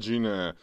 Pagina 0.00 0.56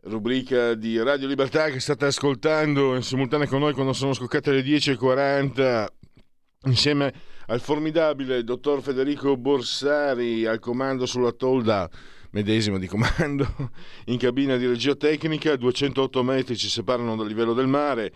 rubrica 0.00 0.74
di 0.74 1.00
Radio 1.00 1.28
Libertà 1.28 1.70
che 1.70 1.78
state 1.78 2.06
ascoltando 2.06 2.96
in 2.96 3.02
simultanea 3.02 3.46
con 3.46 3.60
noi 3.60 3.72
quando 3.72 3.92
sono 3.92 4.12
scoccate 4.12 4.50
le 4.50 4.62
10.40 4.62 5.86
insieme 6.64 7.14
al 7.46 7.60
formidabile 7.60 8.42
dottor 8.42 8.82
Federico 8.82 9.36
Borsari 9.36 10.44
al 10.44 10.58
comando 10.58 11.06
sulla 11.06 11.30
tolda 11.30 11.88
medesima 12.30 12.78
di 12.78 12.88
comando 12.88 13.46
in 14.06 14.18
cabina 14.18 14.56
di 14.56 14.66
regia 14.66 14.96
tecnica. 14.96 15.54
208 15.54 16.22
metri 16.24 16.56
ci 16.56 16.68
separano 16.68 17.14
dal 17.14 17.28
livello 17.28 17.54
del 17.54 17.68
mare 17.68 18.12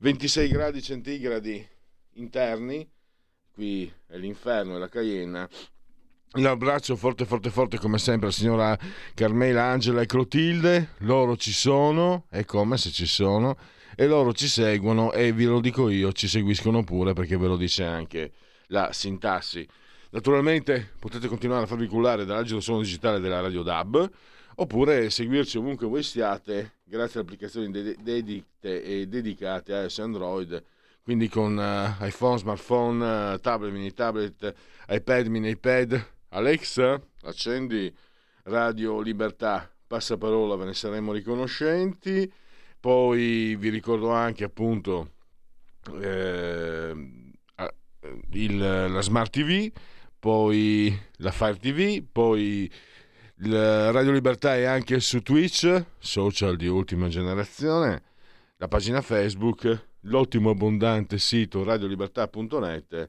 26 0.00 0.48
gradi 0.48 0.82
centigradi 0.82 1.66
interni. 2.16 2.86
Qui 3.50 3.90
è 4.08 4.18
l'inferno 4.18 4.76
è 4.76 4.78
la 4.78 4.90
Cayenne 6.36 6.42
L'abbraccio 6.42 6.96
forte, 6.96 7.24
forte, 7.24 7.50
forte 7.50 7.78
come 7.78 7.98
sempre 7.98 8.26
la 8.26 8.32
signora 8.32 8.78
Carmela, 9.14 9.64
Angela 9.64 10.02
e 10.02 10.06
Clotilde. 10.06 10.90
Loro 10.98 11.36
ci 11.36 11.52
sono, 11.52 12.26
è 12.28 12.44
come 12.44 12.76
se 12.76 12.90
ci 12.90 13.06
sono, 13.06 13.56
e 13.94 14.06
loro 14.06 14.34
ci 14.34 14.46
seguono 14.46 15.12
e 15.12 15.32
vi 15.32 15.44
lo 15.44 15.60
dico 15.60 15.88
io, 15.88 16.12
ci 16.12 16.28
seguiscono 16.28 16.84
pure 16.84 17.14
perché 17.14 17.38
ve 17.38 17.46
lo 17.46 17.56
dice 17.56 17.84
anche 17.84 18.32
la 18.66 18.92
sintassi. 18.92 19.66
Naturalmente 20.10 20.92
potete 20.98 21.26
continuare 21.26 21.64
a 21.64 21.66
farvi 21.66 21.86
cullare 21.86 22.24
dall'agito 22.24 22.60
suono 22.60 22.82
digitale 22.82 23.18
della 23.18 23.40
Radio 23.40 23.62
DAB 23.62 24.10
oppure 24.56 25.10
seguirci 25.10 25.58
ovunque 25.58 25.86
voi 25.86 26.02
siate 26.02 26.74
grazie 26.84 27.20
alle 27.20 27.28
applicazioni 27.28 27.70
dedicate 27.70 28.82
e 28.82 29.06
dedicate 29.06 29.74
a 29.74 29.86
Android 29.98 30.62
quindi 31.02 31.28
con 31.28 31.56
uh, 31.56 32.04
iPhone, 32.04 32.36
smartphone, 32.36 33.34
uh, 33.34 33.38
tablet, 33.38 33.70
mini 33.70 33.92
tablet, 33.92 34.52
iPad, 34.88 35.26
mini 35.26 35.50
iPad, 35.50 36.04
Alexa, 36.30 37.00
accendi 37.22 37.94
Radio 38.44 39.00
Libertà, 39.00 39.70
passaparola, 39.86 40.56
ve 40.56 40.66
ne 40.66 40.74
saremo 40.74 41.12
riconoscenti. 41.12 42.30
Poi 42.78 43.56
vi 43.56 43.68
ricordo 43.68 44.10
anche 44.10 44.44
appunto 44.44 45.12
eh, 46.00 46.94
il, 48.32 48.58
la 48.58 49.00
Smart 49.00 49.32
TV, 49.32 49.70
poi 50.18 50.96
la 51.16 51.30
Fire 51.32 51.56
TV, 51.56 52.04
poi 52.10 52.70
Radio 53.38 54.12
Libertà 54.12 54.56
è 54.56 54.64
anche 54.64 55.00
su 55.00 55.20
Twitch, 55.20 55.84
social 55.98 56.56
di 56.56 56.66
ultima 56.66 57.08
generazione, 57.08 58.02
la 58.56 58.68
pagina 58.68 59.02
Facebook, 59.02 59.88
l'ottimo 60.02 60.50
abbondante 60.50 61.18
sito 61.18 61.64
radiolibertà.net 61.64 63.08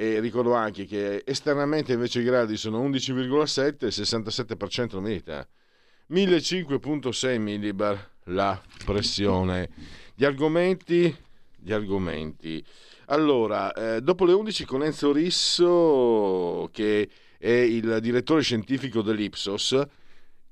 e 0.00 0.18
ricordo 0.18 0.54
anche 0.54 0.86
che 0.86 1.22
esternamente 1.26 1.92
invece 1.92 2.20
i 2.20 2.24
gradi 2.24 2.56
sono 2.56 2.82
11,7 2.88 3.84
e 3.84 3.88
67% 3.88 4.94
l'umidità. 4.94 5.46
1500.6 6.10 7.38
millibar 7.38 8.10
la 8.24 8.58
pressione. 8.82 9.68
Gli 10.14 10.24
argomenti, 10.24 11.14
gli 11.54 11.70
argomenti. 11.70 12.64
Allora, 13.08 13.74
eh, 13.74 14.00
dopo 14.00 14.24
le 14.24 14.32
11 14.32 14.64
con 14.64 14.82
Enzo 14.82 15.12
Risso, 15.12 16.70
che 16.72 17.10
è 17.36 17.50
il 17.50 17.98
direttore 18.00 18.40
scientifico 18.40 19.02
dell'Ipsos, 19.02 19.78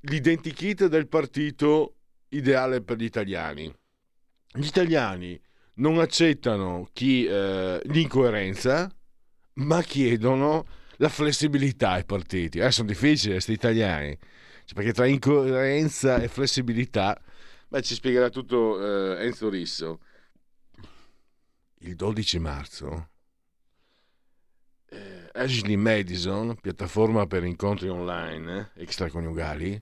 l'identikit 0.00 0.88
del 0.88 1.08
partito 1.08 1.94
ideale 2.28 2.82
per 2.82 2.98
gli 2.98 3.04
italiani. 3.04 3.74
Gli 4.52 4.66
italiani 4.66 5.40
non 5.76 5.98
accettano 6.00 6.86
chi, 6.92 7.24
eh, 7.24 7.80
l'incoerenza, 7.84 8.92
ma 9.58 9.82
chiedono 9.82 10.66
la 10.96 11.08
flessibilità 11.08 11.92
ai 11.92 12.04
partiti. 12.04 12.58
Eh, 12.58 12.70
sono 12.70 12.88
difficili 12.88 13.32
questi 13.32 13.52
italiani, 13.52 14.16
cioè, 14.64 14.74
perché 14.74 14.92
tra 14.92 15.06
incoerenza 15.06 16.18
e 16.18 16.28
flessibilità, 16.28 17.20
beh, 17.68 17.82
ci 17.82 17.94
spiegherà 17.94 18.28
tutto 18.28 19.16
eh, 19.16 19.24
Enzo 19.26 19.48
Risso. 19.48 20.00
Il 21.80 21.94
12 21.94 22.38
marzo 22.40 23.08
eh, 24.90 25.28
Ashley 25.32 25.76
Madison, 25.76 26.56
piattaforma 26.60 27.26
per 27.26 27.44
incontri 27.44 27.88
online 27.88 28.72
eh, 28.74 28.82
extraconiugali, 28.82 29.80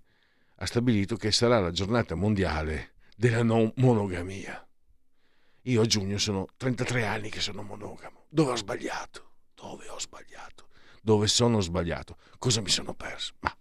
ha 0.56 0.66
stabilito 0.66 1.16
che 1.16 1.30
sarà 1.32 1.60
la 1.60 1.70
giornata 1.70 2.14
mondiale 2.14 2.92
della 3.16 3.42
non 3.42 3.72
monogamia. 3.76 4.66
Io 5.62 5.80
a 5.80 5.86
giugno 5.86 6.18
sono 6.18 6.46
33 6.56 7.06
anni 7.06 7.28
che 7.28 7.40
sono 7.40 7.62
monogamo. 7.62 8.26
Dove 8.28 8.52
ho 8.52 8.56
sbagliato? 8.56 9.35
Dove 9.56 9.88
ho 9.88 9.98
sbagliato? 9.98 10.68
Dove 11.02 11.26
sono 11.26 11.60
sbagliato? 11.60 12.16
Cosa 12.38 12.60
mi 12.60 12.68
sono 12.68 12.94
perso? 12.94 13.32
Ma... 13.40 13.56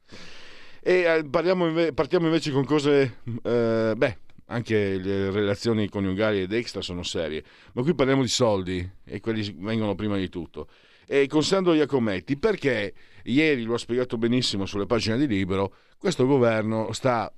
E 0.82 0.94
eh, 0.94 1.20
inve- 1.20 1.94
partiamo 1.94 2.26
invece 2.26 2.52
con 2.52 2.66
cose... 2.66 3.22
Eh, 3.42 3.94
beh, 3.96 4.18
anche 4.48 4.98
le 4.98 5.32
relazioni 5.32 5.90
coniugali 5.90 6.42
ed 6.42 6.54
extra 6.54 6.82
sono 6.82 7.02
serie, 7.02 7.44
ma 7.74 7.82
qui 7.82 7.96
parliamo 7.96 8.22
di 8.22 8.28
soldi 8.28 8.88
e 9.04 9.20
quelli 9.20 9.56
vengono 9.58 9.96
prima 9.96 10.18
di 10.18 10.30
tutto. 10.30 10.68
E 11.08 11.28
con 11.28 11.44
Sandro 11.44 11.74
Iacometti, 11.74 12.38
perché 12.38 12.94
ieri 13.24 13.64
lo 13.64 13.76
ha 13.76 13.80
spiegato 13.80 14.18
benissimo 14.18 14.66
sulle 14.66 14.86
pagine 14.86 15.18
di 15.18 15.28
Libero, 15.28 15.74
questo 15.98 16.26
governo 16.28 16.92
sta 16.92 17.32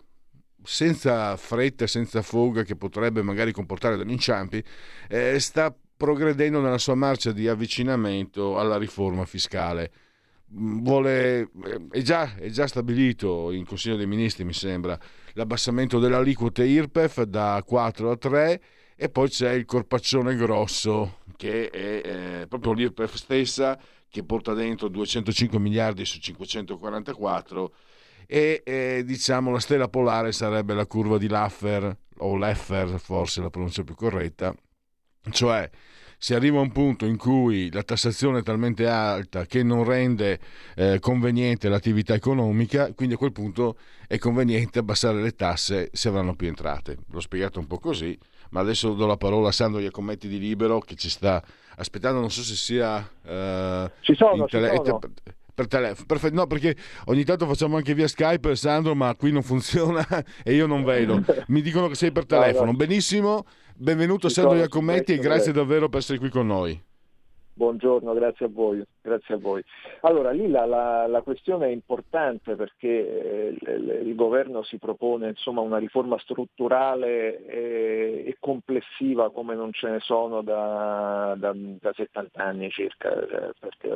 senza 0.64 1.38
fretta 1.38 1.88
senza 1.88 2.22
foga 2.22 2.64
che 2.64 2.76
potrebbe 2.76 3.22
magari 3.22 3.54
comportare 3.54 3.96
degli 3.96 4.12
inciampi, 4.12 4.62
eh, 5.08 5.40
sta 5.40 5.74
progredendo 5.98 6.62
nella 6.62 6.78
sua 6.78 6.96
marcia 6.96 7.32
di 7.32 7.48
avvicinamento 7.48 8.60
alla 8.60 8.78
riforma 8.78 9.26
fiscale. 9.26 9.92
Mm, 10.54 10.84
vuole, 10.84 11.40
eh, 11.66 11.88
è, 11.92 12.02
già, 12.02 12.36
è 12.36 12.50
già 12.50 12.68
stabilito 12.68 13.52
in 13.52 13.66
Consiglio 13.66 13.98
dei 13.98 14.06
Ministri, 14.06 14.46
mi 14.46 14.54
sembra, 14.54 14.98
l'abbassamento 15.34 16.00
delle 16.00 16.16
aliquote 16.16 16.64
IRPEF 16.64 17.24
da 17.24 17.62
4 17.66 18.12
a 18.12 18.16
3 18.16 18.62
e 18.96 19.10
poi 19.10 19.30
c'è 19.30 19.52
il 19.52 19.66
corpaccione 19.66 20.36
grosso 20.36 21.20
che 21.36 21.70
è 21.70 22.02
eh, 22.42 22.48
proprio 22.48 22.74
l'IRPEF 22.74 23.14
stessa 23.14 23.80
che 24.10 24.24
porta 24.24 24.54
dentro 24.54 24.88
205 24.88 25.60
miliardi 25.60 26.04
su 26.04 26.20
544 26.20 27.74
e 28.26 28.64
eh, 28.66 29.04
diciamo 29.06 29.52
la 29.52 29.60
stella 29.60 29.88
polare 29.88 30.32
sarebbe 30.32 30.74
la 30.74 30.88
curva 30.88 31.20
di 31.20 31.28
Laffer 31.28 31.96
o 32.18 32.36
Leffer 32.38 33.00
forse 33.00 33.42
la 33.42 33.52
pronuncia 33.52 33.84
più 33.84 33.94
corretta 33.94 34.56
cioè 35.32 35.70
si 36.20 36.34
arriva 36.34 36.58
a 36.58 36.62
un 36.62 36.72
punto 36.72 37.06
in 37.06 37.16
cui 37.16 37.72
la 37.72 37.84
tassazione 37.84 38.40
è 38.40 38.44
talmente 38.44 38.88
alta 38.88 39.46
che 39.46 39.62
non 39.62 39.84
rende 39.84 40.40
eh, 40.76 41.00
conveniente 41.00 41.70
l'attività 41.70 42.16
economica, 42.16 42.92
quindi 42.94 43.14
a 43.14 43.18
quel 43.18 43.32
punto 43.32 43.78
è 44.08 44.18
conveniente 44.18 44.80
abbassare 44.80 45.22
le 45.22 45.32
tasse 45.32 45.90
se 45.94 46.08
avranno 46.08 46.36
più 46.36 46.48
entrate. 46.48 46.98
L'ho 47.12 47.20
spiegato 47.20 47.60
un 47.60 47.68
po' 47.68 47.78
così, 47.78 48.18
ma 48.50 48.62
adesso 48.62 48.94
do 48.94 49.06
la 49.06 49.18
parola 49.18 49.50
a 49.50 49.52
Sandro 49.52 49.80
Iacometti 49.80 50.28
di 50.28 50.40
Libero 50.40 50.80
che 50.80 50.96
ci 50.96 51.10
sta 51.10 51.44
aspettando, 51.76 52.20
non 52.20 52.32
so 52.32 52.42
se 52.42 52.56
sia... 52.56 53.08
Eh, 53.24 53.92
ci 54.00 54.16
sono, 54.16 54.46
tele- 54.46 54.70
ci 54.70 54.82
sono 54.86 55.00
per 55.58 55.68
telefono. 55.68 56.06
Perfetto, 56.06 56.36
no, 56.36 56.46
perché 56.46 56.76
ogni 57.06 57.24
tanto 57.24 57.48
facciamo 57.48 57.78
anche 57.78 57.96
via 57.96 58.08
Skype, 58.08 58.56
Sandro, 58.56 58.94
ma 58.94 59.16
qui 59.16 59.32
non 59.32 59.42
funziona 59.42 60.06
e 60.44 60.54
io 60.54 60.68
non 60.68 60.84
vedo. 60.84 61.24
Mi 61.48 61.64
dicono 61.64 61.88
che 61.88 61.96
sei 61.96 62.12
per 62.12 62.28
telefono. 62.28 62.74
Benissimo, 62.74 63.44
benvenuto 63.80 64.28
Sandro 64.28 64.56
Iacometti 64.56 65.14
e 65.14 65.20
grazie 65.20 65.52
davvero 65.52 65.88
per 65.88 66.00
essere 66.00 66.18
qui 66.18 66.30
con 66.30 66.48
noi. 66.48 66.82
Buongiorno, 67.54 68.14
grazie 68.14 68.46
a 68.46 68.50
voi. 68.52 68.84
Grazie 69.08 69.36
a 69.36 69.38
voi. 69.38 69.64
Allora, 70.02 70.32
lì 70.32 70.50
la, 70.50 70.66
la, 70.66 71.08
la 71.08 71.22
questione 71.22 71.68
è 71.68 71.70
importante 71.70 72.56
perché 72.56 72.88
eh, 72.88 73.48
il, 73.60 74.02
il, 74.06 74.16
governo 74.16 74.64
si 74.64 74.78
propone 74.78 75.30
insomma, 75.30 75.62
una 75.62 75.78
riforma 75.78 76.18
strutturale 76.20 77.46
e, 77.46 78.24
e, 78.28 78.38
complessiva 78.40 79.32
come 79.32 79.56
non 79.56 79.72
ce 79.72 79.90
ne 79.90 80.00
sono 80.00 80.42
da, 80.42 81.36
da, 81.38 81.54
da 81.56 81.94
70 81.94 82.44
anni 82.44 82.70
circa, 82.70 83.14
eh, 83.14 83.54
perché, 83.58 83.90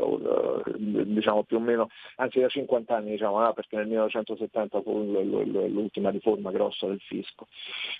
diciamo 0.77 1.43
più 1.43 1.57
o 1.57 1.59
meno, 1.59 1.89
anzi 2.15 2.39
da 2.39 2.47
50 2.47 2.95
anni, 2.95 3.11
diciamo, 3.11 3.39
ah, 3.39 3.53
perché 3.53 3.75
nel 3.75 3.87
1970 3.87 4.81
fu 4.81 5.03
l'ultima 5.03 6.09
riforma 6.09 6.51
grossa 6.51 6.87
del 6.87 7.01
fisco. 7.01 7.47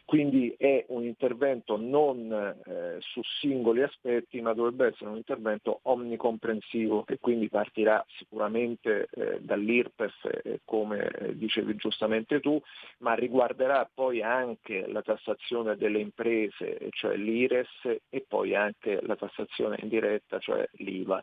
Quindi 0.06 0.56
è 0.58 0.86
un 0.90 1.04
intervento 1.04 1.78
non 1.78 2.32
eh, 2.32 2.98
su 3.00 3.22
singoli 3.40 3.84
aspetti, 3.84 4.40
ma 4.42 4.54
dovrebbe 4.54 4.88
essere 4.88 5.10
un 5.10 5.18
intervento 5.18 5.80
omnicomprensivo 5.84 7.01
che 7.04 7.18
quindi 7.20 7.50
partirà 7.50 8.04
sicuramente 8.18 9.08
eh, 9.12 9.40
dall'IRPEF, 9.42 10.42
eh, 10.44 10.62
come 10.66 11.08
eh, 11.08 11.38
dicevi 11.38 11.76
giustamente 11.76 12.40
tu, 12.40 12.62
ma 13.00 13.14
riguarderà 13.14 13.90
poi 13.94 14.22
anche 14.22 14.88
la 14.88 15.02
tassazione 15.02 15.76
delle 15.78 16.00
imprese, 16.00 16.90
cioè 16.92 17.16
l'IRES, 17.16 18.00
e 18.10 18.26
poi 18.28 18.56
anche 18.56 19.00
la 19.02 19.16
tassazione 19.16 19.78
indiretta, 19.82 20.40
cioè 20.40 20.68
l'IVA. 20.74 21.22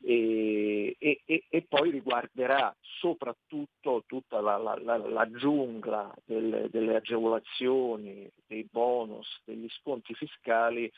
E, 0.00 0.96
e, 0.96 1.44
e 1.48 1.62
poi 1.68 1.90
riguarderà 1.90 2.74
soprattutto 3.00 4.04
tutta 4.06 4.40
la, 4.40 4.56
la, 4.56 4.78
la, 4.80 4.96
la 4.96 5.28
giungla 5.32 6.14
delle, 6.24 6.68
delle 6.70 6.96
agevolazioni, 6.96 8.30
dei 8.46 8.66
bonus, 8.70 9.40
degli 9.44 9.68
sconti 9.70 10.14
fiscali 10.14 10.90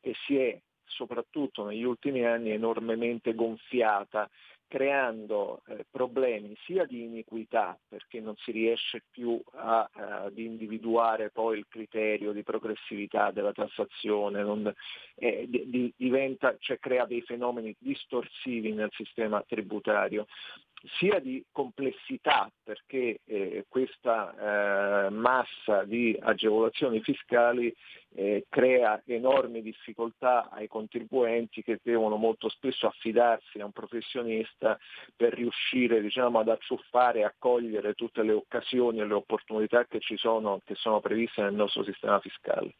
che 0.00 0.14
si 0.26 0.36
è 0.36 0.60
soprattutto 0.94 1.64
negli 1.64 1.84
ultimi 1.84 2.24
anni 2.24 2.50
enormemente 2.50 3.34
gonfiata 3.34 4.28
creando 4.72 5.60
eh, 5.66 5.84
problemi 5.90 6.56
sia 6.64 6.86
di 6.86 7.02
iniquità 7.02 7.78
perché 7.86 8.20
non 8.20 8.34
si 8.36 8.52
riesce 8.52 9.02
più 9.10 9.38
a, 9.52 9.86
uh, 9.92 10.00
ad 10.00 10.38
individuare 10.38 11.28
poi 11.28 11.58
il 11.58 11.66
criterio 11.68 12.32
di 12.32 12.42
progressività 12.42 13.30
della 13.32 13.52
tassazione, 13.52 14.42
non, 14.42 14.72
eh, 15.16 15.44
di, 15.46 15.92
diventa, 15.94 16.56
cioè 16.58 16.78
crea 16.78 17.04
dei 17.04 17.20
fenomeni 17.20 17.76
distorsivi 17.78 18.72
nel 18.72 18.88
sistema 18.92 19.44
tributario 19.46 20.26
sia 20.98 21.18
di 21.20 21.44
complessità 21.52 22.50
perché 22.62 23.20
eh, 23.24 23.64
questa 23.68 25.06
eh, 25.06 25.10
massa 25.10 25.84
di 25.84 26.16
agevolazioni 26.20 27.00
fiscali 27.00 27.74
eh, 28.14 28.44
crea 28.48 29.02
enormi 29.06 29.62
difficoltà 29.62 30.50
ai 30.50 30.68
contribuenti 30.68 31.62
che 31.62 31.80
devono 31.82 32.16
molto 32.16 32.48
spesso 32.48 32.86
affidarsi 32.86 33.58
a 33.58 33.64
un 33.64 33.72
professionista 33.72 34.78
per 35.16 35.32
riuscire 35.32 36.00
diciamo, 36.00 36.38
ad 36.38 36.48
acciuffare 36.48 37.20
e 37.20 37.24
accogliere 37.24 37.94
tutte 37.94 38.22
le 38.22 38.32
occasioni 38.32 39.00
e 39.00 39.06
le 39.06 39.14
opportunità 39.14 39.86
che 39.86 40.00
ci 40.00 40.16
sono, 40.16 40.60
che 40.64 40.74
sono 40.74 41.00
previste 41.00 41.42
nel 41.42 41.54
nostro 41.54 41.84
sistema 41.84 42.20
fiscale. 42.20 42.74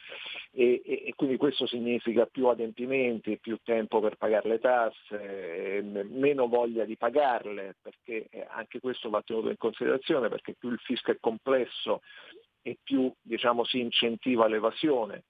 E, 0.53 0.83
e, 0.85 1.03
e 1.07 1.15
quindi 1.17 1.37
questo 1.37 1.67
significa 1.67 2.27
più 2.27 2.49
adempimenti, 2.49 3.39
più 3.39 3.59
tempo 3.63 4.01
per 4.01 4.17
pagare 4.17 4.49
le 4.49 4.59
tasse, 4.59 5.77
eh, 5.79 5.83
meno 5.83 6.47
voglia 6.47 6.85
di 6.85 6.97
pagarle, 6.97 7.77
perché 7.93 8.29
eh, 8.31 8.47
anche 8.51 8.81
questo 8.81 9.11
va 9.11 9.23
tenuto 9.23 9.49
in 9.49 9.57
considerazione, 9.57 10.29
perché 10.29 10.55
più 10.55 10.71
il 10.71 10.79
fisco 10.79 11.11
è 11.11 11.19
complesso 11.21 12.01
e 12.63 12.79
più 12.83 13.13
diciamo, 13.21 13.65
si 13.65 13.81
incentiva 13.81 14.47
l'evasione 14.47 15.25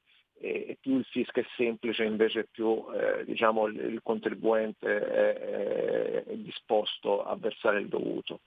e 0.45 0.77
più 0.81 0.99
il 0.99 1.05
fisco 1.05 1.39
è 1.39 1.45
semplice 1.57 2.03
invece 2.03 2.49
più 2.51 2.85
eh, 2.93 3.25
diciamo, 3.25 3.69
il, 3.69 4.01
contribuente 4.03 4.99
è, 4.99 6.25
è, 6.25 6.35
disposto 6.35 7.23
a 7.23 7.37
versare 7.37 7.79
il 7.79 7.87
dovuto. 7.87 8.41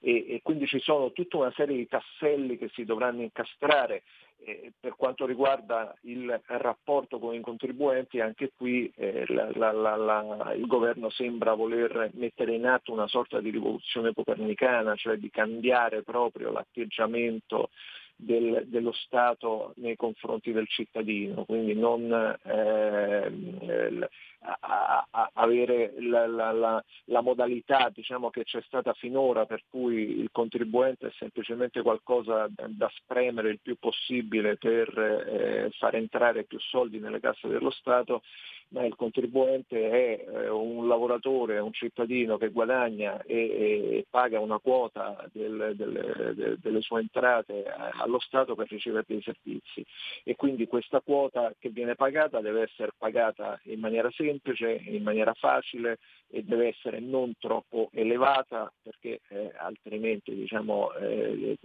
E, 0.00 0.32
e, 0.34 0.40
quindi 0.42 0.66
ci 0.66 0.80
sono 0.80 1.12
tutta 1.12 1.36
una 1.36 1.52
serie 1.52 1.76
di 1.76 1.86
tasselli 1.86 2.56
che 2.56 2.70
si 2.72 2.84
dovranno 2.84 3.20
incastrare 3.20 4.02
eh, 4.44 4.72
per 4.78 4.94
quanto 4.96 5.26
riguarda 5.26 5.94
il 6.02 6.40
rapporto 6.46 7.18
con 7.18 7.34
i 7.34 7.40
contribuenti, 7.40 8.20
anche 8.20 8.52
qui 8.56 8.92
eh, 8.96 9.24
la, 9.28 9.72
la, 9.72 9.96
la, 9.96 10.52
il 10.54 10.66
governo 10.66 11.10
sembra 11.10 11.54
voler 11.54 12.10
mettere 12.14 12.54
in 12.54 12.66
atto 12.66 12.92
una 12.92 13.06
sorta 13.06 13.40
di 13.40 13.50
rivoluzione 13.50 14.12
copernicana, 14.12 14.94
cioè 14.94 15.16
di 15.16 15.30
cambiare 15.30 16.02
proprio 16.02 16.50
l'atteggiamento 16.50 17.70
del, 18.16 18.64
dello 18.66 18.92
Stato 18.92 19.72
nei 19.76 19.96
confronti 19.96 20.52
del 20.52 20.68
cittadino, 20.68 21.44
quindi 21.44 21.74
non 21.74 22.38
eh, 22.44 24.08
a, 24.42 25.06
a 25.10 25.30
avere 25.34 25.94
la, 26.00 26.26
la, 26.26 26.52
la, 26.52 26.84
la 27.06 27.20
modalità 27.20 27.90
diciamo, 27.92 28.30
che 28.30 28.44
c'è 28.44 28.60
stata 28.62 28.92
finora 28.92 29.46
per 29.46 29.62
cui 29.68 30.20
il 30.20 30.30
contribuente 30.32 31.08
è 31.08 31.12
semplicemente 31.18 31.82
qualcosa 31.82 32.48
da, 32.48 32.90
spremere 32.94 33.50
il 33.50 33.60
più 33.60 33.76
possibile 33.78 34.56
per 34.56 34.88
eh, 34.98 35.70
far 35.78 35.94
entrare 35.96 36.44
più 36.44 36.58
soldi 36.58 36.98
nelle 36.98 37.20
casse 37.20 37.48
dello 37.48 37.70
Stato, 37.70 38.22
ma 38.68 38.84
il 38.84 38.96
contribuente 38.96 39.90
è 39.90 40.26
eh, 40.26 40.48
un 40.48 40.88
lavoratore, 40.88 41.58
un 41.58 41.72
cittadino 41.72 42.38
che 42.38 42.48
guadagna 42.48 43.22
e, 43.22 43.36
e 43.36 44.06
paga 44.08 44.40
una 44.40 44.58
quota 44.58 45.28
del, 45.32 45.74
del, 45.76 46.34
de, 46.34 46.56
delle 46.58 46.80
sue 46.80 47.00
entrate 47.00 47.64
allo 47.66 48.18
Stato 48.18 48.54
per 48.54 48.68
ricevere 48.68 49.04
dei 49.06 49.22
servizi. 49.22 49.84
E 50.24 50.36
quindi 50.36 50.66
questa 50.66 51.00
quota 51.00 51.54
che 51.58 51.68
viene 51.68 51.94
pagata 51.94 52.40
deve 52.40 52.62
essere 52.62 52.92
pagata 52.96 53.60
in 53.64 53.80
maniera 53.80 54.10
semplice, 54.10 54.31
in 54.40 55.02
maniera 55.02 55.34
facile 55.34 55.98
e 56.28 56.42
deve 56.42 56.68
essere 56.68 57.00
non 57.00 57.34
troppo 57.38 57.90
elevata 57.92 58.72
perché 58.82 59.20
eh, 59.28 59.52
altrimenti 59.58 60.34
diciamo, 60.34 60.92
eh, 60.94 61.58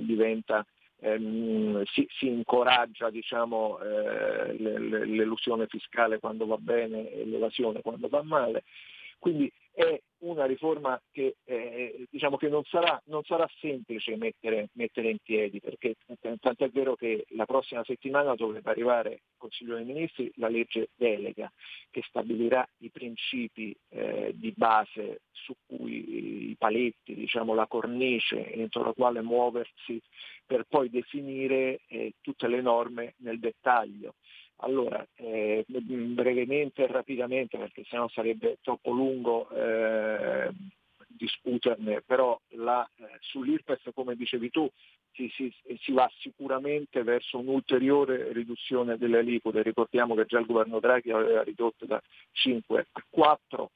diventa 0.00 0.66
ehm, 1.00 1.84
si, 1.84 2.06
si, 2.10 2.26
incoraggia 2.26 3.10
diciamo, 3.10 3.78
eh, 3.80 4.54
l'elusione 4.58 5.66
fiscale 5.66 6.18
quando 6.18 6.46
va 6.46 6.56
bene 6.58 7.10
e 7.10 7.24
l'evasione 7.24 7.82
quando 7.82 8.08
va 8.08 8.22
male. 8.22 8.64
Quindi 9.18 9.50
è 9.78 10.02
una 10.22 10.44
riforma 10.44 11.00
che, 11.12 11.36
eh, 11.44 12.06
diciamo 12.10 12.36
che 12.36 12.48
non, 12.48 12.64
sarà, 12.64 13.00
non 13.04 13.22
sarà, 13.22 13.48
semplice 13.60 14.16
mettere, 14.16 14.70
mettere, 14.72 15.10
in 15.10 15.18
piedi, 15.22 15.60
perché 15.60 15.94
tanto 16.40 16.64
è 16.64 16.68
vero 16.70 16.96
che 16.96 17.24
la 17.28 17.46
prossima 17.46 17.84
settimana 17.84 18.34
dovrebbe 18.34 18.70
arrivare 18.70 19.12
il 19.12 19.20
Consiglio 19.36 19.76
dei 19.76 19.84
Ministri 19.84 20.32
la 20.34 20.48
legge 20.48 20.88
delega 20.96 21.48
che 21.90 22.02
stabilirà 22.08 22.68
i 22.78 22.90
principi 22.90 23.72
eh, 23.90 24.32
di 24.34 24.52
base 24.56 25.20
su 25.30 25.54
cui 25.64 26.50
i 26.50 26.56
paletti, 26.58 27.14
diciamo, 27.14 27.54
la 27.54 27.68
cornice 27.68 28.52
entro 28.52 28.82
la 28.82 28.92
quale 28.92 29.22
muoversi 29.22 30.02
per 30.44 30.64
poi 30.68 30.90
definire 30.90 31.82
eh, 31.86 32.14
tutte 32.20 32.48
le 32.48 32.60
norme 32.60 33.14
nel 33.18 33.38
dettaglio. 33.38 34.14
Allora, 34.60 35.06
eh, 35.14 35.64
brevemente 35.66 36.82
e 36.84 36.86
rapidamente, 36.88 37.56
perché 37.58 37.84
sennò 37.84 38.08
sarebbe 38.08 38.58
troppo 38.60 38.90
lungo 38.90 39.48
eh, 39.50 40.50
discuterne, 41.06 42.02
però 42.02 42.38
la, 42.50 42.88
eh, 42.96 43.04
sull'IRPEF, 43.20 43.92
come 43.94 44.16
dicevi 44.16 44.50
tu, 44.50 44.68
si, 45.12 45.28
si, 45.34 45.52
si, 45.80 45.92
va 45.92 46.10
sicuramente 46.18 47.02
verso 47.02 47.38
un'ulteriore 47.38 48.32
riduzione 48.32 48.96
delle 48.96 49.18
aliquote. 49.18 49.62
Ricordiamo 49.62 50.14
che 50.14 50.26
già 50.26 50.38
il 50.38 50.46
governo 50.46 50.80
Draghi 50.80 51.10
aveva 51.10 51.42
ridotto 51.42 51.86
da 51.86 52.00
5 52.32 52.86
a 52.92 53.04
4 53.08 53.70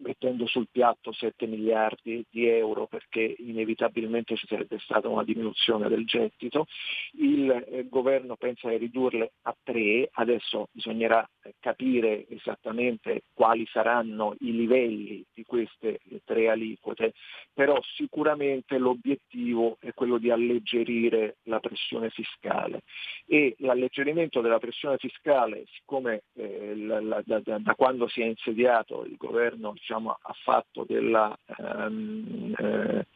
mettendo 0.00 0.46
sul 0.46 0.68
piatto 0.70 1.12
7 1.12 1.46
miliardi 1.46 2.24
di 2.30 2.46
euro 2.46 2.86
perché 2.86 3.34
inevitabilmente 3.38 4.36
ci 4.36 4.46
sarebbe 4.46 4.78
stata 4.78 5.08
una 5.08 5.24
diminuzione 5.24 5.88
del 5.88 6.04
gettito. 6.04 6.66
Il 7.12 7.50
eh, 7.50 7.86
governo 7.88 8.36
pensa 8.36 8.68
di 8.68 8.76
ridurle 8.76 9.32
a 9.42 9.56
3, 9.62 10.10
adesso 10.12 10.68
bisognerà 10.72 11.28
eh, 11.42 11.54
capire 11.60 12.26
esattamente 12.28 13.24
quali 13.32 13.66
saranno 13.66 14.34
i 14.40 14.52
livelli 14.52 15.24
di 15.32 15.44
queste 15.44 16.00
eh, 16.08 16.20
tre 16.24 16.48
aliquote, 16.48 17.12
però 17.52 17.78
sicuramente 17.94 18.78
l'obiettivo 18.78 19.76
è 19.80 19.92
quello 19.94 20.18
di 20.18 20.30
alleggerire 20.30 21.36
la 21.44 21.60
pressione 21.60 22.10
fiscale 22.10 22.82
e 23.26 23.54
l'alleggerimento 23.58 24.40
della 24.40 24.58
pressione 24.58 24.96
fiscale, 24.98 25.64
siccome 25.72 26.22
la, 26.34 27.00
la, 27.00 27.22
da, 27.24 27.40
da, 27.40 27.74
quando 27.74 28.08
si 28.08 28.20
è 28.20 28.24
insediato 28.24 29.04
il 29.04 29.16
governo 29.16 29.74
diciamo, 29.88 30.18
ha 30.20 30.34
fatto 30.44 30.84
della, 30.86 31.36
ehm, 31.58 32.54
eh, 32.58 33.06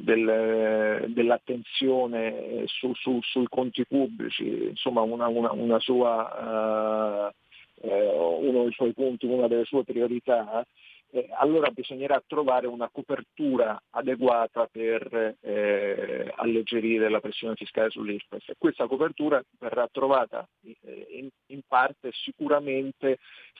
del, 0.00 1.04
dell'attenzione 1.08 2.62
su, 2.66 2.94
su, 2.94 3.18
sui 3.20 3.46
conti 3.50 3.84
pubblici, 3.84 4.68
insomma 4.70 5.02
una, 5.02 5.28
una, 5.28 5.52
una 5.52 5.78
sua, 5.80 7.30
uh, 7.82 7.86
uno 7.86 8.62
dei 8.62 8.72
suoi 8.72 8.94
punti, 8.94 9.26
una 9.26 9.46
delle 9.48 9.64
sue 9.64 9.84
priorità, 9.84 10.66
eh, 11.14 11.28
allora 11.38 11.70
bisognerà 11.70 12.20
trovare 12.26 12.66
una 12.66 12.90
copertura 12.92 13.80
adeguata 13.90 14.66
per 14.66 15.36
eh, 15.40 16.32
alleggerire 16.34 17.08
la 17.08 17.20
pressione 17.20 17.54
fiscale 17.54 17.90
sull'IRPEF. 17.90 18.54
Questa 18.58 18.88
copertura 18.88 19.40
verrà 19.60 19.88
trovata 19.92 20.46
eh, 20.64 21.06
in, 21.12 21.28
in, 21.46 21.60
parte 21.68 22.10
sicuramente 22.12 23.18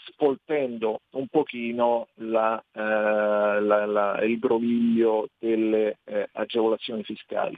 spoltendo 0.09 1.03
un 1.13 1.29
pochino 1.29 2.09
la, 2.15 2.59
eh, 2.73 2.81
la, 2.81 3.87
la, 3.87 4.21
il 4.25 4.39
groviglio 4.41 5.29
delle 5.39 5.99
eh, 6.05 6.29
agevolazioni 6.33 7.05
fiscali, 7.05 7.57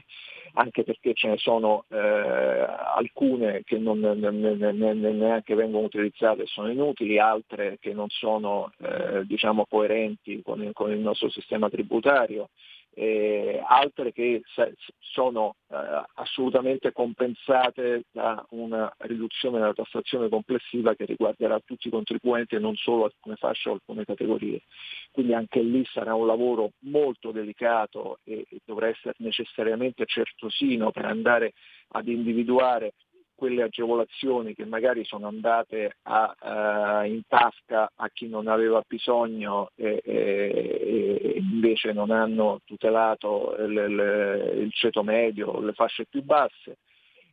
anche 0.57 0.83
perché 0.83 1.13
ce 1.13 1.27
ne 1.27 1.37
sono 1.37 1.85
eh, 1.89 1.97
alcune 1.97 3.61
che 3.63 3.77
non, 3.77 3.99
neanche 3.99 5.53
vengono 5.53 5.85
utilizzate 5.85 6.43
e 6.43 6.47
sono 6.47 6.69
inutili, 6.69 7.19
altre 7.19 7.77
che 7.79 7.93
non 7.93 8.09
sono 8.09 8.71
diciamo, 9.23 9.65
coerenti 9.69 10.41
con 10.41 10.63
il, 10.63 10.73
con 10.73 10.91
il 10.91 10.99
nostro 10.99 11.29
sistema 11.29 11.69
tributario, 11.69 12.49
eh, 12.99 13.61
altre 13.63 14.11
che 14.11 14.41
sono 14.97 15.57
eh, 15.69 16.03
assolutamente 16.15 16.91
compensate 16.91 18.05
da 18.11 18.43
una 18.49 18.91
riduzione 19.01 19.59
della 19.59 19.73
tassazione 19.73 20.29
complessiva 20.29 20.95
che 20.95 21.05
riguarderà 21.05 21.59
tutti 21.59 21.89
i 21.89 21.91
contribuenti 21.91 22.55
e 22.55 22.59
non 22.59 22.75
solo 22.75 23.03
alcune 23.03 23.35
fasce 23.35 23.69
o 23.69 23.73
alcune 23.73 24.03
categorie. 24.03 24.63
Quindi 25.11 25.35
anche 25.35 25.61
lì 25.61 25.85
sarà 25.85 26.15
un 26.15 26.25
lavoro 26.25 26.71
molto 26.79 27.31
delicato 27.31 28.17
e, 28.23 28.47
e 28.49 28.61
dovrà 28.65 28.87
essere 28.87 29.13
necessariamente 29.19 30.05
certosino 30.07 30.89
per 30.89 31.05
andare 31.05 31.53
ad 31.89 32.07
individuare 32.07 32.93
quelle 33.37 33.61
agevolazioni 33.61 34.55
che 34.55 34.65
magari 34.65 35.05
sono 35.05 35.27
andate 35.27 35.97
a, 36.03 37.03
uh, 37.03 37.05
in 37.05 37.21
tasca 37.27 37.91
a 37.95 38.09
chi 38.09 38.27
non 38.27 38.47
aveva 38.47 38.83
bisogno 38.85 39.69
e, 39.75 40.01
e, 40.03 41.21
e 41.21 41.33
invece 41.37 41.93
non 41.93 42.09
hanno 42.09 42.61
tutelato 42.65 43.55
il, 43.59 43.71
il, 43.71 44.63
il 44.63 44.73
ceto 44.73 45.03
medio, 45.03 45.59
le 45.59 45.73
fasce 45.73 46.05
più 46.09 46.23
basse. 46.23 46.77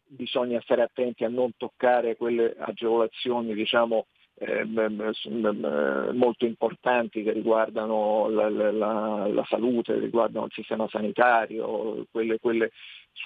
Bisogna 0.07 0.61
stare 0.61 0.83
attenti 0.83 1.25
a 1.25 1.29
non 1.29 1.53
toccare 1.57 2.17
quelle 2.17 2.55
agevolazioni 2.59 3.55
diciamo, 3.55 4.05
eh, 4.37 4.65
molto 4.65 6.45
importanti 6.45 7.23
che 7.23 7.33
riguardano 7.33 8.29
la, 8.29 8.51
la, 8.51 9.27
la, 9.29 9.45
salute, 9.49 9.99
riguardano 9.99 10.47
il 10.47 10.53
sistema 10.53 10.89
sanitario, 10.89 12.05
quelle, 12.11 12.39
quelle, 12.41 12.73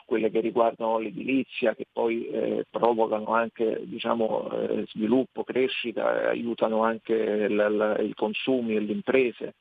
quelle 0.04 0.30
che 0.30 0.40
riguardano 0.40 0.98
l'edilizia, 0.98 1.74
che 1.74 1.86
poi 1.92 2.26
eh, 2.28 2.64
provocano 2.70 3.34
anche 3.34 3.80
diciamo, 3.84 4.50
eh, 4.50 4.84
sviluppo, 4.88 5.44
crescita, 5.44 6.28
aiutano 6.28 6.82
anche 6.82 7.14
i 7.14 8.14
consumi 8.14 8.76
e 8.76 8.80
le 8.80 8.92
imprese. 8.92 9.54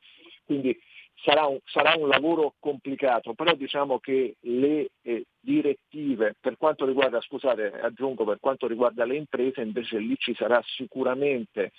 Quindi 0.44 0.78
sarà 1.22 1.46
un, 1.46 1.58
sarà 1.64 1.94
un, 1.96 2.08
lavoro 2.08 2.54
complicato, 2.58 3.34
però 3.34 3.54
diciamo 3.54 3.98
che 3.98 4.36
le 4.40 4.88
eh, 5.02 5.24
direttive 5.40 6.36
per 6.40 6.56
quanto 6.56 6.86
riguarda, 6.86 7.20
scusate, 7.20 7.80
aggiungo 7.80 8.24
per 8.24 8.38
quanto 8.40 8.66
riguarda 8.66 9.04
le 9.04 9.16
imprese, 9.16 9.60
invece 9.60 9.98
lì 9.98 10.16
ci 10.16 10.34
sarà 10.34 10.62
sicuramente 10.64 11.72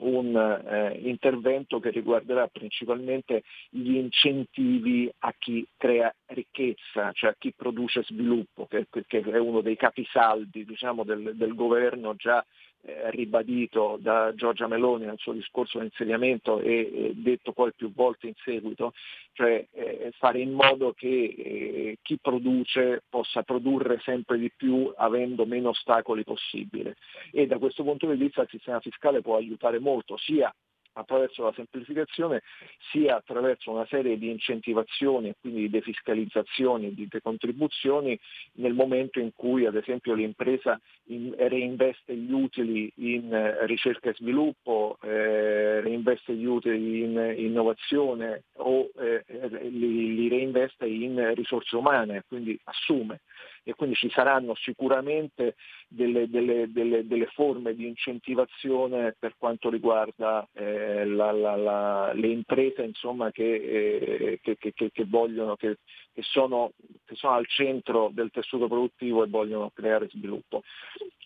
un 0.00 0.34
eh, 0.36 0.98
intervento 1.08 1.78
che 1.78 1.90
riguarderà 1.90 2.46
principalmente 2.48 3.42
gli 3.68 3.94
incentivi 3.96 5.12
a 5.20 5.34
chi 5.38 5.66
crea 5.76 6.14
ricchezza, 6.26 7.12
cioè 7.12 7.30
a 7.30 7.36
chi 7.38 7.52
produce 7.52 8.02
sviluppo, 8.02 8.66
che, 8.66 8.86
che 8.90 9.20
è 9.20 9.38
uno 9.38 9.60
dei 9.60 9.76
capisaldi 9.76 10.64
diciamo, 10.64 11.04
del, 11.04 11.32
del 11.34 11.54
governo 11.54 12.14
già 12.16 12.44
eh, 12.84 13.10
ribadito 13.10 13.96
da 14.00 14.32
Giorgia 14.34 14.66
Meloni 14.66 15.04
nel 15.04 15.18
suo 15.18 15.32
discorso 15.32 15.78
di 15.78 15.84
insediamento 15.84 16.60
e 16.60 17.12
detto 17.14 17.52
poi 17.52 17.72
più 17.74 17.92
volte 17.92 18.26
in 18.26 18.34
seguito, 18.42 18.92
cioè 19.32 19.66
eh, 19.72 20.12
fare 20.18 20.40
in 20.40 20.52
modo 20.52 20.92
che 20.92 21.06
eh, 21.06 21.98
chi 22.02 22.18
produce 22.20 23.04
possa 23.08 23.42
produrre 23.42 24.00
sempre 24.00 24.38
di 24.38 24.50
più 24.54 24.92
avendo 24.96 25.46
meno 25.46 25.68
ostacoli 25.70 26.24
possibile. 26.24 26.96
E 27.30 27.46
da 27.46 27.58
questo 27.58 27.84
punto 27.84 28.10
di 28.10 28.16
vista 28.16 28.42
il 28.42 28.48
sistema 28.50 28.80
fiscale 28.80 29.20
può 29.20 29.36
aiutare 29.36 29.78
molto 29.78 30.16
sia 30.16 30.52
attraverso 30.94 31.44
la 31.44 31.52
semplificazione 31.54 32.42
sia 32.90 33.16
attraverso 33.16 33.70
una 33.70 33.86
serie 33.86 34.18
di 34.18 34.30
incentivazioni 34.30 35.28
e 35.28 35.36
quindi 35.40 35.60
di 35.60 35.70
defiscalizzazioni 35.70 36.86
e 36.86 36.94
di 36.94 37.06
decontribuzioni 37.08 38.18
nel 38.54 38.74
momento 38.74 39.18
in 39.18 39.30
cui 39.34 39.66
ad 39.66 39.76
esempio 39.76 40.14
l'impresa 40.14 40.80
in, 41.06 41.34
reinveste 41.36 42.14
gli 42.14 42.32
utili 42.32 42.92
in 42.96 43.32
eh, 43.32 43.66
ricerca 43.66 44.10
e 44.10 44.14
sviluppo, 44.14 44.98
eh, 45.02 45.80
reinveste 45.80 46.34
gli 46.34 46.44
utili 46.44 47.02
in 47.02 47.34
innovazione 47.36 48.44
o 48.56 48.90
eh, 48.98 49.24
li, 49.70 50.14
li 50.14 50.28
reinveste 50.28 50.86
in 50.86 51.32
risorse 51.34 51.76
umane, 51.76 52.24
quindi 52.28 52.58
assume 52.64 53.20
e 53.64 53.74
quindi 53.74 53.94
ci 53.94 54.10
saranno 54.10 54.54
sicuramente 54.54 55.54
delle, 55.88 56.28
delle, 56.28 56.70
delle, 56.70 57.06
delle 57.06 57.26
forme 57.26 57.74
di 57.74 57.86
incentivazione 57.86 59.14
per 59.18 59.34
quanto 59.38 59.70
riguarda 59.70 60.46
eh, 60.52 61.04
la, 61.04 61.30
la, 61.32 61.56
la, 61.56 62.12
le 62.12 62.28
imprese 62.28 62.82
insomma, 62.82 63.30
che, 63.30 63.54
eh, 63.54 64.40
che, 64.42 64.56
che, 64.58 64.72
che, 64.74 65.04
vogliono, 65.06 65.56
che, 65.56 65.78
sono, 66.20 66.72
che 67.04 67.14
sono 67.14 67.34
al 67.34 67.46
centro 67.46 68.10
del 68.12 68.30
tessuto 68.30 68.66
produttivo 68.66 69.22
e 69.22 69.28
vogliono 69.28 69.70
creare 69.72 70.08
sviluppo. 70.08 70.62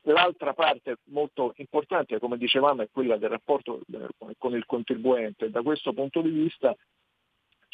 L'altra 0.03 0.55
parte 0.55 0.99
molto 1.07 1.53
importante, 1.57 2.21
come 2.21 2.37
dicevamo, 2.37 2.83
è 2.83 2.89
quella 2.93 3.17
del 3.17 3.31
rapporto 3.31 3.81
eh, 3.93 4.35
con 4.39 4.55
il 4.55 4.65
contribuente. 4.65 5.51
Da 5.51 5.63
questo 5.63 5.93
punto 5.93 6.21
di 6.21 6.31
vista 6.31 6.77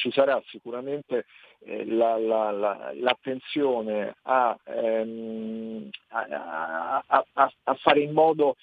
ci 0.02 0.10
sarà 0.10 0.42
sicuramente 0.46 1.26
eh, 1.60 1.86
la, 1.86 2.18
la, 2.18 2.50
la, 2.50 2.92
l'attenzione 2.94 4.16
a, 4.22 4.58
ehm, 4.64 5.88
a, 6.08 7.04
a, 7.06 7.52
a, 7.62 7.74
fare 7.74 8.00
in 8.00 8.12
modo 8.12 8.56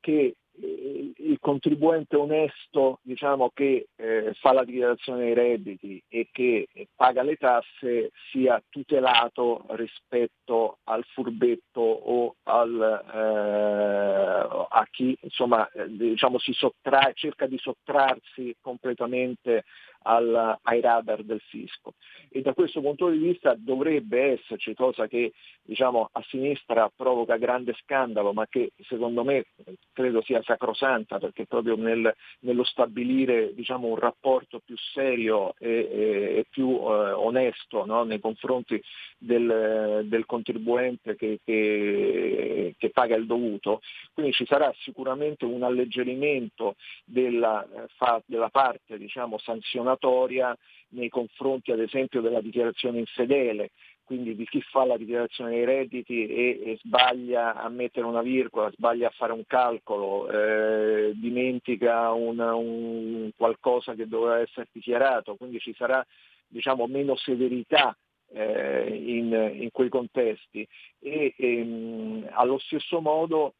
che 0.00 0.34
eh, 0.60 1.12
il 1.16 1.38
contribuente 1.40 2.16
onesto 2.16 2.98
diciamo, 3.02 3.50
che 3.54 3.88
eh, 3.96 4.34
fa 4.34 4.52
la 4.52 4.64
dichiarazione 4.64 5.20
dei 5.20 5.34
redditi 5.34 6.02
e 6.08 6.28
che 6.30 6.68
paga 6.94 7.22
le 7.22 7.36
tasse 7.36 8.10
sia 8.30 8.62
tutelato 8.68 9.64
rispetto 9.70 10.78
al 10.84 11.04
furbetto 11.04 11.80
o 11.80 12.34
al, 12.42 13.02
eh, 13.14 14.66
a 14.68 14.86
chi 14.90 15.16
insomma, 15.22 15.66
eh, 15.70 15.88
diciamo, 15.88 16.38
sottrae, 16.38 17.14
cerca 17.14 17.46
di 17.46 17.56
sottrarsi 17.56 18.54
completamente 18.60 19.64
al, 20.02 20.58
ai 20.62 20.80
radar 20.80 21.22
del 21.22 21.40
fisco. 21.40 21.94
E 22.28 22.40
da 22.40 22.54
questo 22.54 22.80
punto 22.80 23.08
di 23.10 23.18
vista 23.18 23.54
dovrebbe 23.56 24.32
esserci, 24.32 24.74
cosa 24.74 25.06
che 25.06 25.32
diciamo, 25.62 26.08
a 26.10 26.22
sinistra 26.28 26.90
provoca 26.94 27.36
grande 27.36 27.74
scandalo, 27.82 28.32
ma 28.32 28.46
che 28.46 28.72
secondo 28.88 29.22
me 29.22 29.46
credo 29.92 30.22
sia 30.22 30.42
sacrosanta, 30.42 31.18
perché 31.18 31.46
proprio 31.46 31.76
nel, 31.76 32.12
nello 32.40 32.64
stabilire 32.64 33.54
diciamo, 33.54 33.88
un 33.88 33.96
rapporto 33.96 34.60
più 34.64 34.76
serio 34.76 35.54
e, 35.58 35.68
e, 35.68 36.38
e 36.38 36.46
più 36.48 36.68
eh, 36.68 37.12
onesto 37.12 37.84
no? 37.84 38.04
nei 38.04 38.20
confronti 38.20 38.82
del, 39.18 40.02
del 40.04 40.26
contribuente 40.26 41.14
che, 41.16 41.38
che, 41.44 42.74
che, 42.76 42.90
paga 42.90 43.14
il 43.14 43.26
dovuto, 43.26 43.80
quindi 44.12 44.32
ci 44.32 44.46
sarà 44.46 44.72
sicuramente 44.80 45.44
un 45.44 45.62
alleggerimento 45.62 46.76
della, 47.04 47.64
eh, 47.64 48.22
della 48.26 48.48
parte 48.48 48.98
diciamo, 48.98 49.38
sanzionata 49.38 49.91
sanzionatoria 49.92 50.56
nei 50.90 51.08
confronti 51.08 51.72
ad 51.72 51.80
esempio 51.80 52.20
della 52.20 52.40
dichiarazione 52.40 52.98
infedele, 52.98 53.70
quindi 54.04 54.34
di 54.34 54.44
chi 54.44 54.60
fa 54.60 54.84
la 54.84 54.96
dichiarazione 54.96 55.50
dei 55.50 55.64
redditi 55.64 56.26
e, 56.26 56.60
e 56.64 56.78
sbaglia 56.82 57.54
a 57.54 57.68
mettere 57.68 58.04
una 58.04 58.20
virgola, 58.20 58.70
sbaglia 58.70 59.08
a 59.08 59.14
fare 59.16 59.32
un 59.32 59.44
calcolo, 59.46 60.28
eh, 60.30 61.12
dimentica 61.14 62.12
un, 62.12 62.38
un 62.38 63.30
qualcosa 63.36 63.94
che 63.94 64.06
doveva 64.06 64.40
essere 64.40 64.68
dichiarato, 64.70 65.36
quindi 65.36 65.58
ci 65.60 65.74
sarà 65.74 66.04
diciamo, 66.46 66.86
meno 66.86 67.16
severità 67.16 67.96
eh, 68.34 68.88
in, 68.88 69.60
in, 69.62 69.70
quei 69.70 69.88
contesti. 69.88 70.66
E 71.00 71.34
ehm, 71.38 72.28
allo 72.32 72.58
stesso 72.58 73.00
modo 73.00 73.54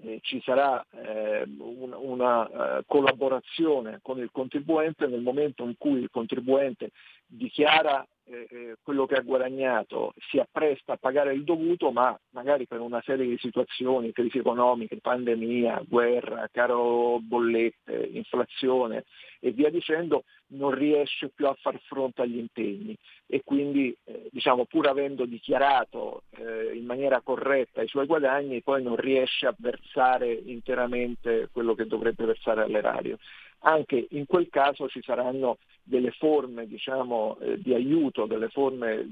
eh, 0.00 0.20
ci 0.22 0.40
sarà 0.44 0.84
eh, 0.90 1.44
una, 1.58 1.96
una 1.96 2.78
uh, 2.78 2.82
collaborazione 2.86 4.00
con 4.02 4.18
il 4.18 4.30
contribuente 4.32 5.06
nel 5.06 5.20
momento 5.20 5.64
in 5.64 5.76
cui 5.76 6.00
il 6.00 6.10
contribuente 6.10 6.90
dichiara 7.26 8.06
eh, 8.24 8.46
eh, 8.50 8.76
quello 8.82 9.06
che 9.06 9.16
ha 9.16 9.20
guadagnato, 9.20 10.14
si 10.30 10.38
appresta 10.38 10.92
a 10.92 10.96
pagare 10.96 11.34
il 11.34 11.44
dovuto, 11.44 11.90
ma 11.90 12.18
magari 12.30 12.66
per 12.66 12.80
una 12.80 13.02
serie 13.02 13.26
di 13.26 13.36
situazioni, 13.38 14.12
crisi 14.12 14.38
economiche, 14.38 14.98
pandemia, 15.00 15.82
guerra, 15.88 16.48
caro 16.52 17.18
bollette, 17.20 18.10
inflazione 18.12 19.04
e 19.40 19.50
via 19.50 19.70
dicendo, 19.70 20.22
non 20.52 20.70
riesce 20.70 21.30
più 21.34 21.48
a 21.48 21.56
far 21.60 21.80
fronte 21.86 22.22
agli 22.22 22.38
impegni 22.38 22.96
e 23.26 23.42
quindi 23.44 23.96
eh, 24.04 24.28
diciamo, 24.30 24.66
pur 24.66 24.86
avendo 24.86 25.24
dichiarato 25.24 26.22
eh, 26.36 26.76
in 26.76 26.84
maniera 26.84 27.20
corretta 27.22 27.82
i 27.82 27.88
suoi 27.88 28.06
guadagni, 28.06 28.62
poi 28.62 28.82
non 28.82 28.94
riesce 28.94 29.46
a 29.46 29.54
versare 29.58 30.32
interamente 30.32 31.48
quello 31.50 31.74
che 31.74 31.86
dovrebbe 31.86 32.24
versare 32.24 32.62
all'erario. 32.62 33.18
Anche 33.62 34.06
in 34.10 34.26
quel 34.26 34.48
caso 34.48 34.88
ci 34.88 35.02
saranno 35.02 35.58
delle 35.82 36.12
forme 36.12 36.66
diciamo, 36.66 37.38
eh, 37.40 37.60
di 37.60 37.74
aiuto, 37.74 38.26
delle 38.26 38.48
forme, 38.48 39.06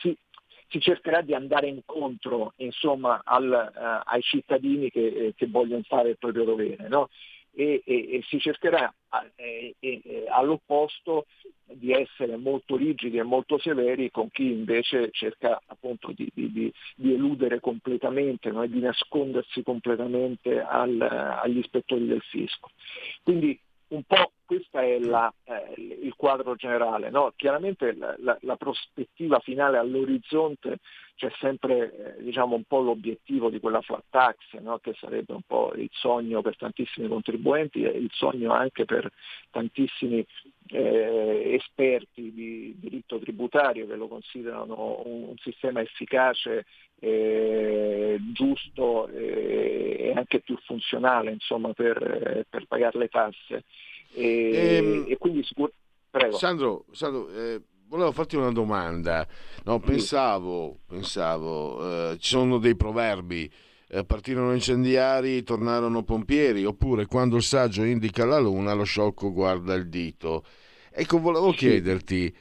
si, 0.00 0.16
si, 0.68 0.80
cercherà 0.80 1.20
di 1.20 1.34
andare 1.34 1.68
incontro 1.68 2.52
insomma, 2.56 3.22
al, 3.24 3.72
uh, 3.74 4.10
ai 4.10 4.22
cittadini 4.22 4.90
che, 4.90 5.06
eh, 5.06 5.34
che, 5.36 5.46
vogliono 5.46 5.82
fare 5.86 6.10
il 6.10 6.18
proprio 6.18 6.44
dovere. 6.44 6.88
No? 6.88 7.08
E, 7.58 7.82
e, 7.84 7.94
e, 8.12 8.22
si 8.28 8.38
cercherà 8.38 8.94
all'opposto 10.28 11.26
di 11.64 11.90
essere 11.90 12.36
molto 12.36 12.76
rigidi 12.76 13.18
e 13.18 13.24
molto 13.24 13.58
severi 13.58 14.12
con 14.12 14.30
chi 14.30 14.44
invece 14.44 15.10
cerca 15.10 15.60
appunto 15.66 16.12
di, 16.14 16.30
di, 16.32 16.72
di 16.94 17.14
eludere 17.14 17.58
completamente 17.58 18.52
no? 18.52 18.64
di 18.64 18.78
nascondersi 18.78 19.64
completamente 19.64 20.60
al, 20.60 21.00
agli 21.00 21.58
ispettori 21.58 22.06
del 22.06 22.22
fisco. 22.22 22.70
Quindi 23.24 23.58
un 23.88 24.02
po' 24.04 24.32
questo 24.44 24.78
è 24.78 24.98
la, 24.98 25.32
eh, 25.44 25.74
il 25.76 26.14
quadro 26.16 26.54
generale. 26.54 27.10
No? 27.10 27.32
Chiaramente 27.36 27.94
la, 27.94 28.14
la, 28.18 28.38
la, 28.40 28.56
prospettiva 28.56 29.38
finale 29.40 29.76
all'orizzonte 29.76 30.78
c'è 31.16 31.30
sempre 31.38 32.16
eh, 32.16 32.22
diciamo, 32.22 32.54
un 32.54 32.64
po' 32.64 32.80
l'obiettivo 32.80 33.50
di 33.50 33.60
quella 33.60 33.82
flat 33.82 34.04
tax, 34.08 34.36
no? 34.60 34.78
che 34.78 34.94
sarebbe 34.98 35.34
un 35.34 35.42
po' 35.46 35.72
il 35.74 35.90
sogno 35.92 36.40
per 36.40 36.56
tantissimi 36.56 37.08
contribuenti 37.08 37.82
e 37.82 37.90
il 37.90 38.10
sogno 38.12 38.52
anche 38.52 38.86
per 38.86 39.10
tantissimi 39.50 40.24
eh, 40.70 41.54
esperti 41.54 42.32
di 42.32 42.74
diritto 42.78 43.18
tributario 43.18 43.86
che 43.86 43.96
lo 43.96 44.08
considerano 44.08 45.02
un, 45.04 45.22
un 45.28 45.36
sistema 45.38 45.80
efficace, 45.80 46.66
eh, 47.00 48.18
giusto 48.32 49.08
eh, 49.08 49.96
e 49.98 50.12
anche 50.14 50.40
più 50.40 50.56
funzionale 50.64 51.32
insomma, 51.32 51.72
per, 51.72 52.46
per 52.48 52.66
pagare 52.66 52.98
le 52.98 53.08
tasse. 53.08 53.64
E, 54.14 54.76
ehm, 54.76 55.04
e 55.08 55.16
quindi 55.16 55.42
sicur- 55.44 55.72
Prego. 56.10 56.36
Sandro, 56.36 56.84
Sandro 56.92 57.28
eh, 57.30 57.60
volevo 57.86 58.12
farti 58.12 58.36
una 58.36 58.52
domanda. 58.52 59.26
No, 59.64 59.78
pensavo, 59.78 60.78
pensavo 60.86 62.12
eh, 62.12 62.18
ci 62.18 62.30
sono 62.30 62.58
dei 62.58 62.76
proverbi. 62.76 63.50
Eh, 63.90 64.04
partirono 64.04 64.52
incendiari, 64.52 65.42
tornarono 65.42 66.02
pompieri, 66.02 66.64
oppure 66.64 67.06
quando 67.06 67.36
il 67.36 67.42
saggio 67.42 67.84
indica 67.84 68.26
la 68.26 68.38
luna, 68.38 68.74
lo 68.74 68.84
sciocco 68.84 69.32
guarda 69.32 69.74
il 69.74 69.88
dito. 69.88 70.44
Ecco, 70.90 71.18
volevo 71.18 71.52
chiederti, 71.52 72.34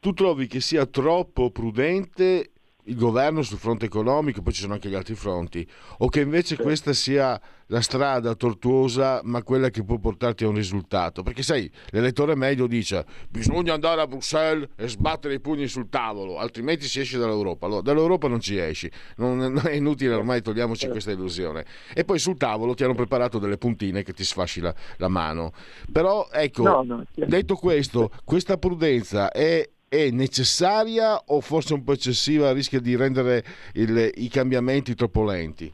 tu 0.00 0.12
trovi 0.12 0.46
che 0.48 0.60
sia 0.60 0.86
troppo 0.86 1.50
prudente 1.50 2.52
il 2.88 2.96
governo 2.96 3.42
sul 3.42 3.58
fronte 3.58 3.86
economico, 3.86 4.42
poi 4.42 4.52
ci 4.52 4.62
sono 4.62 4.74
anche 4.74 4.88
gli 4.88 4.94
altri 4.94 5.14
fronti, 5.14 5.66
o 5.98 6.08
che 6.08 6.20
invece 6.20 6.56
questa 6.56 6.92
sia 6.92 7.40
la 7.70 7.80
strada 7.82 8.34
tortuosa 8.34 9.20
ma 9.24 9.42
quella 9.42 9.68
che 9.68 9.84
può 9.84 9.98
portarti 9.98 10.44
a 10.44 10.48
un 10.48 10.54
risultato? 10.54 11.22
Perché 11.22 11.42
sai, 11.42 11.70
l'elettore 11.90 12.34
medio 12.34 12.66
dice 12.66 13.04
bisogna 13.28 13.74
andare 13.74 14.00
a 14.00 14.06
Bruxelles 14.06 14.68
e 14.76 14.88
sbattere 14.88 15.34
i 15.34 15.40
pugni 15.40 15.68
sul 15.68 15.88
tavolo, 15.88 16.38
altrimenti 16.38 16.86
si 16.86 17.00
esce 17.00 17.18
dall'Europa. 17.18 17.66
Allora, 17.66 17.82
dall'Europa 17.82 18.28
non 18.28 18.40
ci 18.40 18.56
esci, 18.56 18.90
non, 19.16 19.36
non 19.36 19.62
è 19.66 19.72
inutile 19.72 20.14
ormai 20.14 20.40
togliamoci 20.42 20.88
questa 20.88 21.10
illusione. 21.10 21.64
E 21.94 22.04
poi 22.04 22.18
sul 22.18 22.36
tavolo 22.36 22.74
ti 22.74 22.84
hanno 22.84 22.94
preparato 22.94 23.38
delle 23.38 23.58
puntine 23.58 24.02
che 24.02 24.12
ti 24.12 24.24
sfasci 24.24 24.60
la, 24.60 24.74
la 24.96 25.08
mano. 25.08 25.52
Però 25.92 26.28
ecco, 26.32 26.62
no, 26.62 26.82
no, 26.82 27.04
detto 27.14 27.54
questo, 27.56 28.10
questa 28.24 28.56
prudenza 28.56 29.30
è 29.30 29.68
è 29.88 30.10
necessaria 30.10 31.20
o 31.26 31.40
forse 31.40 31.74
un 31.74 31.84
po' 31.84 31.92
eccessiva, 31.92 32.52
rischia 32.52 32.80
di 32.80 32.96
rendere 32.96 33.42
il, 33.74 34.10
i 34.14 34.28
cambiamenti 34.28 34.94
troppo 34.94 35.24
lenti? 35.24 35.72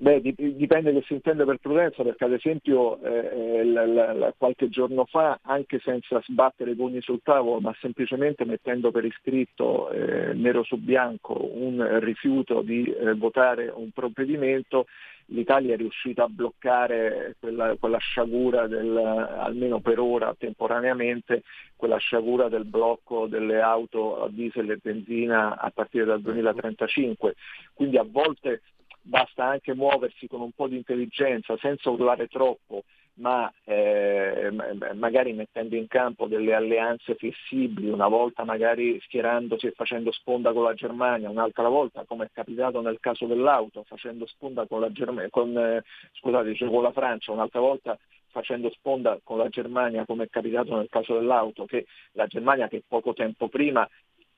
Beh, 0.00 0.20
dipende 0.20 0.92
che 0.92 1.02
si 1.08 1.14
intende 1.14 1.44
per 1.44 1.56
prudenza, 1.56 2.04
perché 2.04 2.24
ad 2.24 2.32
esempio 2.32 3.02
eh, 3.02 3.64
la, 3.64 3.84
la, 3.84 4.12
la, 4.12 4.34
qualche 4.36 4.68
giorno 4.68 5.06
fa, 5.06 5.40
anche 5.42 5.80
senza 5.82 6.22
sbattere 6.24 6.70
i 6.70 6.76
pugni 6.76 7.00
sul 7.00 7.18
tavolo, 7.20 7.58
ma 7.58 7.74
semplicemente 7.80 8.44
mettendo 8.44 8.92
per 8.92 9.04
iscritto 9.04 9.90
eh, 9.90 10.34
nero 10.34 10.62
su 10.62 10.76
bianco 10.76 11.36
un 11.52 11.98
rifiuto 11.98 12.62
di 12.62 12.84
eh, 12.84 13.14
votare 13.14 13.72
un 13.74 13.90
provvedimento, 13.90 14.86
l'Italia 15.28 15.74
è 15.74 15.76
riuscita 15.76 16.24
a 16.24 16.28
bloccare 16.28 17.36
quella, 17.38 17.76
quella 17.76 17.98
sciagura, 17.98 18.66
del, 18.66 18.96
almeno 18.96 19.80
per 19.80 19.98
ora 19.98 20.34
temporaneamente, 20.38 21.42
quella 21.76 21.98
sciagura 21.98 22.48
del 22.48 22.64
blocco 22.64 23.26
delle 23.26 23.60
auto 23.60 24.22
a 24.22 24.28
diesel 24.28 24.70
e 24.70 24.78
benzina 24.80 25.58
a 25.58 25.70
partire 25.70 26.04
dal 26.04 26.20
2035. 26.20 27.34
Quindi 27.74 27.96
a 27.98 28.06
volte 28.08 28.62
basta 29.08 29.44
anche 29.44 29.74
muoversi 29.74 30.28
con 30.28 30.42
un 30.42 30.52
po' 30.52 30.68
di 30.68 30.76
intelligenza 30.76 31.56
senza 31.58 31.90
urlare 31.90 32.28
troppo 32.28 32.84
ma 33.18 33.52
eh, 33.64 34.50
magari 34.94 35.32
mettendo 35.32 35.74
in 35.74 35.88
campo 35.88 36.26
delle 36.26 36.54
alleanze 36.54 37.16
flessibili, 37.16 37.88
una 37.88 38.06
volta 38.06 38.44
magari 38.44 39.00
schierandosi 39.00 39.66
e 39.66 39.72
facendo 39.72 40.12
sponda 40.12 40.52
con 40.52 40.62
la 40.62 40.74
Germania, 40.74 41.28
un'altra 41.28 41.68
volta, 41.68 42.04
come 42.04 42.26
è 42.26 42.30
capitato 42.32 42.80
nel 42.80 42.98
caso 43.00 43.26
dell'auto, 43.26 43.82
facendo 43.84 44.24
sponda 44.26 44.66
con 44.66 44.80
la, 44.80 44.92
Germ- 44.92 45.28
con, 45.30 45.56
eh, 45.58 45.82
scusate, 46.12 46.54
cioè 46.54 46.70
con 46.70 46.82
la 46.82 46.92
Francia, 46.92 47.32
un'altra 47.32 47.60
volta 47.60 47.98
facendo 48.30 48.70
sponda 48.70 49.18
con 49.24 49.38
la 49.38 49.48
Germania 49.48 50.04
come 50.04 50.24
è 50.24 50.28
capitato 50.28 50.76
nel 50.76 50.88
caso 50.88 51.14
dell'auto, 51.14 51.64
che 51.64 51.86
la 52.12 52.26
Germania 52.26 52.68
che 52.68 52.82
poco 52.86 53.14
tempo 53.14 53.48
prima 53.48 53.88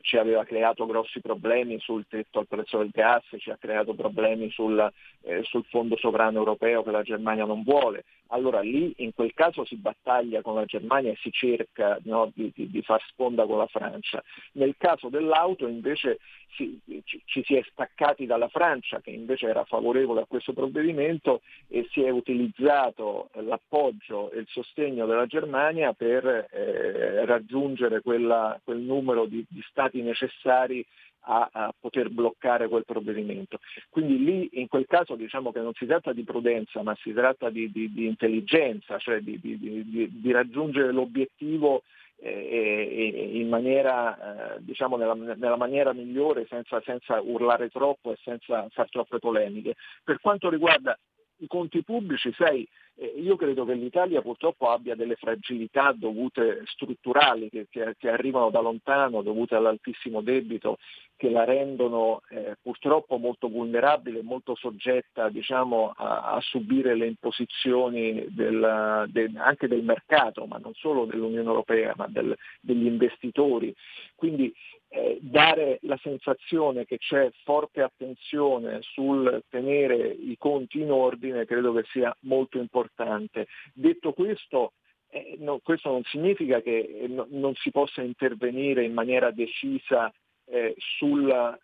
ci 0.01 0.17
aveva 0.17 0.45
creato 0.45 0.87
grossi 0.87 1.21
problemi 1.21 1.79
sul 1.79 2.07
tetto 2.09 2.39
al 2.39 2.47
prezzo 2.47 2.79
del 2.79 2.91
gas, 2.91 3.25
ci 3.39 3.51
ha 3.51 3.57
creato 3.57 3.95
problemi 3.95 4.51
sul, 4.51 4.91
eh, 5.23 5.43
sul 5.43 5.65
fondo 5.65 5.97
sovrano 5.97 6.39
europeo 6.39 6.83
che 6.83 6.91
la 6.91 7.03
Germania 7.03 7.45
non 7.45 7.63
vuole. 7.63 8.05
Allora 8.33 8.61
lì 8.61 8.95
in 8.99 9.13
quel 9.13 9.35
caso 9.35 9.65
si 9.65 9.77
battaglia 9.77 10.41
con 10.41 10.55
la 10.55 10.65
Germania 10.65 11.11
e 11.11 11.19
si 11.21 11.33
cerca 11.33 11.99
no, 12.05 12.31
di, 12.33 12.53
di, 12.55 12.71
di, 12.71 12.83
far 12.83 13.03
sponda 13.09 13.45
con 13.45 13.59
la 13.59 13.67
Francia. 13.67 14.23
Nel 14.53 14.77
caso 14.79 15.09
dell'auto 15.09 15.67
invece 15.67 16.21
si, 16.55 16.79
ci, 17.05 17.23
ci, 17.25 17.43
si 17.45 17.57
è 17.57 17.63
staccati 17.71 18.27
dalla 18.27 18.49
Francia 18.49 19.01
che 19.01 19.11
invece 19.11 19.49
era 19.49 19.65
favorevole 19.65 20.23
a 20.23 20.27
questo 20.27 20.53
provvedimento 20.53 21.43
e 21.67 21.89
si 21.91 22.03
è 22.03 22.11
utilizzato 22.11 23.31
l'appoggio 23.35 24.31
e 24.31 24.41
il 24.41 24.47
sostegno 24.49 25.07
della 25.07 25.27
Germania 25.27 25.93
per 25.93 26.25
eh, 26.53 27.25
raggiungere 27.25 28.01
quella, 28.01 28.61
quel 28.63 28.79
numero 28.79 29.27
di, 29.27 29.45
di 29.49 29.63
stati 29.69 29.90
necessari 29.99 30.85
a, 31.25 31.49
a, 31.53 31.75
poter 31.79 32.09
bloccare 32.09 32.69
quel 32.69 32.85
provvedimento. 32.85 33.59
Quindi 33.91 34.25
lì 34.25 34.49
in 34.53 34.69
quel 34.69 34.87
caso 34.87 35.17
diciamo 35.17 35.53
che 35.53 35.61
non 35.61 35.75
si 35.75 35.87
tratta 35.87 36.13
di 36.13 36.25
prudenza 36.25 36.83
ma 36.83 36.97
si 37.01 37.13
tratta 37.13 37.51
di, 37.51 37.71
di, 37.71 37.93
di 37.93 38.07
intelligenza, 38.07 38.99
cioè 38.99 39.21
di, 39.21 39.39
di 39.41 40.33
raggiungere 40.33 40.93
l'obiettivo 40.93 41.83
eh, 42.23 43.31
in 43.33 43.49
maniera, 43.49 44.57
eh, 44.57 44.59
diciamo 44.61 44.97
nella, 44.97 45.15
nella, 45.15 45.57
maniera 45.57 45.93
migliore 45.93 46.47
senza, 46.49 46.81
senza 46.85 47.21
urlare 47.21 47.71
troppo 47.71 48.13
e 48.13 48.19
senza 48.23 48.69
fare 48.71 48.89
troppe 48.91 49.19
polemiche. 49.19 49.77
Per 50.05 50.21
quanto 50.21 50.51
riguarda 50.51 50.99
i 51.41 51.47
conti 51.47 51.83
pubblici, 51.83 52.33
sai, 52.33 52.67
eh, 52.97 53.15
io 53.17 53.37
credo 53.37 53.65
che 53.65 53.75
l'Italia 53.75 54.21
purtroppo 54.23 54.71
abbia 54.71 54.95
delle 54.95 55.17
fragilità 55.17 55.93
dovute 55.93 56.63
strutturali 56.67 57.49
che, 57.49 57.67
che, 57.71 57.95
che 57.99 58.09
arrivano 58.09 58.51
da 58.51 58.61
lontano, 58.61 59.23
dovute 59.23 59.55
all'altissimo 59.55 60.21
debito, 60.21 60.79
che 61.17 61.31
la 61.31 61.45
rendono 61.45 62.23
eh, 62.31 62.57
purtroppo 62.63 63.19
molto 63.19 63.49
vulnerabile 63.49 64.23
molto 64.23 64.55
soggetta 64.55 65.29
diciamo, 65.29 65.93
a, 65.95 66.33
a, 66.33 66.41
subire 66.41 66.95
le 66.95 67.07
imposizioni 67.09 68.25
del, 68.31 69.07
de, 69.09 69.31
anche 69.37 69.69
del 69.69 69.83
mercato, 69.83 70.47
ma 70.47 70.57
non 70.57 70.73
solo 70.75 71.05
dell'Unione 71.05 71.49
Europea, 71.49 71.93
ma 71.97 72.07
del, 72.07 72.35
degli 72.61 72.87
investitori. 72.87 73.75
Quindi 74.15 74.53
eh, 74.93 75.19
dare 75.21 75.79
la 75.83 75.97
sensazione 76.03 76.85
che 76.85 76.99
c'è 76.99 77.31
forte 77.45 77.81
attenzione 77.81 78.81
sul 78.83 79.45
tenere 79.49 80.09
i 80.09 80.37
conti 80.37 80.81
in 80.81 80.91
ordine 80.91 81.45
credo 81.45 81.73
che 81.73 81.85
sia 81.93 82.15
molto 82.23 82.59
importante. 82.59 83.47
Detto 83.73 84.13
questo, 84.13 84.73
eh, 85.11 85.37
no, 85.39 85.61
questo 85.63 85.91
non 85.91 86.03
significa 86.03 86.61
che 86.61 87.03
eh, 87.03 87.07
no, 87.07 87.25
non 87.31 87.55
si 87.55 87.71
possa 87.71 88.03
intervenire 88.03 88.83
in 88.83 88.93
maniera 88.93 89.31
decisa 89.31 90.13
eh, 90.47 90.75
sul, 90.77 91.59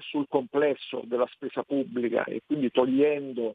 sul, 0.00 0.26
complesso 0.28 1.02
della 1.04 1.28
spesa 1.30 1.62
pubblica 1.62 2.24
e 2.24 2.42
quindi 2.44 2.72
togliendo 2.72 3.54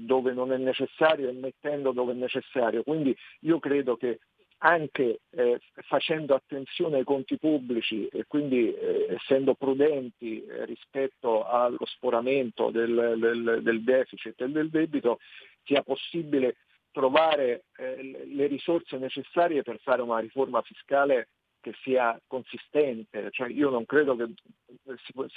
dove 0.00 0.34
non 0.34 0.52
è 0.52 0.58
necessario 0.58 1.30
e 1.30 1.32
mettendo 1.32 1.92
dove 1.92 2.12
è 2.12 2.14
necessario. 2.14 2.82
Quindi 2.82 3.16
io 3.40 3.58
credo 3.58 3.96
che 3.96 4.18
anche 4.64 5.20
eh, 5.30 5.60
facendo 5.86 6.34
attenzione 6.34 6.98
ai 6.98 7.04
conti 7.04 7.36
pubblici 7.36 8.06
e 8.06 8.24
quindi 8.26 8.72
eh, 8.72 9.06
essendo 9.10 9.54
prudenti 9.54 10.44
eh, 10.44 10.64
rispetto 10.66 11.44
allo 11.44 11.84
sporamento 11.84 12.70
del, 12.70 13.16
del, 13.18 13.60
del, 13.62 13.82
deficit 13.82 14.40
e 14.40 14.48
del 14.48 14.70
debito, 14.70 15.18
sia 15.64 15.82
possibile 15.82 16.56
trovare 16.92 17.64
eh, 17.76 18.24
le 18.26 18.46
risorse 18.46 18.98
necessarie 18.98 19.62
per 19.62 19.80
fare 19.80 20.00
una 20.00 20.20
riforma 20.20 20.62
fiscale 20.62 21.28
che 21.60 21.72
sia 21.82 22.20
consistente. 22.28 23.30
Cioè 23.32 23.48
io 23.48 23.68
non 23.68 23.84
credo 23.84 24.14
che 24.14 24.26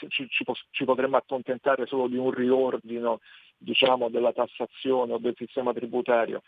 ci, 0.09 0.27
ci, 0.29 0.45
ci, 0.69 0.85
potremmo 0.85 1.17
accontentare 1.17 1.87
solo 1.87 2.07
di 2.07 2.17
un 2.17 2.29
riordino 2.29 3.21
diciamo, 3.57 4.09
della 4.09 4.33
tassazione 4.33 5.13
o 5.13 5.17
del 5.17 5.35
sistema 5.35 5.73
tributario 5.73 6.43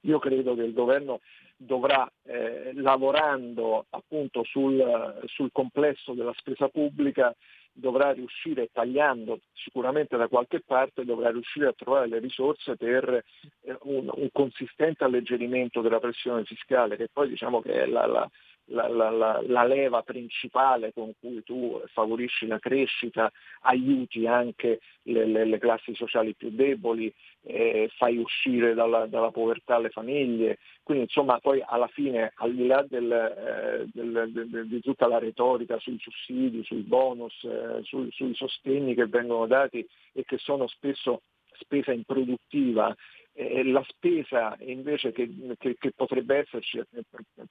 Io 0.00 0.18
credo 0.18 0.54
che 0.54 0.62
il 0.62 0.74
governo 0.74 1.20
dovrà, 1.56 2.10
eh, 2.24 2.72
lavorando 2.74 3.86
appunto 3.90 4.44
sul, 4.44 5.22
sul 5.26 5.50
complesso 5.52 6.12
della 6.12 6.34
spesa 6.36 6.68
pubblica, 6.68 7.34
dovrà 7.72 8.12
riuscire, 8.12 8.68
tagliando 8.72 9.40
sicuramente 9.52 10.16
da 10.16 10.28
qualche 10.28 10.60
parte, 10.60 11.04
dovrà 11.04 11.30
riuscire 11.30 11.66
a 11.66 11.72
trovare 11.72 12.06
le 12.06 12.20
risorse 12.20 12.76
per 12.76 13.24
eh, 13.62 13.76
un, 13.82 14.08
un 14.12 14.28
consistente 14.32 15.04
alleggerimento 15.04 15.80
della 15.80 15.98
pressione 15.98 16.44
fiscale, 16.44 16.96
che 16.96 17.08
poi 17.12 17.28
diciamo 17.28 17.60
che 17.60 17.82
è 17.82 17.86
la, 17.86 18.06
la, 18.06 18.30
la, 18.66 18.88
la, 18.88 19.42
la, 19.42 19.64
leva 19.64 20.02
principale 20.02 20.92
con 20.92 21.12
cui 21.20 21.42
tu 21.42 21.80
favorisci 21.92 22.46
la 22.46 22.58
crescita, 22.58 23.30
aiuti 23.62 24.26
anche 24.26 24.80
le, 25.02 25.26
le, 25.26 25.44
le 25.44 25.58
classi 25.58 25.94
sociali 25.94 26.34
più 26.34 26.50
deboli, 26.50 27.12
eh, 27.42 27.90
fai 27.96 28.16
uscire 28.16 28.74
dalla, 28.74 29.06
dalla, 29.06 29.30
povertà 29.30 29.78
le 29.78 29.90
famiglie. 29.90 30.58
Quindi 30.82 31.04
insomma 31.04 31.38
poi 31.38 31.62
alla 31.64 31.88
fine, 31.88 32.32
al 32.36 32.54
di 32.54 32.66
là 32.66 32.84
del, 32.88 33.12
eh, 33.12 33.84
del, 33.92 34.30
del, 34.32 34.66
di 34.68 34.80
tutta 34.80 35.06
la 35.06 35.18
retorica 35.18 35.78
sui 35.78 35.98
sussidi, 35.98 36.64
sui 36.64 36.82
bonus, 36.82 37.34
eh, 37.44 37.80
sui, 37.82 38.10
sui 38.12 38.34
sostegni 38.34 38.94
che 38.94 39.06
vengono 39.06 39.46
dati 39.46 39.86
e 40.12 40.24
che 40.24 40.38
sono 40.38 40.66
spesso 40.68 41.22
spesa 41.56 41.92
improduttiva, 41.92 42.94
la 43.36 43.84
spesa 43.88 44.56
invece 44.60 45.10
che, 45.10 45.28
che, 45.58 45.76
che, 45.76 45.92
potrebbe 45.92 46.36
esserci 46.36 46.80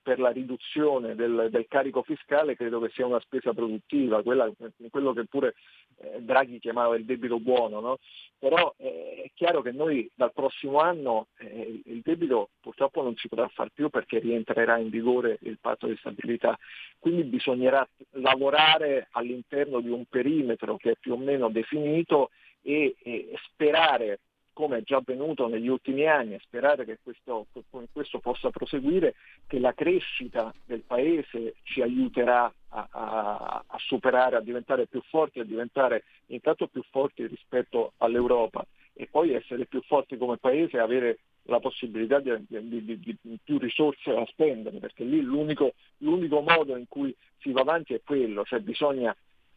per 0.01 0.17
la 0.17 0.29
riduzione 0.29 1.13
del, 1.13 1.49
del, 1.51 1.65
carico 1.67 2.03
fiscale 2.03 2.55
credo 2.55 2.79
che 2.79 2.89
sia 2.93 3.05
una 3.05 3.19
spesa 3.19 3.53
produttiva, 3.53 4.23
quella, 4.23 4.49
quello 4.89 5.11
che 5.11 5.25
pure 5.25 5.55
eh, 5.97 6.21
Draghi 6.21 6.59
chiamava 6.59 6.95
il 6.95 7.03
debito 7.03 7.37
buono, 7.37 7.81
no? 7.81 7.97
però 8.39 8.73
eh, 8.77 9.23
è 9.25 9.31
chiaro 9.33 9.61
che 9.61 9.73
noi 9.73 10.09
dal 10.15 10.31
prossimo 10.31 10.79
anno 10.79 11.27
eh, 11.39 11.81
il 11.83 11.99
debito 12.01 12.51
purtroppo 12.61 13.01
non 13.01 13.17
si 13.17 13.27
potrà 13.27 13.49
fare 13.49 13.71
più 13.73 13.89
perché 13.89 14.19
rientrerà 14.19 14.77
in 14.77 14.89
vigore 14.89 15.37
il 15.41 15.57
patto 15.59 15.87
di 15.87 15.97
stabilità, 15.97 16.57
quindi 16.97 17.23
bisognerà 17.23 17.85
lavorare 18.11 19.09
all'interno 19.11 19.81
di 19.81 19.89
un 19.89 20.05
perimetro 20.05 20.77
che 20.77 20.91
è 20.91 20.95
più 20.97 21.11
o 21.11 21.17
meno 21.17 21.49
definito 21.49 22.29
e, 22.61 22.95
e 23.03 23.33
sperare 23.49 24.19
come 24.53 24.77
è 24.77 24.81
già 24.83 24.97
avvenuto 24.97 25.47
negli 25.47 25.67
ultimi 25.67 26.07
anni, 26.07 26.35
e 26.35 26.39
sperare 26.43 26.85
che 26.85 26.99
questo, 27.01 27.47
questo, 27.91 28.19
possa 28.19 28.49
proseguire, 28.49 29.15
che 29.47 29.59
la 29.59 29.73
crescita 29.73 30.53
del 30.65 30.83
Paese 30.85 31.55
ci 31.63 31.81
aiuterà 31.81 32.51
a, 32.69 32.87
a, 32.89 33.63
a, 33.65 33.77
superare, 33.79 34.37
a 34.37 34.41
diventare 34.41 34.87
più 34.87 35.01
forti, 35.09 35.39
a 35.39 35.45
diventare 35.45 36.03
intanto 36.27 36.67
più 36.67 36.83
forti 36.89 37.25
rispetto 37.27 37.93
all'Europa. 37.97 38.65
E 38.95 39.07
poi 39.09 39.33
essere 39.33 39.65
più 39.65 39.81
forti 39.81 40.17
come 40.17 40.37
Paese 40.37 40.77
e 40.77 40.79
avere 40.79 41.19
la 41.47 41.59
possibilità 41.59 42.19
di, 42.19 42.31
di, 42.47 42.85
di, 42.85 42.99
di, 42.99 43.37
più 43.43 43.57
risorse 43.57 44.13
da 44.13 44.25
spendere, 44.27 44.77
perché 44.77 45.03
lì 45.03 45.21
l'unico, 45.21 45.73
l'unico 45.97 46.41
modo 46.41 46.77
in 46.77 46.87
cui 46.87 47.13
si 47.39 47.51
va 47.51 47.61
avanti 47.61 47.93
è 47.93 48.01
quello, 48.03 48.43
cioè 48.45 48.59
bisogna 48.59 49.15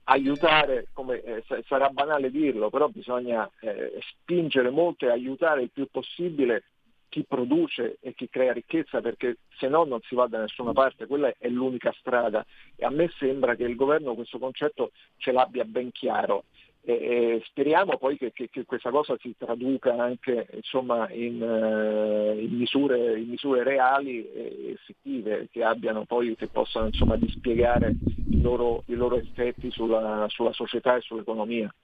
aiutare, 0.08 0.88
come 0.92 1.22
eh, 1.22 1.44
sarà 1.66 1.88
banale 1.88 2.30
dirlo, 2.30 2.70
però 2.70 2.88
bisogna 2.88 3.48
eh, 3.60 3.98
spingere 4.00 4.70
molto 4.70 5.06
e 5.06 5.10
aiutare 5.10 5.62
il 5.62 5.70
più 5.70 5.88
possibile 5.90 6.64
chi 7.08 7.24
produce 7.24 7.98
e 8.00 8.14
chi 8.14 8.28
crea 8.28 8.52
ricchezza 8.52 9.00
perché 9.00 9.38
se 9.56 9.68
no 9.68 9.84
non 9.84 10.00
si 10.02 10.14
va 10.14 10.26
da 10.26 10.40
nessuna 10.40 10.72
parte, 10.72 11.06
quella 11.06 11.32
è 11.38 11.48
l'unica 11.48 11.94
strada. 11.98 12.44
E 12.76 12.84
a 12.84 12.90
me 12.90 13.10
sembra 13.18 13.54
che 13.54 13.64
il 13.64 13.74
governo 13.74 14.14
questo 14.14 14.38
concetto 14.38 14.92
ce 15.16 15.32
l'abbia 15.32 15.64
ben 15.64 15.90
chiaro 15.92 16.44
e, 16.86 17.42
speriamo 17.46 17.98
poi 17.98 18.16
che, 18.16 18.32
che, 18.32 18.48
che, 18.48 18.64
questa 18.64 18.90
cosa 18.90 19.16
si 19.20 19.34
traduca 19.36 19.92
anche 19.96 20.46
insomma, 20.52 21.10
in, 21.10 21.42
uh, 21.42 22.38
in, 22.38 22.56
misure, 22.56 23.18
in, 23.18 23.28
misure, 23.28 23.64
reali 23.64 24.24
e 24.32 24.76
effettive 24.78 25.48
che, 25.50 25.64
abbiano 25.64 26.04
poi, 26.04 26.36
che 26.36 26.46
possano 26.46 26.86
insomma, 26.86 27.16
dispiegare 27.16 27.92
i 28.30 28.40
loro, 28.40 28.84
i 28.86 28.94
loro 28.94 29.16
effetti 29.16 29.68
sulla, 29.72 30.26
sulla 30.28 30.52
società 30.52 30.94
e 30.94 31.00
sull'economia. 31.00 31.74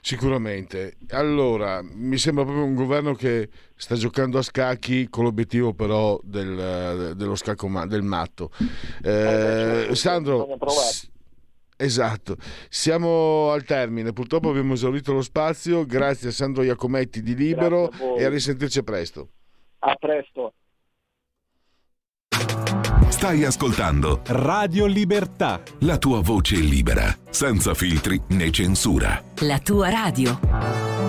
Sicuramente. 0.00 0.96
Allora, 1.10 1.82
mi 1.82 2.16
sembra 2.16 2.44
proprio 2.44 2.64
un 2.64 2.74
governo 2.74 3.12
che 3.14 3.50
sta 3.74 3.96
giocando 3.96 4.38
a 4.38 4.42
scacchi 4.42 5.10
con 5.10 5.24
l'obiettivo 5.24 5.74
però 5.74 6.18
del, 6.22 7.12
dello 7.16 7.34
scacco 7.34 7.68
ma, 7.68 7.84
del 7.86 8.02
matto. 8.02 8.50
Eh, 9.02 9.10
eh, 9.10 9.92
certo, 9.92 9.94
Sandro, 9.94 10.56
Esatto, 11.82 12.36
siamo 12.68 13.52
al 13.52 13.64
termine, 13.64 14.12
purtroppo 14.12 14.50
abbiamo 14.50 14.74
esaurito 14.74 15.14
lo 15.14 15.22
spazio, 15.22 15.86
grazie 15.86 16.28
a 16.28 16.32
Sandro 16.32 16.62
Iacometti 16.62 17.22
di 17.22 17.34
Libero 17.34 17.86
a 17.86 18.18
e 18.18 18.24
a 18.26 18.28
risentirci 18.28 18.82
presto. 18.82 19.30
A 19.78 19.94
presto. 19.94 20.52
Stai 23.08 23.44
ascoltando 23.44 24.20
Radio 24.26 24.84
Libertà, 24.84 25.62
la 25.80 25.96
tua 25.96 26.20
voce 26.20 26.56
libera, 26.56 27.16
senza 27.30 27.72
filtri 27.72 28.20
né 28.28 28.50
censura. 28.50 29.22
La 29.38 29.58
tua 29.58 29.88
radio. 29.88 30.99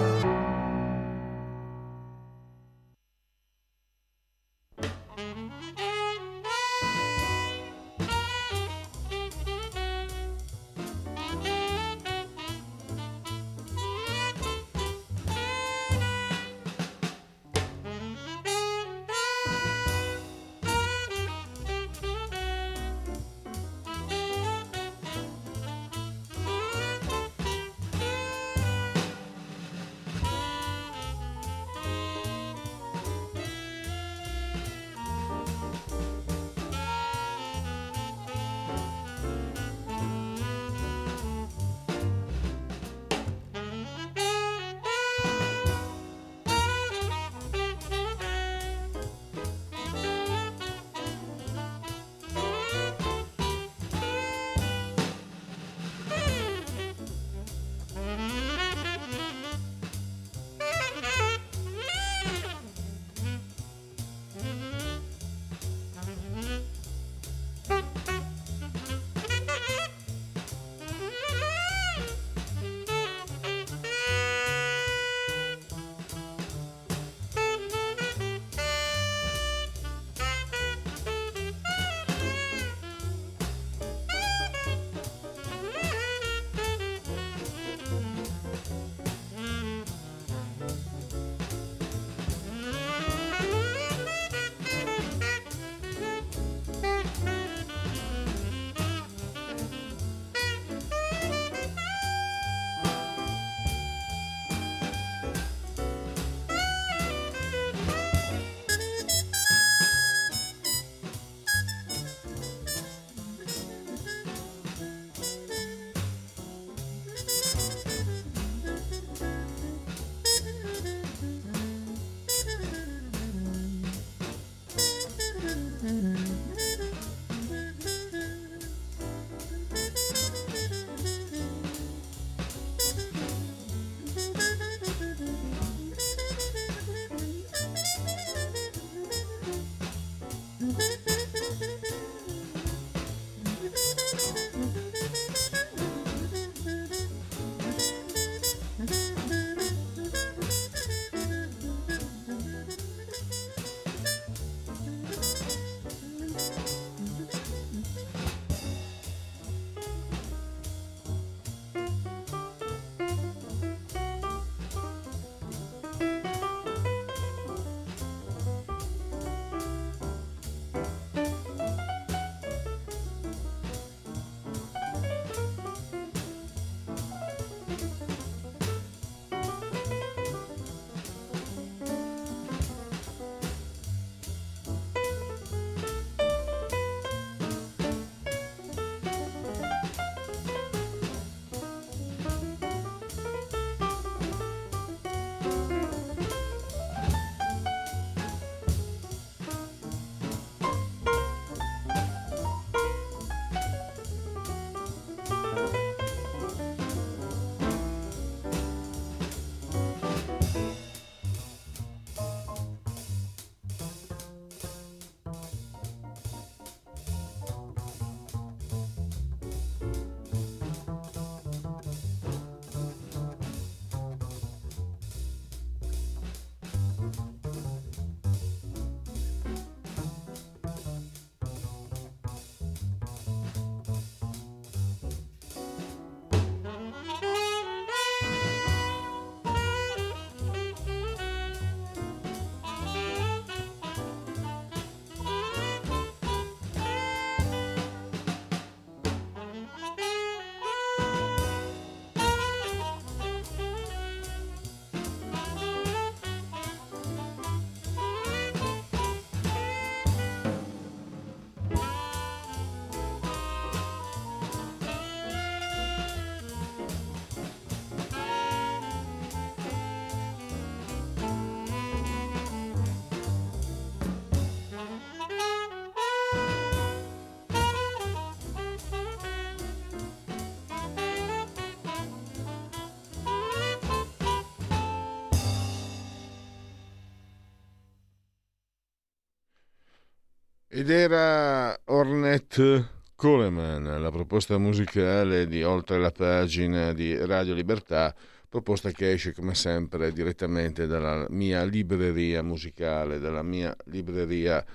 Ed 290.74 290.90
era 290.90 291.78
Ornette 291.88 293.02
Coleman, 293.16 294.02
la 294.02 294.10
proposta 294.10 294.58
musicale 294.58 295.46
di 295.46 295.64
Oltre 295.64 296.00
la 296.00 296.12
pagina 296.12 296.94
di 296.94 297.14
Radio 297.14 297.54
Libertà, 297.54 298.16
proposta 298.48 298.90
che 298.92 299.12
esce 299.12 299.34
come 299.34 299.54
sempre 299.54 300.14
direttamente 300.14 300.88
dalla 300.88 301.28
mia 301.30 301.66
libreria 301.66 302.42
musicale, 302.42 303.20
dalla 303.20 303.44
mia 303.44 303.76
libreria 303.88 304.66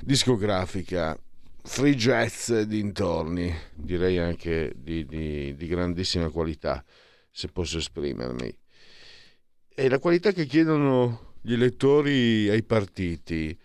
discografica, 0.00 1.18
free 1.64 1.96
jazz 1.96 2.52
dintorni, 2.52 3.52
direi 3.74 4.18
anche 4.18 4.72
di, 4.76 5.04
di, 5.06 5.56
di 5.56 5.66
grandissima 5.66 6.28
qualità, 6.28 6.84
se 7.32 7.48
posso 7.48 7.78
esprimermi. 7.78 8.58
E 9.74 9.88
la 9.88 9.98
qualità 9.98 10.30
che 10.30 10.46
chiedono 10.46 11.32
gli 11.40 11.54
elettori 11.54 12.48
ai 12.48 12.62
partiti 12.62 13.58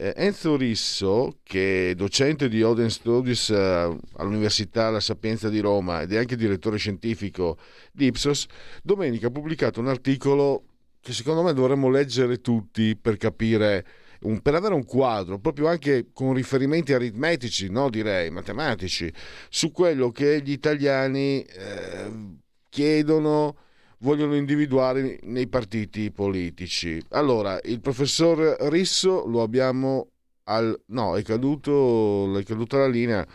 Enzo 0.00 0.56
Risso, 0.56 1.38
che 1.42 1.90
è 1.90 1.94
docente 1.96 2.48
di 2.48 2.62
Oden 2.62 2.88
Studies 2.88 3.50
eh, 3.50 3.98
all'Università 4.16 4.90
La 4.90 5.00
Sapienza 5.00 5.48
di 5.48 5.58
Roma 5.58 6.02
ed 6.02 6.12
è 6.12 6.18
anche 6.18 6.36
direttore 6.36 6.76
scientifico 6.76 7.58
di 7.90 8.06
Ipsos, 8.06 8.46
domenica 8.80 9.26
ha 9.26 9.30
pubblicato 9.30 9.80
un 9.80 9.88
articolo 9.88 10.62
che 11.00 11.12
secondo 11.12 11.42
me 11.42 11.52
dovremmo 11.52 11.90
leggere 11.90 12.40
tutti 12.40 12.94
per 12.94 13.16
capire, 13.16 13.84
un, 14.20 14.40
per 14.40 14.54
avere 14.54 14.74
un 14.74 14.84
quadro, 14.84 15.40
proprio 15.40 15.66
anche 15.66 16.10
con 16.12 16.32
riferimenti 16.32 16.92
aritmetici, 16.92 17.68
no 17.68 17.90
direi 17.90 18.30
matematici, 18.30 19.12
su 19.48 19.72
quello 19.72 20.12
che 20.12 20.40
gli 20.42 20.52
italiani 20.52 21.42
eh, 21.42 22.36
chiedono 22.68 23.56
vogliono 23.98 24.36
individuare 24.36 25.18
nei 25.22 25.48
partiti 25.48 26.10
politici. 26.10 27.02
Allora, 27.10 27.58
il 27.64 27.80
professor 27.80 28.56
Risso 28.68 29.26
lo 29.26 29.42
abbiamo 29.42 30.10
al... 30.44 30.78
no, 30.86 31.16
è 31.16 31.22
caduto, 31.22 32.36
è 32.38 32.44
caduta 32.44 32.78
la 32.78 32.88
linea, 32.88 33.26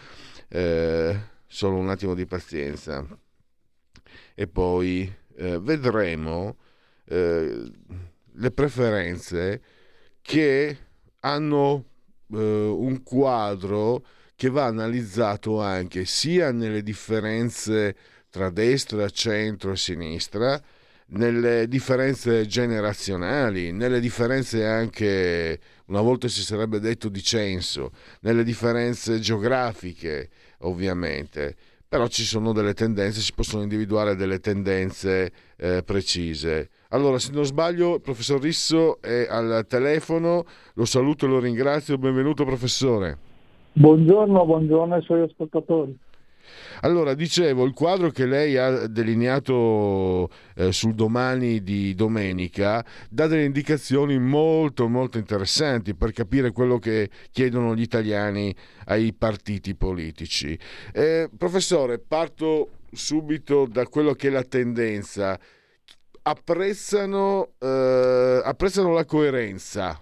eh, 0.48 1.20
solo 1.46 1.78
un 1.78 1.90
attimo 1.90 2.14
di 2.14 2.26
pazienza. 2.26 3.06
E 4.36 4.48
poi 4.48 5.12
eh, 5.36 5.60
vedremo 5.60 6.58
eh, 7.06 7.72
le 8.32 8.52
preferenze 8.52 9.62
che 10.22 10.78
hanno 11.20 11.86
eh, 12.32 12.38
un 12.38 13.04
quadro 13.04 14.06
che 14.36 14.50
va 14.50 14.66
analizzato 14.66 15.62
anche 15.62 16.06
sia 16.06 16.52
nelle 16.52 16.82
differenze 16.82 17.96
tra 18.34 18.50
destra, 18.50 19.08
centro 19.10 19.74
e 19.74 19.76
sinistra, 19.76 20.60
nelle 21.10 21.68
differenze 21.68 22.48
generazionali, 22.48 23.72
nelle 23.72 24.00
differenze 24.00 24.66
anche, 24.66 25.60
una 25.86 26.02
volta 26.02 26.28
si 26.28 26.42
sarebbe 26.42 26.80
detto 26.80 27.10
di 27.10 27.22
censo, 27.22 27.92
nelle 28.22 28.44
differenze 28.44 29.20
geografiche, 29.20 30.30
ovviamente. 30.62 31.56
Però 31.88 32.08
ci 32.08 32.24
sono 32.24 32.54
delle 32.54 32.74
tendenze, 32.74 33.20
si 33.20 33.34
possono 33.36 33.62
individuare 33.62 34.16
delle 34.16 34.40
tendenze 34.40 35.32
eh, 35.56 35.84
precise. 35.86 36.70
Allora, 36.90 37.20
se 37.20 37.32
non 37.34 37.46
sbaglio, 37.46 37.94
il 37.94 38.02
professor 38.02 38.42
Risso 38.42 39.00
è 39.00 39.28
al 39.30 39.64
telefono, 39.68 40.44
lo 40.74 40.86
saluto 40.86 41.28
e 41.28 41.30
lo 41.30 41.40
ringrazio. 41.40 42.00
Benvenuto, 42.00 42.46
professore. 42.46 43.16
Buongiorno, 43.74 44.44
buongiorno 44.44 44.96
ai 44.96 45.04
suoi 45.04 45.22
ascoltatori. 45.22 45.96
Allora, 46.82 47.14
dicevo, 47.14 47.64
il 47.66 47.74
quadro 47.74 48.10
che 48.10 48.26
lei 48.26 48.58
ha 48.58 48.88
delineato 48.88 50.30
eh, 50.56 50.72
sul 50.72 50.94
domani 50.94 51.64
di 51.64 51.96
domenica 51.96 52.86
dà 53.10 53.28
delle 53.28 53.46
indicazioni 53.46 54.20
molto, 54.20 54.88
molto 54.88 55.18
interessanti 55.18 55.96
per 55.96 56.12
capire 56.12 56.52
quello 56.52 56.80
che 56.80 57.10
chiedono 57.32 57.76
gli 57.76 57.82
italiani 57.82 58.54
ai 58.86 59.14
partiti 59.14 59.76
politici. 59.76 60.58
Eh, 60.92 61.30
professore, 61.38 62.00
parto 62.00 62.70
subito 62.92 63.66
da 63.66 63.88
quello 63.88 64.14
che 64.14 64.28
è 64.28 64.32
la 64.32 64.44
tendenza. 64.44 65.40
Apprezzano, 66.26 67.54
eh, 67.60 68.42
apprezzano 68.44 68.94
la 68.94 69.04
coerenza, 69.04 70.02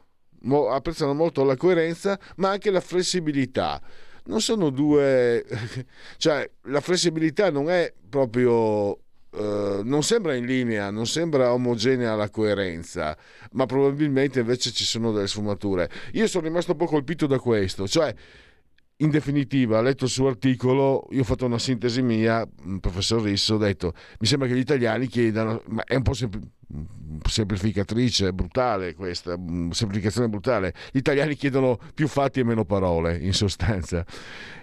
apprezzano 0.70 1.14
molto 1.14 1.44
la 1.44 1.56
coerenza, 1.56 2.20
ma 2.36 2.50
anche 2.50 2.70
la 2.70 2.82
flessibilità 2.82 3.82
non 4.26 4.42
sono 4.42 4.70
due... 4.70 5.46
cioè 6.18 6.50
la 6.64 6.82
flessibilità 6.82 7.50
non 7.50 7.70
è 7.70 7.94
proprio... 8.10 9.00
Uh, 9.32 9.80
non 9.86 10.04
sembra 10.04 10.36
in 10.36 10.46
linea, 10.46 10.92
non 10.92 11.08
sembra 11.08 11.54
omogenea 11.54 12.16
la 12.16 12.30
coerenza, 12.30 13.18
ma 13.54 13.66
probabilmente 13.66 14.42
invece 14.42 14.72
ci 14.72 14.84
sono 14.84 15.14
delle 15.14 15.28
sfumature. 15.28 15.90
Io 16.14 16.28
sono 16.28 16.48
rimasto 16.48 16.72
un 16.72 16.78
po' 16.78 16.86
colpito 16.86 17.28
da 17.28 17.40
questo, 17.40 17.88
cioè 17.88 18.14
in 19.02 19.10
definitiva, 19.10 19.82
letto 19.82 20.06
il 20.06 20.12
suo 20.12 20.28
articolo, 20.28 21.08
io 21.12 21.22
ho 21.22 21.24
fatto 21.24 21.46
una 21.46 21.58
sintesi 21.58 22.02
mia, 22.02 22.48
professor 22.80 23.22
Risso, 23.22 23.56
ho 23.56 23.58
detto, 23.58 23.94
mi 24.20 24.28
sembra 24.28 24.48
che 24.48 24.54
gli 24.54 24.60
italiani 24.60 25.08
chiedano, 25.08 25.64
ma 25.68 25.84
è 25.84 25.96
un 25.96 26.04
po' 26.04 26.14
sempl- 26.14 26.48
semplificatrice, 27.28 28.32
brutale 28.32 28.94
questa, 28.94 29.36
mm, 29.38 29.72
semplificazione 29.72 30.30
brutale, 30.30 30.74
gli 30.92 30.98
italiani 30.98 31.36
chiedono 31.36 31.80
più 31.96 32.08
fatti 32.08 32.42
e 32.42 32.44
meno 32.44 32.64
parole, 32.64 33.18
in 33.18 33.34
sostanza, 33.34 34.06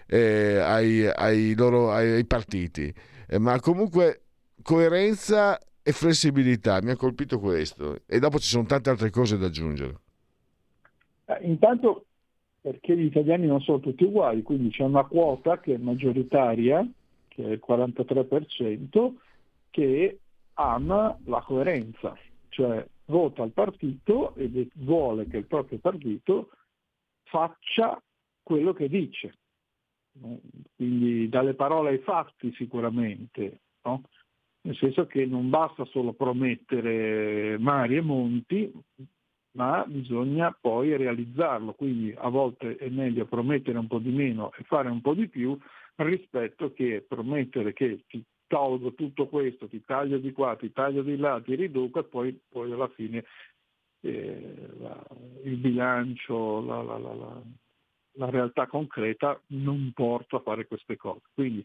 eh, 0.07 0.59
ai, 0.59 1.07
ai, 1.07 1.55
loro, 1.57 1.91
ai, 1.91 2.25
partiti, 2.25 2.95
eh, 3.27 3.39
ma 3.39 3.59
comunque 3.59 4.23
coerenza 4.63 5.59
e 5.83 5.93
flessibilità, 5.93 6.81
mi 6.81 6.91
ha 6.91 6.97
colpito 6.97 7.41
questo, 7.41 8.03
e 8.07 8.21
dopo 8.21 8.39
ci 8.39 8.49
sono 8.49 8.67
tante 8.67 8.89
altre 8.91 9.11
cose 9.11 9.37
da 9.37 9.47
aggiungere. 9.47 9.99
Eh, 11.25 11.39
intanto 11.43 12.05
perché 12.61 12.97
gli 12.97 13.05
italiani 13.05 13.47
non 13.47 13.61
sono 13.61 13.81
tutti 13.81 14.05
uguali, 14.05 14.43
quindi 14.43 14.71
c'è 14.71 14.85
una 14.85 15.05
quota 15.05 15.61
che 15.61 15.75
è 15.75 15.79
maggioritaria, 15.79 16.87
che 17.29 17.45
è 17.45 17.51
il 17.51 17.63
43%, 17.67 19.15
che 19.71 20.19
ama 20.55 21.17
la 21.25 21.41
coerenza, 21.41 22.17
cioè 22.49 22.85
vota 23.07 23.43
il 23.43 23.53
partito 23.53 24.35
e 24.35 24.69
vuole 24.75 25.27
che 25.27 25.39
il 25.39 25.47
proprio 25.47 25.79
partito 25.79 26.51
faccia 27.25 28.01
quello 28.43 28.73
che 28.73 28.89
dice. 28.89 29.35
Quindi 30.75 31.29
dalle 31.29 31.55
parole 31.55 31.91
ai 31.91 31.99
fatti 31.99 32.53
sicuramente, 32.55 33.61
no? 33.83 34.03
nel 34.63 34.77
senso 34.77 35.07
che 35.07 35.25
non 35.27 35.49
basta 35.49 35.85
solo 35.87 36.13
promettere 36.13 37.57
mari 37.59 37.97
e 37.97 38.01
monti, 38.01 38.73
ma 39.59 39.85
bisogna 39.89 40.57
poi 40.59 40.97
realizzarlo, 40.97 41.73
quindi 41.73 42.15
a 42.17 42.29
volte 42.29 42.77
è 42.77 42.89
meglio 42.91 43.27
promettere 43.27 43.77
un 43.77 43.89
po' 43.89 43.99
di 43.99 44.11
meno 44.11 44.53
e 44.57 44.63
fare 44.63 44.89
un 44.89 45.01
po' 45.01 45.15
di 45.15 45.29
più 45.29 45.59
rispetto 45.97 46.73
che 46.73 47.05
promettere 47.07 47.73
che 47.73 48.05
ti 48.07 48.25
tolgo 48.47 48.95
tutto 48.95 49.27
questo, 49.27 49.67
ti 49.67 49.83
taglio 49.85 50.19
di 50.19 50.31
qua, 50.31 50.55
ti 50.55 50.71
taglio 50.71 51.03
di 51.03 51.17
là, 51.17 51.41
ti 51.45 51.57
riduco 51.57 51.99
e 51.99 52.05
poi, 52.05 52.41
poi 52.49 52.71
alla 52.71 52.87
fine 52.87 53.25
eh, 54.03 54.69
la, 54.79 55.05
il 55.43 55.57
bilancio, 55.57 56.65
la, 56.65 56.81
la, 56.81 56.99
la, 56.99 58.31
realtà 58.31 58.69
concreta 58.69 59.41
non 59.49 59.91
porta 59.93 60.37
a 60.37 60.41
fare 60.41 60.69
queste 60.69 60.97
cose. 60.97 61.23
Quindi 61.35 61.65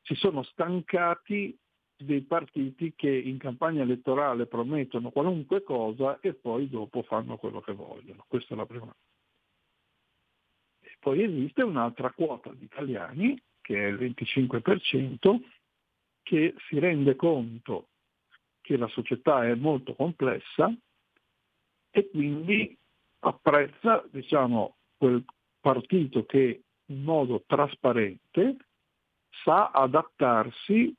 si 0.00 0.14
sono 0.14 0.44
stancati 0.44 1.58
dei 2.04 2.22
partiti 2.22 2.94
che 2.94 3.10
in 3.10 3.38
campagna 3.38 3.82
elettorale 3.82 4.46
promettono 4.46 5.10
qualunque 5.10 5.62
cosa 5.62 6.18
e 6.20 6.34
poi 6.34 6.68
dopo 6.68 7.02
fanno 7.02 7.36
quello 7.36 7.60
che 7.60 7.72
vogliono. 7.72 8.24
Questa 8.28 8.54
è 8.54 8.56
la 8.56 8.66
prima. 8.66 8.94
E 10.80 10.96
poi 10.98 11.22
esiste 11.22 11.62
un'altra 11.62 12.10
quota 12.12 12.52
di 12.52 12.64
italiani, 12.64 13.40
che 13.60 13.76
è 13.76 13.88
il 13.88 13.96
25%, 13.96 15.40
che 16.22 16.54
si 16.68 16.78
rende 16.78 17.16
conto 17.16 17.88
che 18.60 18.76
la 18.76 18.88
società 18.88 19.46
è 19.46 19.54
molto 19.54 19.94
complessa 19.94 20.72
e 21.90 22.08
quindi 22.10 22.76
apprezza 23.20 24.04
diciamo, 24.10 24.76
quel 24.96 25.24
partito 25.60 26.24
che 26.24 26.62
in 26.86 27.02
modo 27.02 27.42
trasparente 27.46 28.56
sa 29.44 29.70
adattarsi 29.70 30.94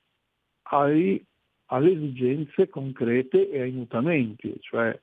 ai, 0.63 1.23
alle 1.67 1.91
esigenze 1.91 2.69
concrete 2.69 3.49
e 3.49 3.61
ai 3.61 3.71
mutamenti, 3.71 4.55
cioè 4.61 4.97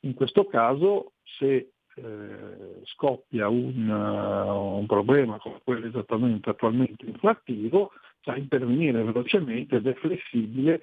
in 0.00 0.14
questo 0.14 0.46
caso 0.46 1.12
se 1.22 1.72
eh, 1.94 2.80
scoppia 2.84 3.48
un, 3.48 3.88
uh, 3.88 4.78
un, 4.78 4.86
problema 4.86 5.38
come 5.38 5.60
quello 5.62 5.86
esattamente 5.86 6.50
attualmente 6.50 7.04
inflattivo, 7.04 7.92
sa 8.22 8.36
intervenire 8.36 9.02
velocemente 9.02 9.76
ed 9.76 9.86
è 9.86 9.94
flessibile 9.94 10.82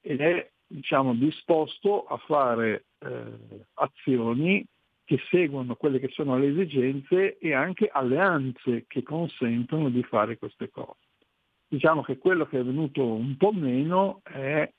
ed 0.00 0.20
è 0.20 0.50
diciamo, 0.66 1.14
disposto 1.14 2.06
a 2.06 2.16
fare 2.16 2.86
eh, 3.00 3.64
azioni 3.74 4.64
che 5.04 5.18
seguono 5.30 5.76
quelle 5.76 6.00
che 6.00 6.08
sono 6.08 6.36
le 6.38 6.48
esigenze 6.48 7.38
e 7.38 7.52
anche 7.54 7.88
alleanze 7.88 8.86
che 8.88 9.02
consentono 9.02 9.88
di 9.88 10.02
fare 10.02 10.36
queste 10.36 10.68
cose. 10.70 11.05
Diciamo 11.68 12.02
che 12.02 12.18
quello 12.18 12.46
che 12.46 12.60
è 12.60 12.64
venuto 12.64 13.04
un 13.04 13.36
po' 13.36 13.52
meno 13.52 14.20
è 14.22 14.70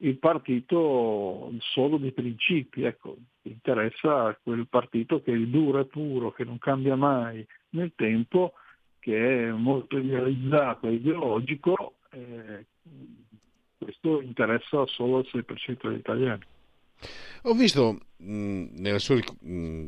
il 0.00 0.18
partito 0.18 1.52
solo 1.58 1.96
dei 1.96 2.12
principi, 2.12 2.84
ecco, 2.84 3.16
interessa 3.42 4.38
quel 4.42 4.68
partito 4.68 5.20
che 5.22 5.32
è 5.32 5.38
duro 5.38 5.80
e 5.80 5.86
puro, 5.86 6.32
che 6.32 6.44
non 6.44 6.58
cambia 6.58 6.94
mai 6.94 7.44
nel 7.70 7.92
tempo, 7.96 8.52
che 9.00 9.48
è 9.48 9.50
molto 9.50 9.98
idealizzato 9.98 10.86
e 10.86 10.94
ideologico, 10.94 11.94
eh, 12.10 12.66
questo 13.76 14.20
interessa 14.20 14.86
solo 14.86 15.20
il 15.20 15.28
6% 15.32 15.88
degli 15.88 15.98
italiani. 15.98 16.42
Ho 17.42 17.54
visto 17.54 17.98
mh, 18.16 18.66
nella 18.76 18.98
sua 18.98 19.16
mh, 19.16 19.86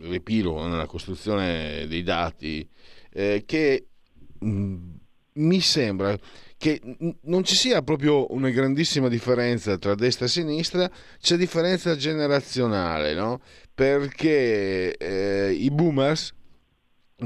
riepilogo, 0.00 0.66
nella 0.66 0.86
costruzione 0.86 1.86
dei 1.86 2.02
dati, 2.02 2.68
eh, 3.10 3.44
che 3.46 3.86
mh, 4.40 5.00
mi 5.34 5.60
sembra 5.60 6.16
che 6.62 6.80
non 7.22 7.42
ci 7.42 7.56
sia 7.56 7.82
proprio 7.82 8.32
una 8.32 8.50
grandissima 8.50 9.08
differenza 9.08 9.76
tra 9.78 9.96
destra 9.96 10.26
e 10.26 10.28
sinistra, 10.28 10.88
c'è 11.20 11.36
differenza 11.36 11.96
generazionale, 11.96 13.14
no? 13.14 13.40
Perché 13.74 14.96
eh, 14.96 15.50
i 15.50 15.70
boomers, 15.72 16.32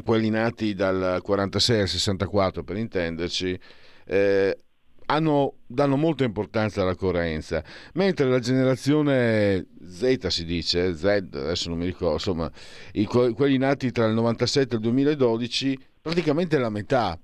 quelli 0.03 0.31
nati 0.31 0.75
dal 0.75 1.21
46 1.23 1.81
al 1.81 1.89
64 1.89 2.65
per 2.65 2.77
intenderci, 2.79 3.61
eh, 4.07 4.59
hanno, 5.05 5.59
danno 5.67 5.97
molta 5.97 6.25
importanza 6.25 6.81
alla 6.81 6.95
coerenza, 6.95 7.63
mentre 7.93 8.31
la 8.31 8.39
generazione 8.39 9.67
Z 9.87 10.29
si 10.29 10.47
dice, 10.47 10.97
Z 10.97 11.05
adesso 11.05 11.69
non 11.69 11.77
mi 11.77 11.85
ricordo, 11.85 12.15
insomma, 12.15 12.51
i, 12.93 13.05
quelli 13.05 13.59
nati 13.59 13.93
tra 13.93 14.07
il 14.07 14.15
97 14.15 14.73
e 14.73 14.77
il 14.77 14.83
2012, 14.83 15.79
praticamente 16.01 16.57
la 16.57 16.71
metà 16.71 17.19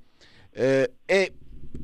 eh, 0.53 0.93
è, 1.05 1.33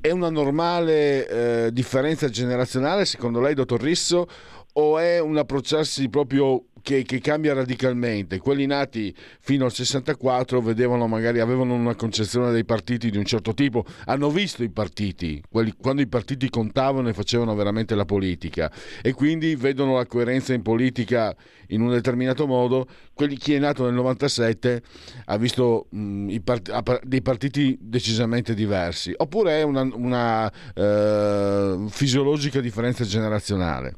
è, 0.00 0.10
una 0.10 0.30
normale 0.30 1.66
eh, 1.66 1.72
differenza 1.72 2.28
generazionale 2.28 3.04
secondo 3.04 3.40
lei, 3.40 3.54
dottor 3.54 3.80
Risso, 3.80 4.26
o 4.74 4.98
è 4.98 5.18
un 5.18 5.36
approcciarsi 5.36 6.08
proprio 6.08 6.64
che, 6.88 7.02
che, 7.02 7.20
cambia 7.20 7.52
radicalmente. 7.52 8.38
Quelli 8.38 8.64
nati 8.64 9.14
fino 9.40 9.66
al 9.66 9.72
64 9.72 10.62
vedevano 10.62 11.06
magari 11.06 11.38
avevano 11.38 11.74
una 11.74 11.94
concezione 11.94 12.50
dei 12.50 12.64
partiti 12.64 13.10
di 13.10 13.18
un 13.18 13.26
certo 13.26 13.52
tipo, 13.52 13.84
hanno 14.06 14.30
visto 14.30 14.62
i 14.62 14.70
partiti, 14.70 15.42
quelli, 15.50 15.74
quando 15.78 16.00
i 16.00 16.08
partiti 16.08 16.48
contavano 16.48 17.10
e 17.10 17.12
facevano 17.12 17.54
veramente 17.54 17.94
la 17.94 18.06
politica 18.06 18.72
e 19.02 19.12
quindi 19.12 19.54
vedono 19.54 19.96
la 19.96 20.06
coerenza 20.06 20.54
in 20.54 20.62
politica 20.62 21.36
in 21.68 21.82
un 21.82 21.90
determinato 21.90 22.46
modo. 22.46 22.86
Quelli, 23.12 23.36
chi 23.36 23.52
è 23.52 23.58
nato 23.58 23.84
nel 23.84 23.92
97 23.92 24.82
ha 25.26 25.36
visto 25.36 25.88
mh, 25.90 26.36
part- 26.36 27.04
dei 27.04 27.20
partiti 27.20 27.76
decisamente 27.78 28.54
diversi, 28.54 29.12
oppure 29.14 29.58
è 29.58 29.62
una, 29.62 29.82
una 29.82 30.46
uh, 30.46 31.86
fisiologica 31.90 32.60
differenza 32.60 33.04
generazionale. 33.04 33.94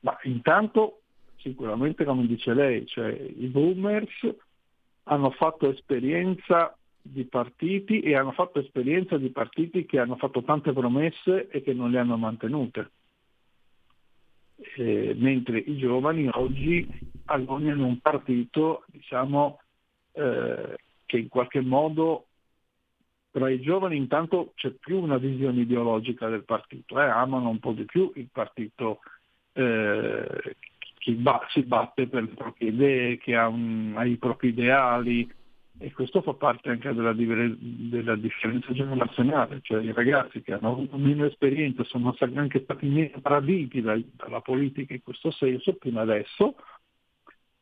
Ma 0.00 0.16
intanto 0.24 1.02
sicuramente 1.46 2.04
come 2.04 2.26
dice 2.26 2.52
lei, 2.52 2.84
cioè 2.86 3.12
i 3.12 3.46
boomers 3.46 4.34
hanno 5.04 5.30
fatto 5.30 5.70
esperienza 5.70 6.76
di 7.00 7.24
partiti 7.24 8.00
e 8.00 8.16
hanno 8.16 8.32
fatto 8.32 8.58
esperienza 8.58 9.16
di 9.16 9.30
partiti 9.30 9.86
che 9.86 10.00
hanno 10.00 10.16
fatto 10.16 10.42
tante 10.42 10.72
promesse 10.72 11.48
e 11.48 11.62
che 11.62 11.72
non 11.72 11.92
le 11.92 12.00
hanno 12.00 12.16
mantenute. 12.16 12.90
Eh, 14.76 15.14
mentre 15.16 15.58
i 15.58 15.76
giovani 15.76 16.28
oggi 16.32 16.84
agognano 17.26 17.86
un 17.86 18.00
partito 18.00 18.84
diciamo, 18.86 19.60
eh, 20.12 20.76
che 21.04 21.18
in 21.18 21.28
qualche 21.28 21.60
modo 21.60 22.26
tra 23.30 23.50
i 23.50 23.60
giovani 23.60 23.96
intanto 23.96 24.52
c'è 24.56 24.70
più 24.70 25.00
una 25.00 25.18
visione 25.18 25.60
ideologica 25.60 26.28
del 26.28 26.42
partito, 26.42 26.98
eh, 27.00 27.04
amano 27.04 27.50
un 27.50 27.60
po' 27.60 27.72
di 27.72 27.84
più 27.84 28.10
il 28.16 28.28
partito 28.32 29.00
eh, 29.52 30.56
chi 31.06 31.12
ba- 31.12 31.46
si 31.50 31.62
batte 31.62 32.08
per 32.08 32.24
le 32.24 32.34
proprie 32.34 32.70
idee, 32.70 33.16
che 33.18 33.36
ha, 33.36 33.46
un, 33.46 33.94
ha, 33.96 34.04
i 34.04 34.16
propri 34.16 34.48
ideali 34.48 35.32
e 35.78 35.92
questo 35.92 36.20
fa 36.20 36.32
parte 36.34 36.70
anche 36.70 36.92
della, 36.92 37.12
della, 37.12 38.16
differenza 38.16 38.72
generazionale, 38.72 39.60
cioè 39.62 39.84
i 39.84 39.92
ragazzi 39.92 40.42
che 40.42 40.54
hanno 40.54 40.72
avuto 40.72 40.96
meno 40.96 41.24
esperienza 41.24 41.84
sono 41.84 42.12
anche 42.18 42.62
stati 42.64 42.88
meno 42.88 43.20
traditi 43.22 43.80
dalla 43.80 44.40
politica 44.40 44.94
in 44.94 45.02
questo 45.04 45.30
senso, 45.30 45.76
fino 45.78 46.00
adesso, 46.00 46.56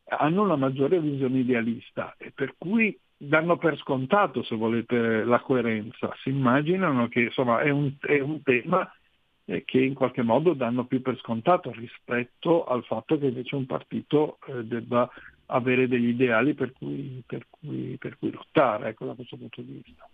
hanno 0.05 0.41
una 0.41 0.55
maggiore 0.55 0.99
visione 0.99 1.39
idealista 1.39 2.15
e 2.17 2.31
per 2.31 2.55
cui 2.57 2.97
danno 3.15 3.57
per 3.57 3.77
scontato, 3.77 4.41
se 4.41 4.55
volete, 4.55 5.23
la 5.23 5.39
coerenza. 5.41 6.11
Si 6.23 6.29
immaginano 6.29 7.09
che 7.09 7.21
insomma, 7.21 7.59
è, 7.59 7.69
un, 7.69 7.93
è 7.99 8.19
un 8.21 8.41
tema 8.41 8.91
eh, 9.45 9.63
che 9.63 9.79
in 9.79 9.93
qualche 9.93 10.23
modo 10.23 10.53
danno 10.53 10.85
più 10.85 11.01
per 11.01 11.17
scontato 11.19 11.71
rispetto 11.71 12.65
al 12.65 12.83
fatto 12.83 13.17
che 13.17 13.27
invece 13.27 13.55
un 13.55 13.65
partito 13.65 14.39
eh, 14.47 14.63
debba 14.63 15.09
avere 15.47 15.87
degli 15.87 16.09
ideali 16.09 16.53
per 16.53 16.73
cui, 16.73 17.21
per 17.25 17.45
cui, 17.49 17.95
per 17.99 18.17
cui 18.17 18.31
lottare, 18.31 18.89
ecco, 18.89 19.05
da 19.05 19.13
questo 19.13 19.37
punto 19.37 19.61
di 19.61 19.81
vista. 19.83 20.09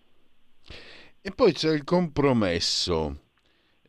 E 1.21 1.31
poi 1.31 1.53
c'è 1.53 1.71
il 1.71 1.83
compromesso. 1.83 3.29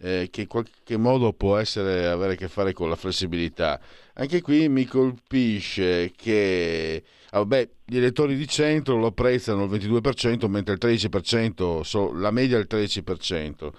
Eh, 0.05 0.31
che 0.33 0.41
in 0.41 0.47
qualche 0.49 0.97
modo 0.97 1.33
può 1.33 1.57
essere, 1.59 2.09
avere 2.09 2.33
a 2.33 2.37
che 2.37 2.49
fare 2.49 2.73
con 2.73 2.89
la 2.89 2.97
flessibilità. 2.97 3.81
Anche 4.15 4.41
qui 4.41 4.69
mi 4.69 4.85
colpisce 4.85 6.11
che 6.17 7.05
ah, 7.31 7.39
vabbè, 7.39 7.69
gli 7.85 7.99
elettori 7.99 8.35
di 8.35 8.49
centro 8.49 8.97
lo 8.97 9.07
apprezzano 9.07 9.65
il 9.65 9.71
22%, 9.71 10.49
mentre 10.49 10.75
il 10.75 10.81
13%, 10.83 11.83
so, 11.83 12.13
la 12.13 12.33
media 12.33 12.57
è 12.57 12.61
il 12.61 12.67
13%. 12.69 13.71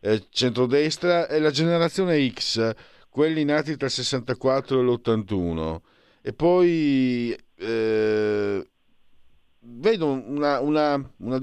Eh, 0.00 0.26
centrodestra 0.30 1.26
è 1.26 1.38
la 1.38 1.50
generazione 1.50 2.30
X, 2.32 2.74
quelli 3.10 3.44
nati 3.44 3.76
tra 3.76 3.86
il 3.86 3.92
64 3.92 4.80
e 4.80 4.82
l'81. 4.82 5.80
E 6.22 6.32
poi 6.32 7.36
eh, 7.56 8.66
vedo 9.62 10.06
una, 10.06 10.60
una, 10.60 11.12
una, 11.18 11.40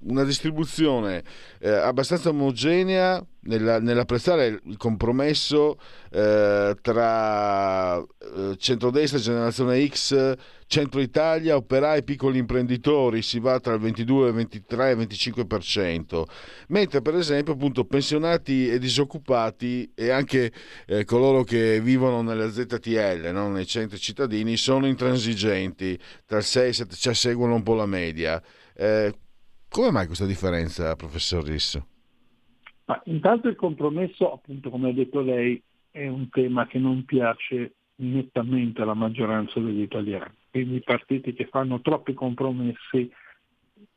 una 0.00 0.24
distribuzione 0.24 1.24
eh, 1.58 1.70
abbastanza 1.70 2.28
omogenea 2.28 3.24
nella, 3.40 3.80
nell'apprezzare 3.80 4.60
il 4.64 4.76
compromesso 4.76 5.78
eh, 6.10 6.76
tra 6.80 7.98
eh, 7.98 8.56
centrodestra, 8.58 9.18
generazione 9.18 9.86
X, 9.86 10.34
centro 10.66 11.00
Italia, 11.00 11.56
operai 11.56 12.02
piccoli 12.02 12.38
imprenditori, 12.38 13.22
si 13.22 13.38
va 13.38 13.58
tra 13.60 13.74
il 13.74 13.80
22, 13.80 14.32
23 14.32 14.90
e 14.90 14.94
25%, 14.96 16.22
mentre 16.68 17.02
per 17.02 17.14
esempio 17.14 17.54
appunto 17.54 17.84
pensionati 17.84 18.68
e 18.68 18.78
disoccupati 18.78 19.92
e 19.94 20.10
anche 20.10 20.52
eh, 20.86 21.04
coloro 21.04 21.44
che 21.44 21.80
vivono 21.80 22.22
nelle 22.22 22.50
ZTL, 22.50 23.30
no? 23.32 23.50
nei 23.50 23.66
centri 23.66 23.98
cittadini, 23.98 24.56
sono 24.56 24.86
intransigenti, 24.86 25.98
tra 26.26 26.38
il 26.38 26.44
6 26.44 26.68
e 26.68 26.72
7, 26.72 26.94
cioè 26.96 27.14
seguono 27.14 27.54
un 27.54 27.62
po' 27.62 27.74
la 27.74 27.86
media. 27.86 28.42
Eh, 28.74 29.14
come 29.68 29.90
mai 29.90 30.06
questa 30.06 30.26
differenza, 30.26 30.94
professor 30.96 31.44
Risso? 31.44 31.86
Ma 32.86 33.00
intanto 33.06 33.48
il 33.48 33.56
compromesso, 33.56 34.32
appunto 34.32 34.70
come 34.70 34.90
ha 34.90 34.92
detto 34.92 35.20
lei, 35.20 35.60
è 35.90 36.06
un 36.06 36.28
tema 36.28 36.66
che 36.66 36.78
non 36.78 37.04
piace 37.04 37.74
nettamente 37.96 38.82
alla 38.82 38.94
maggioranza 38.94 39.58
degli 39.60 39.80
italiani. 39.80 40.34
Quindi 40.56 40.76
i 40.76 40.82
partiti 40.82 41.34
che 41.34 41.48
fanno 41.48 41.82
troppi 41.82 42.14
compromessi 42.14 43.12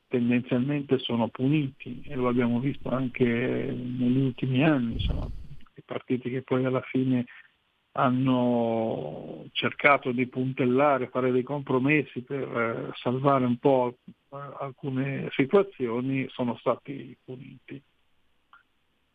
tendenzialmente 0.09 0.99
sono 0.99 1.29
puniti 1.29 2.03
e 2.05 2.15
lo 2.15 2.27
abbiamo 2.27 2.59
visto 2.59 2.89
anche 2.89 3.23
negli 3.23 4.17
ultimi 4.17 4.65
anni, 4.65 4.95
insomma, 4.95 5.25
i 5.75 5.81
partiti 5.85 6.29
che 6.29 6.41
poi 6.41 6.65
alla 6.65 6.81
fine 6.81 7.27
hanno 7.93 9.45
cercato 9.53 10.11
di 10.11 10.27
puntellare, 10.27 11.07
fare 11.07 11.31
dei 11.31 11.43
compromessi 11.43 12.23
per 12.23 12.41
eh, 12.41 12.89
salvare 12.95 13.45
un 13.45 13.55
po' 13.55 13.99
alcune 14.27 15.29
situazioni 15.31 16.27
sono 16.27 16.57
stati 16.57 17.15
puniti. 17.23 17.81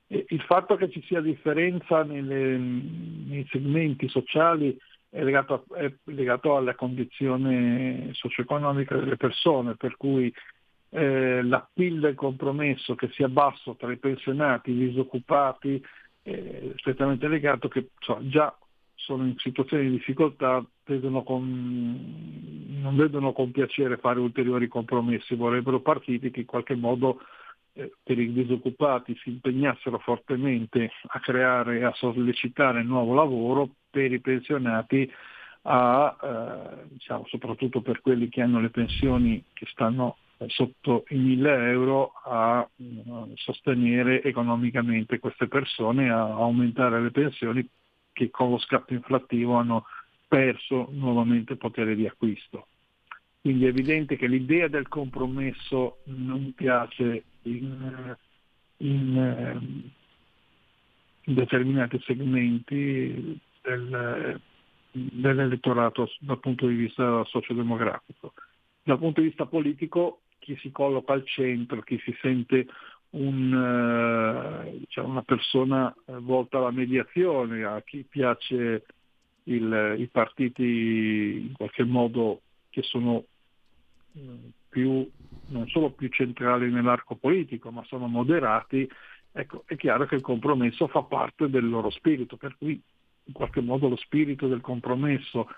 Il 0.06 0.40
fatto 0.46 0.76
che 0.76 0.88
ci 0.88 1.02
sia 1.02 1.20
differenza 1.20 2.04
nelle, 2.04 2.56
nei 2.56 3.46
segmenti 3.50 4.08
sociali 4.08 4.74
è 5.14 5.22
legato, 5.22 5.54
a, 5.54 5.76
è 5.76 5.92
legato, 6.06 6.56
alla 6.56 6.74
condizione 6.74 8.10
socio-economica 8.14 8.96
delle 8.96 9.16
persone, 9.16 9.76
per 9.76 9.96
cui 9.96 10.32
eh, 10.90 11.40
l'appeal 11.40 12.00
del 12.00 12.14
compromesso 12.16 12.96
che 12.96 13.08
sia 13.12 13.28
basso 13.28 13.76
tra 13.76 13.92
i 13.92 13.96
pensionati 13.96 14.72
i 14.72 14.88
disoccupati 14.88 15.80
è 16.20 16.72
strettamente 16.76 17.28
legato 17.28 17.68
che 17.68 17.90
cioè, 18.00 18.18
già 18.22 18.56
sono 18.94 19.24
in 19.24 19.34
situazioni 19.36 19.84
di 19.84 19.90
difficoltà, 19.90 20.64
con, 21.24 22.78
non 22.80 22.96
vedono 22.96 23.32
con 23.32 23.52
piacere 23.52 23.98
fare 23.98 24.18
ulteriori 24.18 24.66
compromessi, 24.66 25.36
vorrebbero 25.36 25.80
partiti 25.80 26.30
che 26.30 26.40
in 26.40 26.46
qualche 26.46 26.74
modo 26.74 27.20
eh, 27.20 27.43
per 27.74 28.18
i 28.18 28.32
disoccupati 28.32 29.16
si 29.16 29.30
impegnassero 29.30 29.98
fortemente 29.98 30.92
a 31.08 31.20
creare 31.20 31.78
e 31.78 31.84
a 31.84 31.92
sollecitare 31.94 32.82
nuovo 32.82 33.14
lavoro, 33.14 33.68
per 33.90 34.12
i 34.12 34.20
pensionati 34.20 35.10
a, 35.62 36.16
eh, 36.22 36.86
diciamo, 36.88 37.24
soprattutto 37.26 37.80
per 37.80 38.00
quelli 38.00 38.28
che 38.28 38.42
hanno 38.42 38.60
le 38.60 38.70
pensioni 38.70 39.42
che 39.52 39.66
stanno 39.66 40.16
sotto 40.46 41.04
i 41.08 41.16
1000 41.16 41.70
euro, 41.70 42.12
a 42.24 42.68
uh, 42.76 43.32
sostenere 43.34 44.22
economicamente 44.22 45.18
queste 45.18 45.46
persone, 45.48 46.10
a 46.10 46.24
aumentare 46.24 47.00
le 47.00 47.10
pensioni 47.10 47.66
che 48.12 48.30
con 48.30 48.50
lo 48.50 48.58
scatto 48.58 48.92
inflattivo 48.92 49.54
hanno 49.54 49.86
perso 50.28 50.88
nuovamente 50.92 51.56
potere 51.56 51.94
di 51.94 52.06
acquisto. 52.06 52.66
Quindi 53.40 53.66
è 53.66 53.68
evidente 53.68 54.16
che 54.16 54.26
l'idea 54.26 54.68
del 54.68 54.88
compromesso 54.88 55.98
non 56.04 56.52
piace 56.54 57.24
in, 57.44 58.16
in, 58.78 59.90
in 61.24 61.34
determinati 61.34 62.00
segmenti 62.04 63.38
del, 63.62 64.40
dell'elettorato 64.90 66.10
dal 66.20 66.40
punto 66.40 66.66
di 66.66 66.74
vista 66.74 67.24
sociodemografico. 67.24 68.32
Dal 68.82 68.98
punto 68.98 69.20
di 69.20 69.28
vista 69.28 69.46
politico 69.46 70.20
chi 70.38 70.56
si 70.60 70.70
colloca 70.70 71.14
al 71.14 71.26
centro, 71.26 71.80
chi 71.80 71.98
si 72.04 72.14
sente 72.20 72.66
un, 73.10 74.78
diciamo, 74.78 75.08
una 75.08 75.22
persona 75.22 75.94
volta 76.06 76.58
alla 76.58 76.70
mediazione, 76.70 77.64
a 77.64 77.80
chi 77.82 78.04
piace 78.08 78.84
il, 79.44 79.96
i 79.98 80.06
partiti 80.08 81.46
in 81.48 81.52
qualche 81.54 81.84
modo 81.84 82.40
che 82.70 82.82
sono 82.82 83.24
più 84.74 85.08
non 85.46 85.68
solo 85.68 85.90
più 85.90 86.08
centrali 86.08 86.68
nell'arco 86.68 87.14
politico, 87.14 87.70
ma 87.70 87.84
sono 87.84 88.08
moderati, 88.08 88.88
ecco, 89.30 89.62
è 89.66 89.76
chiaro 89.76 90.06
che 90.06 90.16
il 90.16 90.20
compromesso 90.20 90.88
fa 90.88 91.02
parte 91.02 91.48
del 91.48 91.68
loro 91.68 91.90
spirito, 91.90 92.36
per 92.36 92.56
cui 92.58 92.80
in 93.26 93.32
qualche 93.32 93.60
modo 93.60 93.88
lo 93.88 93.96
spirito 93.96 94.48
del 94.48 94.60
compromesso 94.60 95.48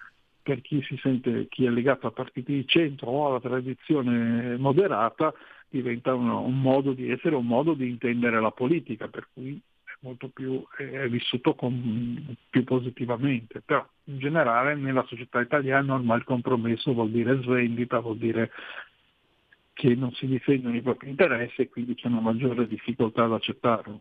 per 0.42 0.60
chi 0.60 0.82
si 0.82 0.96
sente, 0.98 1.46
chi 1.48 1.64
è 1.64 1.70
legato 1.70 2.06
a 2.06 2.12
partiti 2.12 2.52
di 2.52 2.66
centro 2.66 3.08
o 3.08 3.26
alla 3.28 3.40
tradizione 3.40 4.56
moderata, 4.58 5.32
diventa 5.68 6.14
un, 6.14 6.28
un 6.28 6.60
modo 6.60 6.92
di 6.92 7.10
essere, 7.10 7.34
un 7.34 7.46
modo 7.46 7.72
di 7.72 7.88
intendere 7.88 8.40
la 8.40 8.52
politica, 8.52 9.08
per 9.08 9.28
cui 9.32 9.60
è 9.82 9.90
molto 10.00 10.28
più 10.28 10.62
è 10.76 11.08
vissuto 11.08 11.54
con, 11.54 12.36
più 12.50 12.62
positivamente. 12.62 13.60
Però 13.64 13.84
in 14.04 14.18
generale 14.18 14.76
nella 14.76 15.04
società 15.08 15.40
italiana 15.40 15.94
ormai 15.94 16.18
il 16.18 16.24
compromesso 16.24 16.92
vuol 16.92 17.10
dire 17.10 17.40
svendita, 17.42 17.98
vuol 17.98 18.18
dire 18.18 18.50
che 19.76 19.94
non 19.94 20.10
si 20.12 20.26
difendono 20.26 20.74
i 20.74 20.80
propri 20.80 21.10
interessi 21.10 21.60
e 21.60 21.68
quindi 21.68 21.94
c'è 21.94 22.06
una 22.06 22.20
maggiore 22.20 22.66
difficoltà 22.66 23.24
ad 23.24 23.34
accettarlo. 23.34 24.00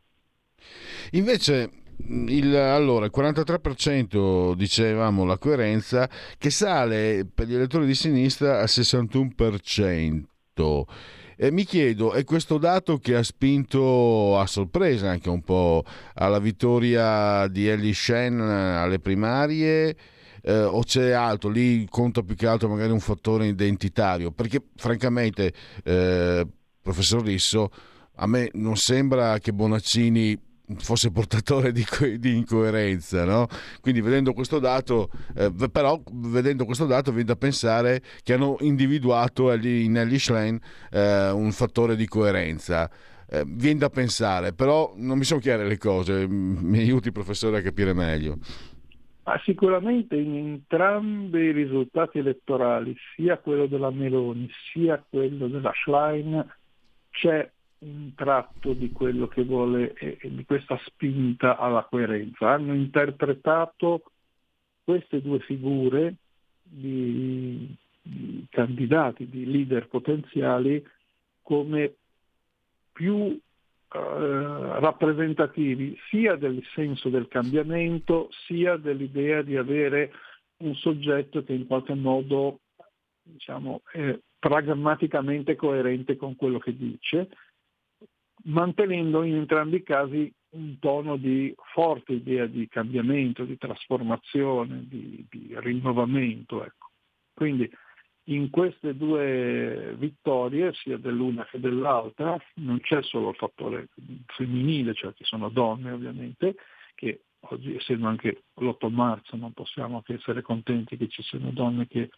Invece 1.12 1.70
il, 2.28 2.56
allora, 2.56 3.04
il 3.04 3.12
43% 3.14 4.54
dicevamo 4.54 5.26
la 5.26 5.38
coerenza 5.38 6.10
che 6.38 6.50
sale 6.50 7.28
per 7.32 7.48
gli 7.48 7.56
elettori 7.56 7.86
di 7.86 7.94
sinistra 7.94 8.60
al 8.62 8.68
61%. 8.70 10.24
E 11.38 11.52
mi 11.52 11.66
chiedo, 11.66 12.14
è 12.14 12.24
questo 12.24 12.58
dato 12.58 12.98
che 12.98 13.16
ha 13.16 13.24
spinto 13.24 14.40
a 14.40 14.46
sorpresa 14.46 15.10
anche 15.10 15.28
un 15.28 15.42
po' 15.42 15.84
alla 16.14 16.40
vittoria 16.40 17.50
di 17.50 17.68
Ellie 17.68 17.92
Shen 17.92 18.40
alle 18.40 19.00
primarie? 19.00 19.98
Eh, 20.46 20.64
o 20.64 20.84
c'è 20.84 21.12
altro, 21.12 21.50
lì 21.50 21.88
conta 21.90 22.22
più 22.22 22.36
che 22.36 22.46
altro 22.46 22.70
magari 22.70 22.92
un 22.92 23.00
fattore 23.00 23.48
identitario, 23.48 24.32
perché 24.32 24.62
francamente, 24.76 25.52
eh, 25.84 26.48
professor 26.82 27.24
Risso, 27.24 27.70
a 28.18 28.28
me 28.28 28.50
non 28.54 28.78
sembra 28.78 29.40
che 29.40 29.52
Bonaccini 29.52 30.40
fosse 30.78 31.12
portatore 31.12 31.72
di, 31.72 31.86
di 32.18 32.38
incoerenza, 32.38 33.24
no? 33.26 33.48
Quindi 33.82 34.02
vedendo 34.02 34.34
questo 34.34 34.60
dato, 34.60 35.10
eh, 35.36 35.52
però 35.72 36.02
vedendo 36.12 36.66
questo 36.66 36.86
dato 36.86 37.12
viene 37.12 37.26
da 37.26 37.36
pensare 37.36 38.02
che 38.24 38.34
hanno 38.34 38.58
individuato 38.62 39.52
in 39.52 39.98
Ellie 39.98 40.20
Schlein 40.20 40.60
eh, 40.92 41.30
un 41.32 41.52
fattore 41.52 41.96
di 41.96 42.08
coerenza. 42.08 42.90
Eh, 43.28 43.44
viene 43.48 43.80
da 43.80 43.90
pensare, 43.90 44.54
però 44.54 44.94
non 44.98 45.18
mi 45.18 45.24
sono 45.24 45.40
chiare 45.40 45.68
le 45.68 45.80
cose, 45.80 46.28
mi 46.28 46.78
aiuti 46.78 47.12
professore 47.12 47.58
a 47.58 47.62
capire 47.62 47.92
meglio. 47.92 48.38
Ma 49.26 49.42
sicuramente 49.44 50.16
in 50.16 50.36
entrambi 50.36 51.40
i 51.40 51.52
risultati 51.52 52.20
elettorali, 52.20 52.96
sia 53.16 53.40
quello 53.40 53.66
della 53.66 53.90
Meloni 53.90 54.48
sia 54.72 55.04
quello 55.10 55.48
della 55.48 55.72
Schlein, 55.74 56.48
c'è 57.10 57.50
un 57.80 58.14
tratto 58.14 58.74
di 58.74 58.92
quello 58.92 59.28
che 59.28 59.44
vuole, 59.44 59.94
eh, 59.94 60.20
di 60.22 60.46
questa 60.46 60.80
spinta 60.86 61.58
alla 61.58 61.84
coerenza. 61.90 62.52
Hanno 62.52 62.76
interpretato 62.76 64.04
queste 64.84 65.20
due 65.22 65.40
figure 65.40 66.16
di, 66.62 67.76
di 68.04 68.46
candidati, 68.52 69.28
di 69.28 69.46
leader 69.46 69.88
potenziali, 69.88 70.86
come 71.42 71.96
più 72.92 73.40
eh, 73.96 74.80
rappresentativi 74.80 75.98
sia 76.10 76.36
del 76.36 76.64
senso 76.74 77.10
del 77.10 77.28
cambiamento 77.28 78.30
sia 78.46 78.78
dell'idea 78.78 79.42
di 79.42 79.56
avere 79.56 80.12
un 80.58 80.76
soggetto 80.76 81.44
che 81.44 81.54
in 81.54 81.68
qualche 81.68 81.94
modo 81.94 82.60
diciamo, 83.22 83.82
è 83.92 84.18
pragmaticamente 84.38 85.56
coerente 85.56 86.16
con 86.16 86.36
quello 86.36 86.60
che 86.60 86.76
dice, 86.76 87.30
mantenendo 88.44 89.24
in 89.24 89.36
entrambi 89.36 89.78
i 89.78 89.84
casi 89.84 90.32
un 90.52 90.78
tono 90.80 91.18
di 91.18 91.54
forte 91.74 92.14
idea 92.14 92.46
di 92.46 92.68
cambiamento, 92.68 93.44
di 93.44 93.58
trasformazione, 93.58 94.86
di, 94.88 95.26
di 95.30 95.54
rinnovamento. 95.58 96.64
Ecco. 96.64 96.92
Quindi 97.34 97.70
in 98.26 98.50
queste 98.50 98.96
due 98.96 99.96
vittorie, 99.98 100.74
sia 100.74 100.98
dell'una 100.98 101.46
che 101.46 101.60
dell'altra, 101.60 102.38
non 102.56 102.80
c'è 102.80 103.02
solo 103.04 103.30
il 103.30 103.36
fattore 103.36 103.90
femminile, 104.28 104.94
cioè 104.94 105.14
che 105.14 105.24
sono 105.26 105.50
donne 105.50 105.92
ovviamente, 105.92 106.56
che 106.96 107.22
oggi 107.40 107.76
essendo 107.76 108.08
anche 108.08 108.44
l'8 108.56 108.90
marzo 108.92 109.36
non 109.36 109.54
possiamo 109.54 110.02
che 110.02 110.14
essere 110.14 110.42
contenti 110.42 110.98
che 110.98 111.08
ci 111.08 111.22
siano 111.22 111.52
donne 111.52 111.88
che 111.88 112.10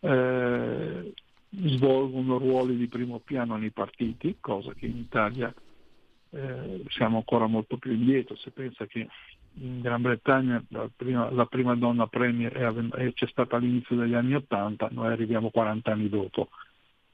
eh, 0.00 1.12
svolgono 1.48 2.38
ruoli 2.38 2.76
di 2.76 2.86
primo 2.86 3.18
piano 3.18 3.56
nei 3.56 3.70
partiti, 3.70 4.36
cosa 4.38 4.72
che 4.74 4.86
in 4.86 4.96
Italia 4.96 5.52
eh, 6.30 6.84
siamo 6.88 7.16
ancora 7.16 7.46
molto 7.46 7.78
più 7.78 7.92
indietro, 7.92 8.36
se 8.36 8.50
pensa 8.52 8.86
che 8.86 9.08
in 9.54 9.80
Gran 9.80 10.02
Bretagna 10.02 10.62
la 10.68 10.88
prima, 10.94 11.30
la 11.30 11.46
prima 11.46 11.74
donna 11.74 12.06
premier 12.06 12.52
è, 12.52 12.66
è, 12.66 13.12
c'è 13.12 13.26
stata 13.26 13.56
all'inizio 13.56 13.96
degli 13.96 14.14
anni 14.14 14.34
Ottanta, 14.34 14.88
noi 14.90 15.08
arriviamo 15.08 15.50
40 15.50 15.92
anni 15.92 16.08
dopo. 16.08 16.48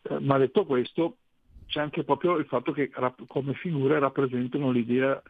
Eh, 0.02 0.18
ma 0.20 0.38
detto 0.38 0.64
questo, 0.64 1.16
c'è 1.66 1.80
anche 1.80 2.04
proprio 2.04 2.36
il 2.36 2.46
fatto 2.46 2.72
che 2.72 2.90
come 3.26 3.54
figure 3.54 3.98
rappresentano 3.98 4.70
l'idea 4.70 5.20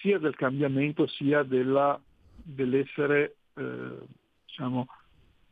sia 0.00 0.18
del 0.18 0.36
cambiamento 0.36 1.06
sia 1.06 1.42
della, 1.42 1.98
dell'essere 2.34 3.36
eh, 3.54 3.98
diciamo, 4.44 4.86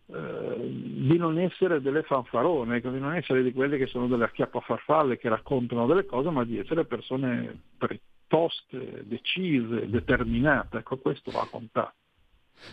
eh, 0.06 0.56
di 0.60 1.16
non 1.16 1.38
essere 1.38 1.80
delle 1.80 2.02
fanfarone, 2.02 2.80
di 2.80 3.00
non 3.00 3.14
essere 3.14 3.42
di 3.42 3.52
quelle 3.52 3.78
che 3.78 3.86
sono 3.86 4.06
delle 4.06 4.24
acchiappafarfalle 4.24 5.16
che 5.16 5.28
raccontano 5.28 5.86
delle 5.86 6.04
cose, 6.04 6.30
ma 6.30 6.44
di 6.44 6.58
essere 6.58 6.84
persone 6.84 7.60
toste, 8.34 9.04
decise, 9.04 9.88
determinate. 9.88 10.78
Ecco, 10.78 10.96
questo 10.98 11.30
va 11.30 11.48
a. 11.48 11.94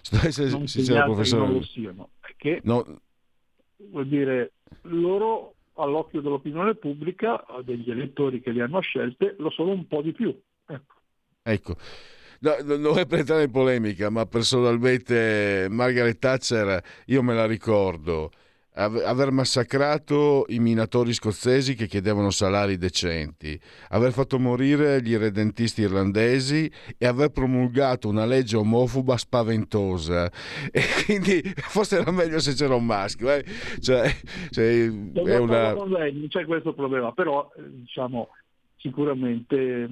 Se, 0.01 0.31
se, 0.31 0.49
non 0.49 0.67
se, 0.67 0.83
professore... 0.93 1.45
non 1.45 1.53
lo 1.53 1.63
siano, 1.63 2.09
perché 2.19 2.61
no. 2.63 3.01
vuol 3.77 4.07
dire 4.07 4.53
loro 4.83 5.55
all'occhio 5.75 6.21
dell'opinione 6.21 6.75
pubblica, 6.75 7.43
degli 7.63 7.89
elettori 7.89 8.41
che 8.41 8.51
li 8.51 8.61
hanno 8.61 8.79
scelte, 8.79 9.35
lo 9.37 9.49
sono 9.49 9.71
un 9.71 9.87
po' 9.87 10.01
di 10.01 10.11
più. 10.11 10.35
Ecco. 10.65 10.95
ecco. 11.43 11.75
No, 12.39 12.55
non 12.63 12.81
vuoi 12.81 13.05
per 13.05 13.19
entrare 13.19 13.43
in 13.43 13.51
polemica, 13.51 14.09
ma 14.09 14.25
personalmente 14.25 15.67
Margaret 15.69 16.17
Thatcher, 16.17 16.83
io 17.05 17.21
me 17.21 17.35
la 17.35 17.45
ricordo, 17.45 18.31
aver 18.73 19.31
massacrato 19.31 20.45
i 20.47 20.59
minatori 20.59 21.13
scozzesi 21.13 21.75
che 21.75 21.87
chiedevano 21.87 22.29
salari 22.29 22.77
decenti, 22.77 23.59
aver 23.89 24.13
fatto 24.13 24.39
morire 24.39 25.01
gli 25.01 25.11
irredentisti 25.11 25.81
irlandesi 25.81 26.71
e 26.97 27.05
aver 27.05 27.31
promulgato 27.31 28.07
una 28.07 28.25
legge 28.25 28.57
omofoba 28.57 29.17
spaventosa. 29.17 30.29
E 30.71 30.81
quindi 31.05 31.41
forse 31.55 31.99
era 31.99 32.11
meglio 32.11 32.39
se 32.39 32.53
c'era 32.53 32.75
un 32.75 32.85
maschio. 32.85 33.31
Eh? 33.31 33.43
Cioè, 33.79 34.09
cioè, 34.49 34.85
è 34.85 35.37
una... 35.37 35.73
non 35.73 36.27
c'è 36.29 36.45
questo 36.45 36.73
problema, 36.73 37.11
però 37.11 37.51
eh, 37.57 37.63
diciamo 37.69 38.29
sicuramente 38.77 39.87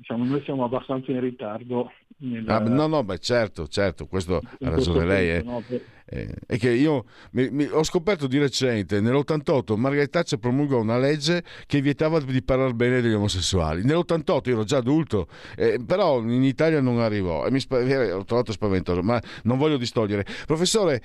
diciamo, 0.00 0.24
noi 0.24 0.42
siamo 0.44 0.64
abbastanza 0.64 1.12
in 1.12 1.20
ritardo. 1.20 1.92
Nella... 2.18 2.56
Ah, 2.56 2.60
no, 2.60 2.86
no, 2.86 3.04
beh, 3.04 3.18
certo, 3.18 3.66
certo, 3.68 4.06
questo 4.06 4.36
ha 4.36 4.68
ragione 4.68 5.04
lei. 5.06 5.30
Eh. 5.36 5.42
No? 5.42 5.62
Eh, 6.12 6.28
è 6.44 6.58
che 6.58 6.70
io 6.70 7.04
mi, 7.32 7.50
mi, 7.50 7.68
ho 7.70 7.84
scoperto 7.84 8.26
di 8.26 8.36
recente, 8.38 9.00
nell'88 9.00 9.76
Margaret 9.76 10.10
Thatcher 10.10 10.38
promulgò 10.40 10.80
una 10.80 10.98
legge 10.98 11.44
che 11.66 11.80
vietava 11.80 12.18
di 12.18 12.42
parlare 12.42 12.74
bene 12.74 13.00
degli 13.00 13.12
omosessuali. 13.12 13.84
Nell'88 13.84 14.48
io 14.48 14.54
ero 14.54 14.64
già 14.64 14.78
adulto, 14.78 15.28
eh, 15.56 15.78
però 15.84 16.20
in 16.20 16.42
Italia 16.42 16.80
non 16.80 16.98
arrivò 16.98 17.46
e 17.46 17.52
mi 17.52 17.60
sp- 17.60 17.74
ho 18.12 18.24
trovato 18.24 18.50
spaventoso, 18.50 19.02
ma 19.02 19.22
non 19.44 19.56
voglio 19.56 19.76
distogliere. 19.76 20.26
Professore, 20.46 21.00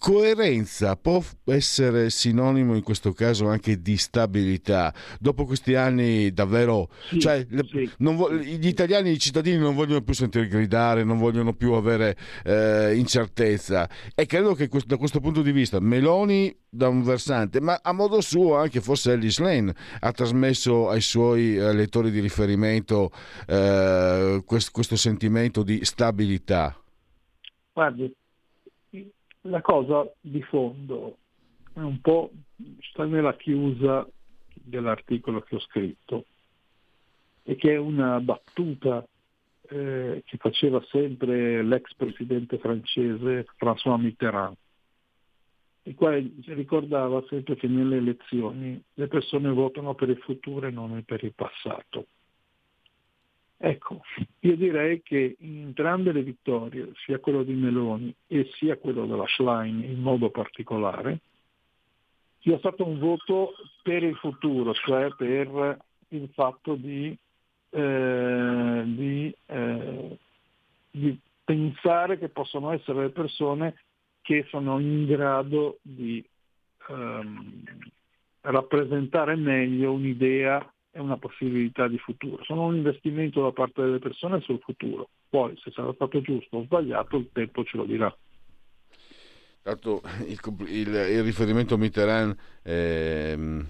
coerenza 0.00 0.96
può 0.96 1.22
essere 1.44 2.08
sinonimo 2.08 2.74
in 2.74 2.82
questo 2.82 3.12
caso 3.12 3.48
anche 3.48 3.82
di 3.82 3.98
stabilità. 3.98 4.94
Dopo 5.20 5.44
questi 5.44 5.74
anni 5.74 6.32
davvero 6.32 6.88
sì, 7.10 7.20
cioè, 7.20 7.46
sì. 7.70 7.90
vo- 7.98 8.32
gli 8.32 8.66
italiani 8.66 9.10
i 9.10 9.18
cittadini 9.18 9.58
non 9.58 9.74
vogliono 9.74 10.00
più 10.00 10.14
sentire 10.14 10.48
gridare 10.48 11.04
non 11.04 11.18
vogliono 11.18 11.52
più 11.52 11.74
avere 11.74 12.16
eh, 12.44 12.96
incertezza. 12.96 13.88
E 14.14 14.24
credo 14.24 14.54
che 14.54 14.70
da 14.86 14.96
questo 14.96 15.20
punto 15.20 15.42
di 15.42 15.52
vista 15.52 15.78
Meloni 15.80 16.56
da 16.66 16.88
un 16.88 17.02
versante 17.02 17.60
ma 17.60 17.80
a 17.82 17.92
modo 17.92 18.22
suo 18.22 18.56
anche 18.56 18.80
forse 18.80 19.12
Ellis 19.12 19.38
Lane 19.38 19.74
ha 20.00 20.12
trasmesso 20.12 20.88
ai 20.88 21.02
suoi 21.02 21.56
lettori 21.56 22.10
di 22.10 22.20
riferimento 22.20 23.10
eh, 23.46 24.42
questo, 24.46 24.70
questo 24.72 24.96
sentimento 24.96 25.62
di 25.62 25.84
stabilità. 25.84 26.74
Guardi, 27.72 28.10
la 29.42 29.60
cosa 29.62 30.10
di 30.20 30.42
fondo 30.42 31.16
è 31.72 31.78
un 31.80 32.00
po' 32.00 32.30
sta 32.80 33.04
nella 33.04 33.34
chiusa 33.36 34.06
dell'articolo 34.52 35.40
che 35.40 35.56
ho 35.56 35.60
scritto 35.60 36.24
e 37.42 37.56
che 37.56 37.72
è 37.72 37.76
una 37.78 38.20
battuta 38.20 39.06
eh, 39.68 40.22
che 40.26 40.36
faceva 40.36 40.82
sempre 40.90 41.62
l'ex 41.62 41.94
presidente 41.94 42.58
francese 42.58 43.46
François 43.56 43.98
Mitterrand, 43.98 44.56
il 45.84 45.94
quale 45.94 46.30
ricordava 46.46 47.24
sempre 47.28 47.56
che 47.56 47.66
nelle 47.66 47.96
elezioni 47.96 48.82
le 48.94 49.06
persone 49.06 49.48
votano 49.50 49.94
per 49.94 50.10
il 50.10 50.18
futuro 50.18 50.66
e 50.66 50.70
non 50.70 51.02
per 51.04 51.24
il 51.24 51.32
passato. 51.34 52.06
Ecco, 53.62 54.00
io 54.38 54.56
direi 54.56 55.02
che 55.02 55.36
in 55.40 55.64
entrambe 55.64 56.12
le 56.12 56.22
vittorie, 56.22 56.92
sia 57.04 57.18
quello 57.18 57.42
di 57.42 57.52
Meloni 57.52 58.14
e 58.26 58.48
sia 58.54 58.78
quello 58.78 59.04
della 59.04 59.26
Schlein 59.26 59.82
in 59.84 60.00
modo 60.00 60.30
particolare, 60.30 61.18
sia 62.38 62.56
stato 62.56 62.86
un 62.86 62.98
voto 62.98 63.52
per 63.82 64.02
il 64.02 64.16
futuro, 64.16 64.72
cioè 64.72 65.14
per 65.14 65.76
il 66.08 66.30
fatto 66.32 66.74
di, 66.74 67.14
eh, 67.68 68.82
di, 68.86 69.36
eh, 69.44 70.18
di 70.90 71.20
pensare 71.44 72.18
che 72.18 72.30
possono 72.30 72.72
essere 72.72 73.02
le 73.02 73.10
persone 73.10 73.74
che 74.22 74.46
sono 74.48 74.78
in 74.78 75.04
grado 75.04 75.80
di 75.82 76.24
ehm, 76.88 77.62
rappresentare 78.40 79.36
meglio 79.36 79.92
un'idea 79.92 80.66
una 81.02 81.18
possibilità 81.18 81.88
di 81.88 81.98
futuro, 81.98 82.42
sono 82.44 82.66
un 82.66 82.76
investimento 82.76 83.42
da 83.42 83.52
parte 83.52 83.82
delle 83.82 83.98
persone 83.98 84.40
sul 84.40 84.60
futuro. 84.60 85.10
Poi 85.28 85.56
se 85.62 85.70
sarà 85.70 85.92
stato 85.94 86.20
giusto 86.20 86.58
o 86.58 86.62
sbagliato 86.64 87.16
il 87.16 87.28
tempo 87.32 87.64
ce 87.64 87.76
lo 87.76 87.84
dirà. 87.84 88.14
Tanto 89.62 90.00
il, 90.26 90.38
il, 90.68 90.88
il 90.88 91.22
riferimento 91.22 91.74
a 91.74 91.78
Mitterrand 91.78 92.34
eh, 92.62 93.64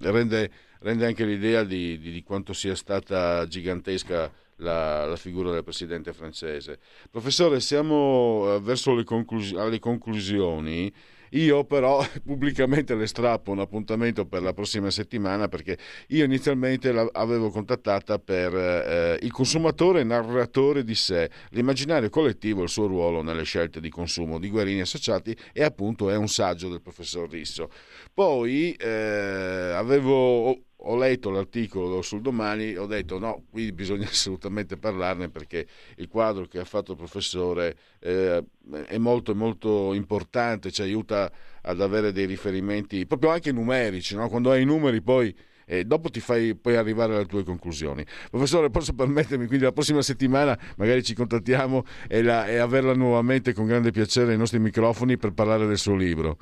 rende, 0.00 0.50
rende, 0.80 1.06
anche 1.06 1.24
l'idea 1.24 1.62
di, 1.62 1.98
di, 1.98 2.10
di, 2.10 2.22
quanto 2.22 2.52
sia 2.52 2.74
stata 2.74 3.46
gigantesca 3.46 4.32
la, 4.56 5.06
la, 5.06 5.16
figura 5.16 5.52
del 5.52 5.62
presidente 5.62 6.12
francese. 6.12 6.80
Professore, 7.10 7.60
siamo 7.60 8.54
eh, 8.54 8.60
verso 8.60 8.94
le 8.94 9.04
conclus- 9.04 9.54
alle 9.54 9.78
conclusioni. 9.78 10.92
Io 11.30 11.64
però 11.64 12.04
pubblicamente 12.24 12.94
le 12.94 13.06
strappo 13.06 13.50
un 13.50 13.60
appuntamento 13.60 14.26
per 14.26 14.42
la 14.42 14.52
prossima 14.52 14.90
settimana 14.90 15.48
perché 15.48 15.78
io 16.08 16.24
inizialmente 16.24 16.92
l'avevo 16.92 17.50
contattata 17.50 18.18
per 18.18 18.54
eh, 18.54 19.18
il 19.22 19.30
consumatore 19.30 20.02
narratore 20.02 20.84
di 20.84 20.94
sé, 20.94 21.30
l'immaginario 21.50 22.08
collettivo, 22.08 22.62
il 22.62 22.68
suo 22.68 22.86
ruolo 22.86 23.22
nelle 23.22 23.44
scelte 23.44 23.80
di 23.80 23.90
consumo 23.90 24.38
di 24.38 24.48
Guerini 24.48 24.80
Associati 24.80 25.36
e 25.52 25.62
appunto 25.62 26.10
è 26.10 26.16
un 26.16 26.28
saggio 26.28 26.68
del 26.68 26.80
professor 26.80 27.28
Risso. 27.28 27.70
Poi 28.12 28.72
eh, 28.72 29.72
avevo 29.74 30.69
ho 30.82 30.96
letto 30.96 31.30
l'articolo 31.30 32.02
sul 32.02 32.20
domani, 32.20 32.76
ho 32.76 32.86
detto 32.86 33.18
no, 33.18 33.44
qui 33.50 33.72
bisogna 33.72 34.06
assolutamente 34.08 34.76
parlarne 34.76 35.28
perché 35.28 35.66
il 35.96 36.08
quadro 36.08 36.46
che 36.46 36.58
ha 36.58 36.64
fatto 36.64 36.92
il 36.92 36.98
professore 36.98 37.76
eh, 37.98 38.42
è 38.86 38.98
molto, 38.98 39.34
molto 39.34 39.92
importante, 39.92 40.70
ci 40.70 40.82
aiuta 40.82 41.30
ad 41.62 41.80
avere 41.80 42.12
dei 42.12 42.26
riferimenti 42.26 43.06
proprio 43.06 43.30
anche 43.30 43.52
numerici, 43.52 44.14
no? 44.14 44.28
quando 44.28 44.50
hai 44.50 44.62
i 44.62 44.66
numeri 44.66 45.02
poi 45.02 45.34
e 45.66 45.84
dopo 45.84 46.08
ti 46.08 46.18
fai 46.18 46.56
poi 46.56 46.74
arrivare 46.74 47.14
alle 47.14 47.26
tue 47.26 47.44
conclusioni. 47.44 48.04
Professore, 48.28 48.70
posso 48.70 48.92
permettermi 48.92 49.46
quindi 49.46 49.64
la 49.64 49.72
prossima 49.72 50.02
settimana 50.02 50.58
magari 50.76 51.04
ci 51.04 51.14
contattiamo 51.14 51.84
e, 52.08 52.22
la, 52.22 52.48
e 52.48 52.56
averla 52.56 52.92
nuovamente 52.92 53.52
con 53.52 53.66
grande 53.66 53.92
piacere 53.92 54.32
ai 54.32 54.38
nostri 54.38 54.58
microfoni 54.58 55.16
per 55.16 55.32
parlare 55.32 55.66
del 55.66 55.78
suo 55.78 55.94
libro. 55.94 56.38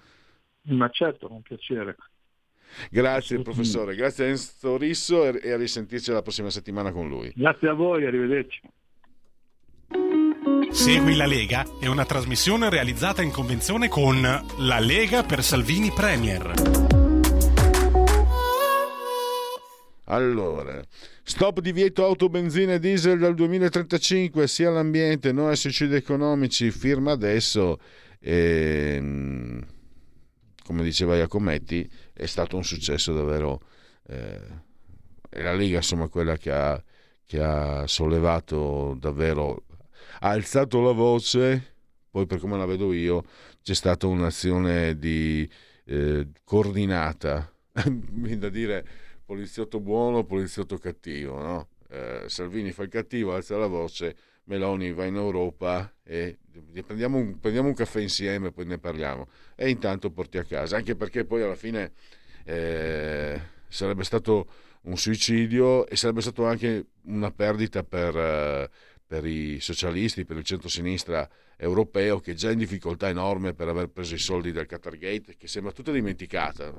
Ma 0.63 0.89
certo, 0.89 1.29
con 1.29 1.43
piacere. 1.43 1.97
Grazie 2.91 3.41
professore, 3.43 3.95
grazie 3.95 4.25
a 4.25 4.29
Enzo 4.29 4.77
Risso 4.77 5.25
e 5.25 5.53
a 5.53 5.57
risentirci 5.57 6.11
la 6.11 6.23
prossima 6.23 6.51
settimana 6.51 6.93
con 6.93 7.09
lui. 7.09 7.33
Grazie 7.35 7.69
a 7.69 7.75
voi, 7.75 8.07
arrivederci. 8.07 8.61
Segui 10.71 11.17
la 11.17 11.27
Lega 11.27 11.65
è 11.81 11.87
una 11.87 12.05
trasmissione 12.05 12.69
realizzata 12.69 13.23
in 13.23 13.31
convenzione 13.31 13.89
con 13.89 14.21
La 14.21 14.79
Lega 14.79 15.23
per 15.23 15.43
Salvini 15.43 15.91
Premier. 15.91 16.53
Allora, 20.11 20.83
stop 21.23 21.61
divieto 21.61 22.05
auto, 22.05 22.29
benzina 22.29 22.75
e 22.75 22.79
diesel 22.79 23.19
dal 23.19 23.35
2035, 23.35 24.47
sia 24.47 24.71
l'ambiente, 24.71 25.33
no 25.33 25.55
suicidi 25.55 25.95
economici, 25.95 26.71
firma 26.71 27.13
adesso. 27.13 27.79
E, 28.21 28.95
ehm, 28.97 29.67
come 30.69 30.83
diceva 30.83 31.17
Iacometti, 31.17 31.91
è 32.13 32.27
stato 32.27 32.57
un 32.57 32.63
successo 32.63 33.15
davvero. 33.15 33.63
Eh, 34.07 34.67
la 35.31 35.55
Lega, 35.55 35.79
insomma, 35.79 36.09
quella 36.09 36.37
che 36.37 36.53
ha, 36.53 36.83
che 37.25 37.41
ha 37.41 37.87
sollevato 37.87 38.95
davvero 39.01 39.65
ha 40.21 40.29
alzato 40.29 40.83
la 40.83 40.93
voce, 40.93 41.77
poi 42.11 42.27
per 42.27 42.39
come 42.39 42.59
la 42.59 42.67
vedo 42.67 42.93
io 42.93 43.25
c'è 43.63 43.73
stata 43.73 44.07
un'azione 44.07 44.99
di 44.99 45.49
eh, 45.87 46.29
coordinata, 46.45 47.51
viene 48.13 48.37
da 48.37 48.51
dire 48.51 48.87
poliziotto 49.25 49.81
buono, 49.81 50.25
poliziotto 50.25 50.77
cattivo, 50.77 51.41
no? 51.41 51.69
eh, 51.89 52.25
Salvini 52.27 52.73
fa 52.73 52.83
il 52.83 52.91
cattivo, 52.91 53.35
alza 53.35 53.57
la 53.57 53.69
voce, 53.69 54.17
Meloni 54.49 54.93
va 54.93 55.05
in 55.05 55.17
Europa 55.17 55.93
e 56.03 56.39
prendiamo 56.85 57.19
un, 57.19 57.39
prendiamo 57.39 57.69
un, 57.69 57.75
caffè 57.75 58.01
insieme, 58.01 58.51
poi 58.51 58.67
ne 58.67 58.79
parliamo. 58.79 59.29
E 59.55 59.69
intanto 59.69 60.11
porti 60.11 60.39
a 60.39 60.45
casa, 60.45 60.77
anche 60.77 60.97
perché 60.97 61.25
poi 61.25 61.43
alla 61.43 61.55
fine 61.55 61.93
eh, 62.45 63.41
sarebbe 63.69 64.05
stato 64.05 64.49
un 64.83 64.97
suicidio 64.97 65.87
e 65.87 65.97
sarebbe 65.97 66.23
stato 66.23 66.47
anche 66.47 66.87
una 67.05 67.31
perdita 67.31 67.85
per, 67.85 68.17
eh, 68.17 68.71
per 69.07 69.27
i 69.27 69.61
socialisti, 69.61 70.25
per 70.25 70.39
il 70.39 70.45
centro-sinistra 70.45 71.29
europeo 71.61 72.21
che 72.21 72.33
è 72.33 72.35
già 72.35 72.53
in 72.53 72.59
difficoltà 72.59 73.09
enorme 73.09 73.53
per 73.53 73.69
aver 73.69 73.89
preso 73.89 74.15
i 74.15 74.19
soldi 74.19 74.53
del 74.53 74.67
Qatar 74.67 74.97
Gate, 74.97 75.37
che 75.37 75.49
sembra 75.49 75.73
tutta 75.73 75.91
dimenticata. 75.91 76.71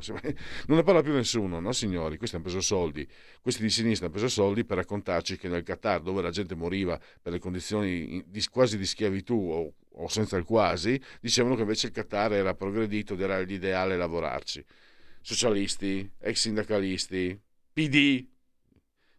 Non 0.68 0.78
ne 0.78 0.84
parla 0.84 1.02
più 1.02 1.12
nessuno, 1.12 1.60
no 1.60 1.74
signori? 1.74 2.18
Questi 2.18 2.36
hanno 2.36 2.46
preso 2.46 2.62
soldi, 2.62 3.08
questi 3.42 3.62
di 3.62 3.70
sinistra 3.70 4.06
hanno 4.06 4.16
preso 4.16 4.30
soldi 4.30 4.64
per 4.64 4.78
raccontarci 4.78 5.38
che 5.38 5.50
nel 5.50 5.64
Qatar, 5.64 6.02
dove 6.02 6.22
la 6.22 6.32
gente 6.32 6.56
moriva 6.56 7.00
per 7.22 7.34
le 7.34 7.40
condizioni 7.40 8.24
di, 8.26 8.46
quasi 8.50 8.78
di 8.78 8.86
schiavitù 8.86 9.36
o, 9.36 9.74
o 10.02 10.08
senza 10.08 10.38
il 10.38 10.46
quasi, 10.46 11.00
dicevano 11.20 11.56
che 11.56 11.62
invece 11.62 11.88
il 11.88 11.94
Qatar 11.94 12.34
era 12.34 12.56
progredito 12.56 13.14
ed 13.14 13.22
era 13.22 13.40
l'ideale 13.40 13.98
lavorarci. 13.98 14.64
Socialisti, 15.22 16.10
ex 16.20 16.40
sindacalisti, 16.40 17.38
PD, 17.74 18.26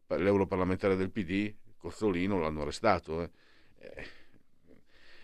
l'europarlamentare 0.07 0.97
del 0.97 1.11
PD, 1.11 1.55
Cozzolino 1.77 2.41
l'hanno 2.41 2.63
arrestato. 2.63 3.23
Eh. 3.23 4.19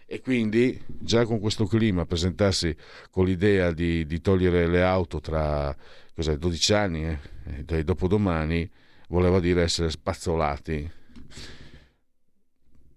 E 0.09 0.21
quindi 0.21 0.81
già 0.87 1.25
con 1.25 1.41
questo 1.41 1.67
clima 1.67 2.07
presentarsi 2.07 2.75
con 3.11 3.25
l'idea 3.25 3.73
di, 3.73 4.07
di 4.07 4.21
togliere 4.21 4.69
le 4.69 4.83
auto 4.83 5.21
tra 5.21 5.77
12 6.15 6.73
anni 6.73 7.05
eh, 7.05 7.65
e 7.67 7.85
dopodomani 7.85 8.71
voleva 9.09 9.41
dire 9.41 9.63
essere 9.63 9.91
spazzolati. 9.91 10.91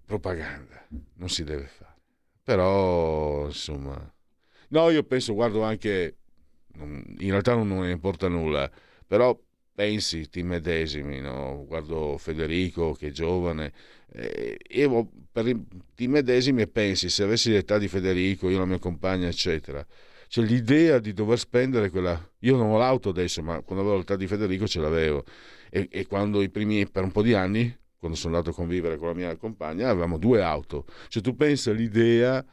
Propaganda, 0.06 0.86
non 1.16 1.30
si 1.30 1.44
deve 1.44 1.66
fare. 1.66 1.98
Però, 2.44 3.46
insomma... 3.48 4.14
No, 4.70 4.90
io 4.90 5.04
penso, 5.04 5.34
guardo 5.34 5.64
anche... 5.64 6.16
In 6.76 7.32
realtà 7.32 7.56
non 7.56 7.68
ne 7.80 7.92
importa 7.92 8.28
nulla, 8.28 8.70
però 9.06 9.38
pensi, 9.80 10.30
ti 10.30 10.44
medesimi, 10.44 11.22
no? 11.22 11.64
guardo 11.66 12.18
Federico 12.18 12.92
che 12.92 13.08
è 13.08 13.12
giovane, 13.12 13.72
eh, 14.12 14.58
io 14.72 15.10
per, 15.32 15.56
ti 15.96 16.06
medesimi 16.10 16.64
e 16.64 16.68
pensi, 16.68 17.08
se 17.08 17.24
avessi 17.24 17.50
l'età 17.50 17.78
di 17.78 17.88
Federico, 17.88 18.50
io 18.50 18.58
la 18.58 18.66
mia 18.66 18.78
compagna, 18.78 19.30
eccetera, 19.30 19.86
cioè 20.28 20.44
l'idea 20.44 21.00
di 21.00 21.14
dover 21.14 21.40
spendere 21.40 21.90
quella... 21.90 22.22
Io 22.40 22.58
non 22.58 22.72
ho 22.72 22.78
l'auto 22.78 23.08
adesso, 23.08 23.42
ma 23.42 23.62
quando 23.62 23.86
avevo 23.86 24.00
l'età 24.00 24.18
di 24.18 24.28
Federico 24.28 24.68
ce 24.68 24.82
l'avevo. 24.82 25.24
E, 25.70 25.88
e 25.90 26.06
quando 26.08 26.42
i 26.42 26.50
primi, 26.50 26.86
per 26.90 27.04
un 27.04 27.14
po' 27.14 27.22
di 27.22 27.34
anni, 27.34 27.74
quando 27.98 28.18
sono 28.18 28.36
andato 28.36 28.54
a 28.54 28.58
convivere 28.58 28.98
con 28.98 29.08
la 29.08 29.14
mia 29.14 29.34
compagna, 29.38 29.90
avevamo 29.90 30.18
due 30.18 30.42
auto. 30.42 30.88
Cioè 31.08 31.24
tu 31.24 31.38
pensi 31.38 31.70
all'idea 31.70 32.46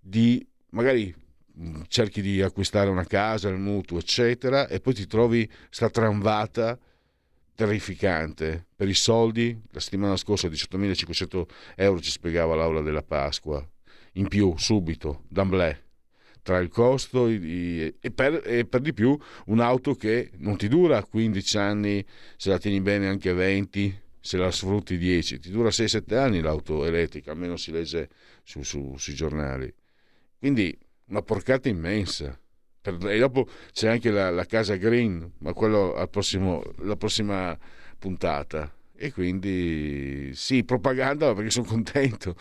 di 0.00 0.44
magari 0.70 1.14
cerchi 1.88 2.22
di 2.22 2.42
acquistare 2.42 2.90
una 2.90 3.04
casa, 3.04 3.48
il 3.48 3.58
mutuo, 3.58 3.98
eccetera, 3.98 4.68
e 4.68 4.80
poi 4.80 4.94
ti 4.94 5.06
trovi 5.06 5.48
sta 5.70 5.90
tramvata 5.90 6.78
terrificante 7.54 8.66
per 8.74 8.88
i 8.88 8.94
soldi. 8.94 9.58
La 9.70 9.80
settimana 9.80 10.16
scorsa 10.16 10.48
18.500 10.48 11.44
euro 11.76 12.00
ci 12.00 12.10
spiegava 12.10 12.54
l'aula 12.54 12.80
della 12.80 13.02
Pasqua, 13.02 13.66
in 14.14 14.28
più, 14.28 14.54
subito, 14.56 15.24
d'amblè, 15.28 15.80
tra 16.42 16.58
il 16.58 16.68
costo 16.68 17.28
e 17.28 17.94
per, 18.14 18.42
e 18.44 18.64
per 18.64 18.80
di 18.80 18.92
più 18.92 19.16
un'auto 19.46 19.94
che 19.94 20.30
non 20.38 20.56
ti 20.56 20.68
dura 20.68 21.04
15 21.04 21.58
anni, 21.58 22.04
se 22.36 22.50
la 22.50 22.58
tieni 22.58 22.80
bene 22.80 23.08
anche 23.08 23.32
20, 23.32 24.00
se 24.20 24.36
la 24.36 24.50
sfrutti 24.50 24.98
10, 24.98 25.38
ti 25.38 25.50
dura 25.50 25.68
6-7 25.68 26.14
anni 26.16 26.40
l'auto 26.40 26.84
elettrica, 26.84 27.32
almeno 27.32 27.56
si 27.56 27.70
legge 27.70 28.08
su, 28.42 28.62
su, 28.62 28.96
sui 28.96 29.14
giornali. 29.14 29.72
Quindi 30.38 30.76
una 31.12 31.22
porcata 31.22 31.68
immensa. 31.68 32.36
E 32.84 33.18
dopo 33.18 33.46
c'è 33.72 33.88
anche 33.88 34.10
la, 34.10 34.30
la 34.30 34.44
casa 34.44 34.74
green, 34.74 35.30
ma 35.38 35.52
quello 35.52 35.94
al 35.94 36.10
prossimo, 36.10 36.64
la 36.78 36.96
prossima 36.96 37.56
puntata. 37.98 38.74
E 38.96 39.12
quindi 39.12 40.30
sì, 40.34 40.64
propaganda 40.64 41.32
perché 41.34 41.50
sono 41.50 41.66
contento. 41.66 42.34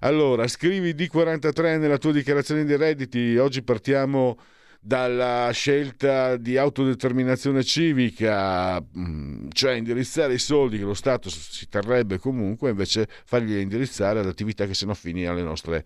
Allora, 0.00 0.46
scrivi 0.48 0.94
D43 0.94 1.78
nella 1.78 1.98
tua 1.98 2.12
dichiarazione 2.12 2.64
di 2.64 2.76
redditi. 2.76 3.36
Oggi 3.36 3.62
partiamo 3.62 4.38
dalla 4.80 5.50
scelta 5.52 6.36
di 6.36 6.58
autodeterminazione 6.58 7.64
civica, 7.64 8.80
mm, 8.80 9.48
cioè 9.52 9.74
indirizzare 9.74 10.34
i 10.34 10.38
soldi 10.38 10.76
che 10.78 10.84
lo 10.84 10.92
Stato 10.92 11.30
si 11.30 11.68
terrebbe 11.68 12.18
comunque, 12.18 12.70
invece 12.70 13.08
farli 13.24 13.60
indirizzare 13.60 14.20
ad 14.20 14.26
attività 14.26 14.66
che 14.66 14.74
siano 14.74 14.92
affini 14.92 15.26
alle 15.26 15.42
nostre 15.42 15.84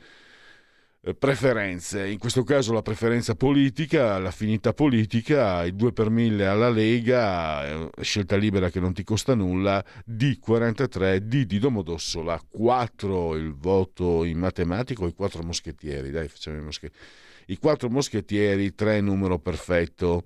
preferenze, 1.18 2.06
in 2.06 2.18
questo 2.18 2.42
caso 2.42 2.72
la 2.72 2.82
preferenza 2.82 3.34
politica, 3.34 4.18
l'affinità 4.18 4.72
politica, 4.72 5.64
il 5.64 5.74
2 5.74 5.92
per 5.92 6.10
1000 6.10 6.46
alla 6.46 6.70
Lega, 6.70 7.66
eh, 7.66 7.90
scelta 8.02 8.36
libera 8.36 8.68
che 8.68 8.80
non 8.80 8.92
ti 8.92 9.04
costa 9.04 9.34
nulla, 9.34 9.84
D43, 10.08 11.18
D 11.18 11.44
di 11.44 11.58
Domodossola, 11.58 12.42
4 12.48 13.36
il 13.36 13.54
voto 13.54 14.24
in 14.24 14.38
matematico, 14.38 15.06
i 15.06 15.14
4 15.14 15.42
moschettieri, 15.42 16.10
dai 16.10 16.28
facciamo 16.28 16.58
i 16.58 16.62
moschettieri, 16.62 17.04
i 17.46 17.58
4 17.58 17.88
moschettieri, 17.88 18.74
3 18.74 19.00
numero 19.00 19.38
perfetto, 19.38 20.22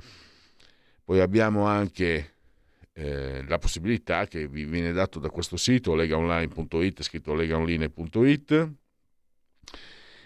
poi 1.04 1.20
abbiamo 1.20 1.66
anche 1.66 2.34
eh, 2.94 3.44
la 3.46 3.58
possibilità 3.58 4.26
che 4.26 4.48
vi 4.48 4.64
viene 4.64 4.92
dato 4.92 5.18
da 5.18 5.28
questo 5.28 5.56
sito 5.56 5.94
legaonline.it, 5.94 7.02
scritto 7.02 7.34
legaonline.it, 7.34 8.70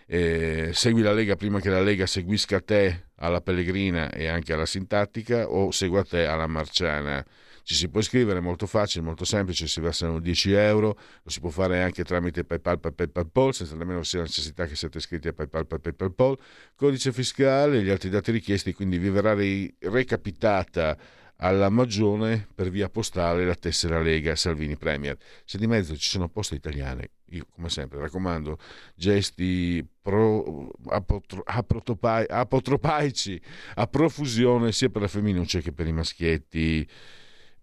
eh, 0.07 0.71
segui 0.73 1.03
la 1.03 1.13
Lega 1.13 1.37
prima 1.37 1.61
che 1.61 1.69
la 1.69 1.81
Lega 1.81 2.07
seguisca 2.07 2.61
te 2.61 3.09
alla 3.17 3.41
Pellegrina 3.41 4.11
e 4.11 4.29
anche 4.29 4.53
alla 4.53 4.67
Sintattica 4.67 5.51
o 5.51 5.71
segua 5.71 6.05
te 6.05 6.27
alla 6.27 6.47
Marciana. 6.47 7.25
Ci 7.65 7.75
si 7.75 7.89
può 7.89 7.99
iscrivere, 7.99 8.39
è 8.39 8.43
molto 8.43 8.67
facile, 8.67 9.05
molto 9.05 9.25
semplice, 9.25 9.67
si 9.67 9.81
versano 9.81 10.21
10 10.21 10.53
euro, 10.53 10.97
lo 11.23 11.31
si 11.31 11.41
può 11.41 11.51
fare 11.51 11.83
anche 11.83 12.05
tramite 12.05 12.45
PayPal 12.45 12.79
per 12.79 12.93
PayPal 12.93 13.53
senza 13.53 13.75
nemmeno 13.75 14.05
sia 14.05 14.21
necessità 14.21 14.67
che 14.67 14.77
siate 14.77 14.99
iscritti 14.99 15.27
a 15.27 15.33
PayPal 15.33 15.67
per 15.67 15.81
PayPal 15.81 16.39
codice 16.77 17.13
fiscale 17.13 17.79
e 17.79 17.83
gli 17.83 17.91
altri 17.91 18.09
dati 18.09 18.31
richiesti, 18.31 18.73
quindi 18.73 18.99
vi 18.99 19.11
verrà 19.11 19.35
recapitata 19.81 20.97
alla 21.39 21.69
Magione 21.69 22.47
per 22.55 22.71
via 22.71 22.89
postale 22.89 23.45
la 23.45 23.55
tessera 23.55 24.01
Lega 24.01 24.35
Salvini 24.37 24.77
Premier. 24.77 25.17
Se 25.45 25.59
di 25.59 25.67
mezzo 25.67 25.97
ci 25.97 26.09
sono 26.09 26.29
poste 26.29 26.55
italiane, 26.55 27.11
io 27.31 27.47
come 27.51 27.69
sempre 27.69 27.99
raccomando 27.99 28.59
gesti 28.95 29.87
pro, 30.01 30.71
apotro, 30.87 31.43
apotropai, 31.45 32.25
apotropaici 32.29 33.41
a 33.75 33.87
profusione 33.87 34.73
sia 34.73 34.89
per 34.89 35.03
la 35.03 35.09
femminuccia 35.09 35.61
che 35.61 35.73
per 35.73 35.87
i 35.87 35.93
maschietti, 35.93 36.89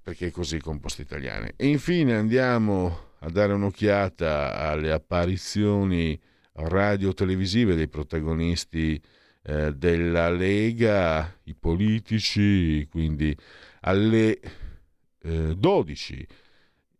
perché 0.01 0.27
è 0.27 0.31
così 0.31 0.59
con 0.59 0.79
poste 0.79 1.01
italiane. 1.01 1.53
E 1.55 1.67
infine 1.67 2.15
andiamo 2.15 3.11
a 3.19 3.29
dare 3.29 3.53
un'occhiata 3.53 4.55
alle 4.55 4.91
apparizioni 4.91 6.19
radio-televisive 6.55 7.73
dei 7.73 7.87
protagonisti 7.87 9.01
eh, 9.43 9.73
della 9.73 10.29
Lega, 10.29 11.39
i 11.43 11.55
politici, 11.55 12.87
quindi 12.89 13.35
alle 13.81 14.39
eh, 15.21 15.55
12 15.55 16.27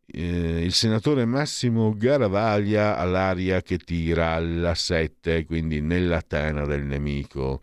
eh, 0.05 0.63
il 0.63 0.73
senatore 0.73 1.25
Massimo 1.25 1.93
Garavaglia 1.95 2.97
all'aria 2.97 3.61
che 3.61 3.77
tira 3.77 4.31
alla 4.31 4.75
7, 4.75 5.45
quindi 5.45 5.81
nella 5.81 6.21
tana 6.21 6.65
del 6.65 6.83
nemico. 6.83 7.61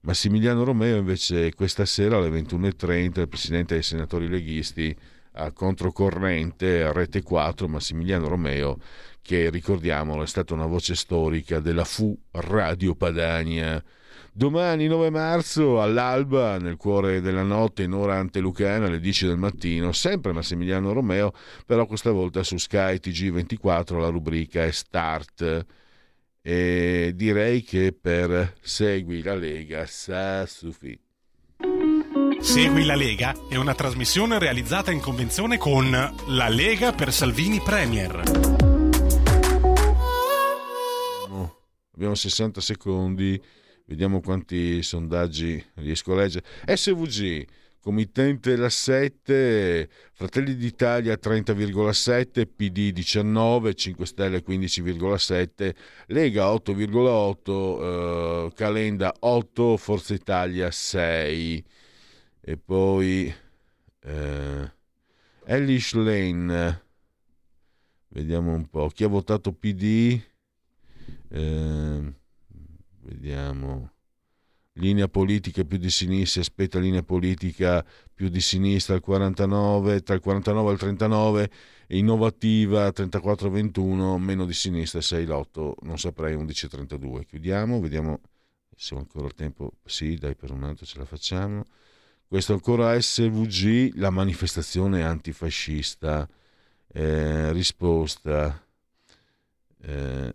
Massimiliano 0.00 0.64
Romeo 0.64 0.96
invece 0.96 1.54
questa 1.54 1.84
sera 1.84 2.16
alle 2.16 2.28
21.30, 2.28 3.20
il 3.20 3.28
presidente 3.28 3.74
dei 3.74 3.82
senatori 3.82 4.28
leghisti, 4.28 4.94
a 5.36 5.52
controcorrente 5.52 6.82
a 6.82 6.92
Rete 6.92 7.22
4 7.22 7.66
Massimiliano 7.68 8.28
Romeo 8.28 8.78
che 9.20 9.48
ricordiamolo 9.50 10.22
è 10.22 10.26
stata 10.26 10.52
una 10.52 10.66
voce 10.66 10.94
storica 10.94 11.58
della 11.58 11.84
FU 11.84 12.16
Radio 12.32 12.94
Padania. 12.94 13.82
Domani 14.36 14.88
9 14.88 15.10
marzo 15.10 15.80
all'alba, 15.80 16.58
nel 16.58 16.74
cuore 16.74 17.20
della 17.20 17.44
notte, 17.44 17.84
in 17.84 17.92
ora 17.92 18.16
antelucana, 18.16 18.86
alle 18.86 18.98
10 18.98 19.26
del 19.26 19.36
mattino, 19.36 19.92
sempre 19.92 20.32
Massimiliano 20.32 20.92
Romeo, 20.92 21.32
però 21.64 21.86
questa 21.86 22.10
volta 22.10 22.42
su 22.42 22.56
Sky 22.56 22.96
TG24 22.96 23.96
la 23.96 24.08
rubrica 24.08 24.64
è 24.64 24.72
Start. 24.72 25.66
E 26.42 27.12
direi 27.14 27.62
che 27.62 27.96
per 27.98 28.54
Segui 28.60 29.22
la 29.22 29.36
Lega 29.36 29.86
sa 29.86 30.44
suffi. 30.46 30.98
Segui 32.40 32.84
la 32.84 32.96
Lega 32.96 33.36
è 33.48 33.54
una 33.54 33.76
trasmissione 33.76 34.40
realizzata 34.40 34.90
in 34.90 34.98
convenzione 35.00 35.58
con 35.58 35.90
La 35.90 36.48
Lega 36.48 36.90
per 36.90 37.12
Salvini 37.12 37.60
Premier. 37.60 38.22
abbiamo 41.94 42.16
60 42.16 42.60
secondi, 42.60 43.40
vediamo 43.86 44.20
quanti 44.20 44.82
sondaggi 44.82 45.62
riesco 45.74 46.12
a 46.12 46.16
leggere. 46.16 46.44
SVG, 46.66 47.46
committente 47.80 48.56
la 48.56 48.68
7, 48.68 49.88
Fratelli 50.12 50.56
d'Italia 50.56 51.18
30,7, 51.20 52.46
PD 52.46 52.92
19, 52.92 53.74
5 53.74 54.06
Stelle 54.06 54.42
15,7, 54.42 55.74
Lega 56.06 56.52
8,8, 56.52 58.46
eh, 58.48 58.52
Calenda 58.54 59.14
8, 59.18 59.76
Forza 59.76 60.14
Italia 60.14 60.70
6 60.70 61.64
e 62.40 62.56
poi 62.58 63.34
eh, 64.00 64.72
Elish 65.46 65.92
Lane, 65.94 66.82
vediamo 68.08 68.54
un 68.54 68.66
po', 68.68 68.88
chi 68.88 69.04
ha 69.04 69.08
votato 69.08 69.52
PD? 69.52 70.20
eh, 71.28 72.12
vediamo 73.04 73.94
linea 74.74 75.08
politica 75.08 75.64
più 75.64 75.78
di 75.78 75.90
sinistra, 75.90 76.40
aspetta 76.40 76.78
linea 76.78 77.02
politica 77.02 77.84
più 78.12 78.28
di 78.28 78.40
sinistra 78.40 78.94
al 78.94 79.00
49, 79.00 80.02
tra 80.02 80.14
il 80.14 80.20
49 80.20 80.70
e 80.70 80.72
il 80.72 80.78
39, 80.78 81.50
innovativa 81.88 82.88
34-21, 82.88 84.16
meno 84.18 84.44
di 84.44 84.52
sinistra 84.52 85.00
6-8, 85.00 85.72
non 85.82 85.98
saprei 85.98 86.36
11-32. 86.36 87.24
Chiudiamo, 87.26 87.80
vediamo 87.80 88.20
se 88.74 88.94
ho 88.94 88.98
ancora 88.98 89.26
il 89.26 89.34
tempo. 89.34 89.74
Sì, 89.84 90.16
dai, 90.16 90.34
per 90.34 90.50
un 90.50 90.64
altro 90.64 90.86
ce 90.86 90.98
la 90.98 91.04
facciamo. 91.04 91.64
Questo 92.26 92.52
ancora 92.52 92.98
SVG, 93.00 93.96
la 93.96 94.10
manifestazione 94.10 95.04
antifascista. 95.04 96.28
Eh, 96.92 97.52
risposta. 97.52 98.60
Eh, 99.82 100.34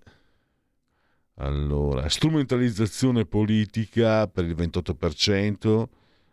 allora, 1.42 2.10
strumentalizzazione 2.10 3.26
politica 3.26 4.28
per 4.28 4.46
il 4.46 4.56
28%, 4.56 5.88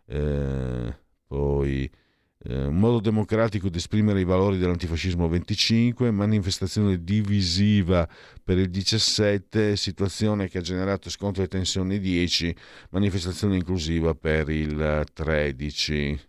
eh, 0.05 0.97
poi 1.25 1.89
eh, 2.39 2.69
modo 2.69 2.99
democratico 2.99 3.69
di 3.69 3.77
esprimere 3.77 4.19
i 4.19 4.25
valori 4.25 4.57
dell'antifascismo 4.57 5.27
25, 5.27 6.11
manifestazione 6.11 7.03
divisiva 7.03 8.07
per 8.43 8.57
il 8.57 8.69
17, 8.69 9.77
situazione 9.77 10.49
che 10.49 10.57
ha 10.57 10.61
generato 10.61 11.09
scontro 11.09 11.41
e 11.41 11.47
tensioni 11.47 11.99
10, 11.99 12.55
manifestazione 12.89 13.55
inclusiva 13.55 14.13
per 14.13 14.49
il 14.49 15.05
13. 15.13 16.19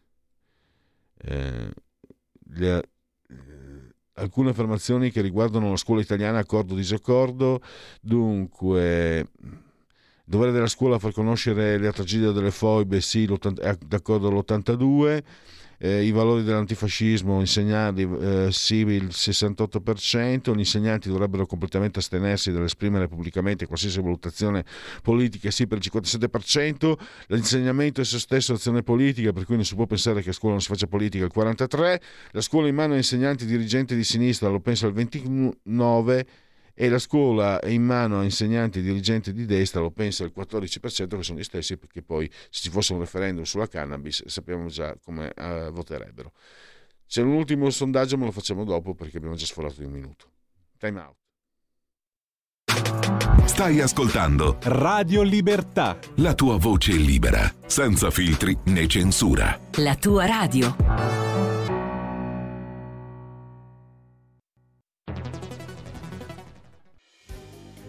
Eh, 1.21 1.71
alcune 4.19 4.51
affermazioni 4.51 5.11
che 5.11 5.21
riguardano 5.21 5.71
la 5.71 5.77
scuola 5.77 6.01
italiana, 6.01 6.39
accordo 6.39 6.75
disaccordo. 6.75 7.61
Dunque, 8.01 9.27
dovere 10.25 10.53
della 10.53 10.67
scuola 10.67 10.99
far 10.99 11.13
conoscere 11.13 11.79
la 11.79 11.93
tragedia 11.93 12.33
delle 12.33 12.51
foibe, 12.51 13.01
sì, 13.01 13.25
è 13.25 13.77
d'accordo 13.87 14.29
all'82 14.29 15.23
eh, 15.79 16.05
i 16.05 16.11
valori 16.11 16.43
dell'antifascismo 16.43 17.41
insegnarli 17.41 18.09
eh, 18.21 18.49
sì 18.51 18.77
il 18.77 19.09
68%, 19.11 20.55
gli 20.55 20.59
insegnanti 20.59 21.09
dovrebbero 21.09 21.47
completamente 21.47 22.01
astenersi 22.01 22.53
dall'esprimere 22.53 23.09
pubblicamente 23.09 23.67
qualsiasi 23.67 24.01
valutazione 24.01 24.65
politica 25.03 25.51
sì 25.51 25.67
per 25.67 25.79
il 25.79 25.91
57%, 25.91 26.93
l'insegnamento 27.29 28.01
è 28.01 28.03
esso 28.03 28.19
stesso 28.19 28.53
azione 28.55 28.83
politica 28.83 29.33
per 29.33 29.45
cui 29.45 29.55
non 29.55 29.65
si 29.65 29.75
può 29.75 29.87
pensare 29.87 30.23
che 30.23 30.31
a 30.31 30.33
scuola 30.33 30.55
non 30.55 30.63
si 30.63 30.69
faccia 30.69 30.87
politica 30.87 31.25
il 31.25 31.33
43%, 31.35 31.97
la 32.33 32.41
scuola 32.41 32.69
in 32.69 32.75
mano 32.75 32.95
a 32.95 32.97
insegnanti 32.97 33.47
dirigenti 33.47 33.95
di 33.95 34.05
sinistra 34.05 34.49
lo 34.49 34.61
pensa 34.61 34.87
il 34.87 34.95
29% 34.95 36.27
e 36.81 36.89
la 36.89 37.01
scuola 37.01 37.59
è 37.59 37.71
in 37.71 37.83
mano 37.83 38.21
a 38.21 38.23
insegnanti 38.23 38.79
e 38.79 38.83
dirigenti 38.83 39.33
di 39.33 39.47
destra, 39.47 39.81
lo 39.81 39.91
pensa 39.91 40.23
il 40.23 40.33
14%, 40.33 41.09
che 41.09 41.23
sono 41.25 41.41
gli 41.41 41.43
stessi 41.43 41.77
perché 41.77 42.03
poi 42.03 42.31
se 42.51 42.63
ci 42.63 42.71
fosse 42.71 42.93
un 42.93 43.01
referendum 43.01 43.43
sulla 43.43 43.67
cannabis 43.67 44.25
sappiamo 44.27 44.69
già 44.69 44.97
come 45.03 45.33
uh, 45.37 45.73
voterebbero. 45.73 46.31
C'è 47.09 47.23
un 47.23 47.33
ultimo 47.33 47.69
sondaggio, 47.71 48.17
ma 48.17 48.27
lo 48.27 48.31
facciamo 48.31 48.63
dopo 48.63 48.95
perché 48.95 49.17
abbiamo 49.17 49.35
già 49.35 49.47
sforato 49.47 49.81
di 49.81 49.87
un 49.87 49.93
minuto. 49.93 50.31
Time 50.79 51.01
out. 51.01 51.17
Stai 53.49 53.81
ascoltando 53.81 54.59
Radio 54.63 55.23
Libertà. 55.23 55.99
La 56.17 56.35
tua 56.35 56.59
voce 56.59 56.93
libera, 56.93 57.53
senza 57.67 58.09
filtri 58.11 58.57
né 58.67 58.87
censura. 58.87 59.59
La 59.79 59.97
tua 59.97 60.27
radio. 60.27 61.48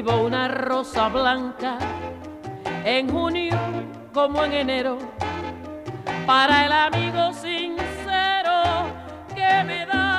Cultivo 0.00 0.22
una 0.24 0.48
rosa 0.48 1.08
blanca 1.10 1.76
en 2.86 3.10
junio 3.10 3.58
como 4.14 4.42
en 4.44 4.54
enero. 4.54 4.96
Para 6.24 6.64
el 6.64 6.72
amigo 6.72 7.34
sincero 7.34 8.62
que 9.34 9.62
me 9.64 9.84
da 9.84 10.09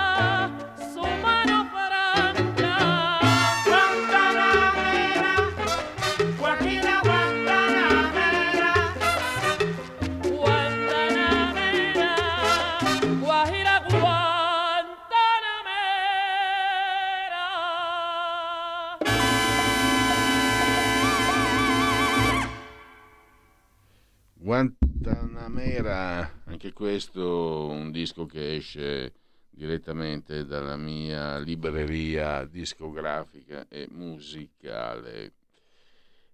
anche 26.61 26.73
questo 26.73 27.69
un 27.71 27.89
disco 27.89 28.27
che 28.27 28.57
esce 28.57 29.13
direttamente 29.49 30.45
dalla 30.45 30.77
mia 30.77 31.39
libreria 31.39 32.45
discografica 32.45 33.65
e 33.67 33.87
musicale. 33.89 35.33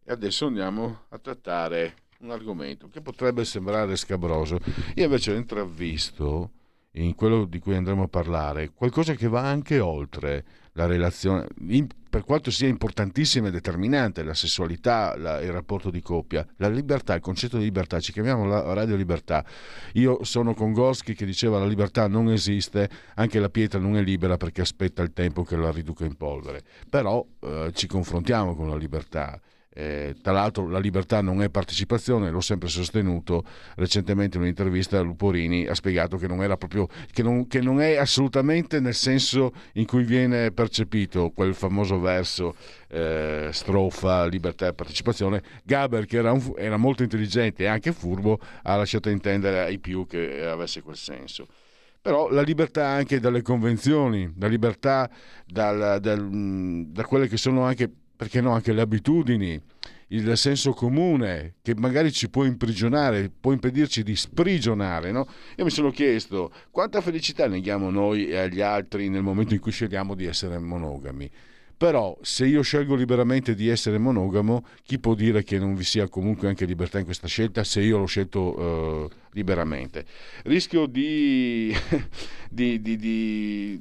E 0.03 0.11
adesso 0.11 0.47
andiamo 0.47 1.03
a 1.07 1.17
trattare 1.17 1.95
un 2.19 2.31
argomento 2.31 2.89
che 2.89 2.99
potrebbe 2.99 3.45
sembrare 3.45 3.95
scabroso. 3.95 4.59
Io 4.95 5.05
invece 5.05 5.31
ho 5.31 5.35
intravisto 5.35 6.51
in 6.91 7.15
quello 7.15 7.45
di 7.45 7.59
cui 7.59 7.75
andremo 7.75 8.03
a 8.03 8.09
parlare 8.09 8.71
qualcosa 8.71 9.13
che 9.13 9.29
va 9.29 9.47
anche 9.47 9.79
oltre 9.79 10.43
la 10.77 10.85
relazione, 10.85 11.47
in- 11.69 11.87
per 12.09 12.23
quanto 12.23 12.51
sia 12.51 12.67
importantissima 12.67 13.47
e 13.47 13.51
determinante 13.51 14.23
la 14.23 14.33
sessualità, 14.33 15.17
la- 15.17 15.41
il 15.41 15.51
rapporto 15.51 15.89
di 15.89 16.01
coppia, 16.01 16.45
la 16.57 16.69
libertà, 16.69 17.15
il 17.15 17.21
concetto 17.21 17.57
di 17.57 17.63
libertà, 17.63 17.99
ci 17.99 18.11
chiamiamo 18.11 18.45
la 18.45 18.73
radio 18.73 18.95
libertà. 18.95 19.43
Io 19.93 20.23
sono 20.23 20.53
con 20.53 20.71
Gorski 20.71 21.15
che 21.15 21.25
diceva 21.25 21.59
la 21.59 21.65
libertà 21.65 22.07
non 22.07 22.29
esiste, 22.29 22.89
anche 23.15 23.39
la 23.39 23.49
pietra 23.49 23.79
non 23.79 23.97
è 23.97 24.01
libera 24.01 24.37
perché 24.37 24.61
aspetta 24.61 25.01
il 25.01 25.13
tempo 25.13 25.43
che 25.43 25.57
la 25.57 25.71
riduca 25.71 26.05
in 26.05 26.15
polvere. 26.15 26.61
Però 26.89 27.25
eh, 27.41 27.71
ci 27.73 27.87
confrontiamo 27.87 28.55
con 28.55 28.69
la 28.69 28.77
libertà. 28.77 29.39
Eh, 29.79 30.15
tra 30.23 30.31
l'altro 30.31 30.67
la 30.67 30.79
libertà 30.79 31.21
non 31.21 31.43
è 31.43 31.51
partecipazione, 31.51 32.31
l'ho 32.31 32.41
sempre 32.41 32.67
sostenuto. 32.67 33.43
Recentemente 33.75 34.37
in 34.37 34.41
un'intervista 34.41 34.99
Luporini 35.01 35.67
ha 35.67 35.75
spiegato 35.75 36.17
che 36.17 36.25
non, 36.25 36.39
proprio, 36.57 36.87
che 37.11 37.21
non, 37.21 37.45
che 37.45 37.61
non 37.61 37.79
è 37.79 37.95
assolutamente 37.95 38.79
nel 38.79 38.95
senso 38.95 39.51
in 39.73 39.85
cui 39.85 40.03
viene 40.03 40.51
percepito 40.51 41.29
quel 41.29 41.53
famoso 41.53 41.99
verso 41.99 42.55
eh, 42.87 43.49
strofa 43.51 44.25
libertà 44.25 44.65
e 44.65 44.73
partecipazione. 44.73 45.43
Gaber, 45.63 46.07
che 46.07 46.17
era, 46.17 46.31
un- 46.31 46.53
era 46.57 46.77
molto 46.77 47.03
intelligente 47.03 47.61
e 47.61 47.67
anche 47.67 47.91
furbo, 47.91 48.39
ha 48.63 48.75
lasciato 48.77 49.09
intendere 49.09 49.59
ai 49.59 49.77
più 49.77 50.07
che 50.07 50.43
avesse 50.43 50.81
quel 50.81 50.97
senso 50.97 51.45
però 51.99 52.29
la 52.29 52.41
libertà 52.41 52.87
anche 52.87 53.19
dalle 53.19 53.41
convenzioni, 53.41 54.33
la 54.39 54.47
libertà 54.47 55.09
dal- 55.45 55.99
dal- 55.99 56.85
da 56.87 57.03
quelle 57.03 57.27
che 57.27 57.35
sono 57.35 57.63
anche, 57.63 57.91
perché 58.17 58.41
no, 58.41 58.51
anche 58.51 58.73
le 58.73 58.81
abitudini, 58.81 59.61
il 60.07 60.35
senso 60.37 60.73
comune 60.73 61.55
che 61.61 61.75
magari 61.75 62.11
ci 62.11 62.29
può 62.29 62.45
imprigionare, 62.45 63.29
può 63.29 63.51
impedirci 63.51 64.01
di 64.01 64.15
sprigionare. 64.15 65.11
No? 65.11 65.27
Io 65.55 65.63
mi 65.63 65.69
sono 65.69 65.91
chiesto 65.91 66.51
quanta 66.71 66.99
felicità 66.99 67.47
neghiamo 67.47 67.91
noi 67.91 68.27
e 68.27 68.37
agli 68.37 68.59
altri 68.59 69.07
nel 69.07 69.21
momento 69.21 69.53
in 69.53 69.59
cui 69.59 69.71
scegliamo 69.71 70.15
di 70.15 70.25
essere 70.25 70.57
monogami. 70.57 71.29
Però 71.77 72.17
se 72.23 72.47
io 72.47 72.63
scelgo 72.63 72.95
liberamente 72.95 73.53
di 73.53 73.67
essere 73.67 73.99
monogamo, 73.99 74.65
chi 74.81 74.97
può 74.97 75.13
dire 75.13 75.43
che 75.43 75.59
non 75.59 75.75
vi 75.75 75.83
sia 75.83 76.07
comunque 76.07 76.47
anche 76.47 76.65
libertà 76.65 76.97
in 76.97 77.05
questa 77.05 77.27
scelta 77.27 77.63
se 77.63 77.81
io 77.81 77.99
l'ho 77.99 78.07
scelto 78.07 79.05
eh, 79.05 79.15
liberamente? 79.33 80.03
Rischio 80.45 80.87
di, 80.87 81.71
di, 82.49 82.81
di- 82.81 82.97
di 82.97 83.79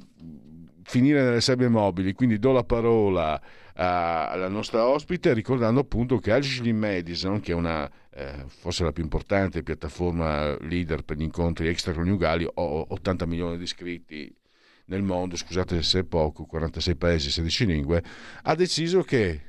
finire 0.83 1.23
nelle 1.23 1.41
sabbie 1.41 1.69
mobili, 1.69 2.13
quindi 2.13 2.39
do 2.39 2.53
la 2.53 2.65
parola 2.65 3.41
alla 3.77 4.49
nostra 4.49 4.87
ospite 4.87 5.33
ricordando 5.35 5.81
appunto 5.81 6.19
che 6.19 6.33
Ashley 6.33 6.73
Madison, 6.73 7.41
che 7.41 7.53
è 7.53 7.55
una 7.55 7.91
eh, 8.11 8.45
forse 8.47 8.83
la 8.83 8.93
più 8.93 9.03
importante 9.03 9.63
piattaforma 9.63 10.57
leader 10.61 11.03
per 11.03 11.19
gli 11.19 11.23
incontri 11.23 11.69
extraconiugali, 11.69 12.45
ha 12.45 12.51
80 12.55 13.27
milioni 13.27 13.59
di 13.59 13.65
iscritti 13.65 14.35
nel 14.87 15.03
mondo, 15.03 15.37
scusate 15.37 15.83
se 15.83 16.01
è 16.01 16.05
poco, 16.05 16.47
46 16.47 16.97
paesi, 16.97 17.31
16 17.31 17.67
lingue, 17.67 18.03
ha 18.43 18.55
deciso 18.55 19.03
che 19.03 19.41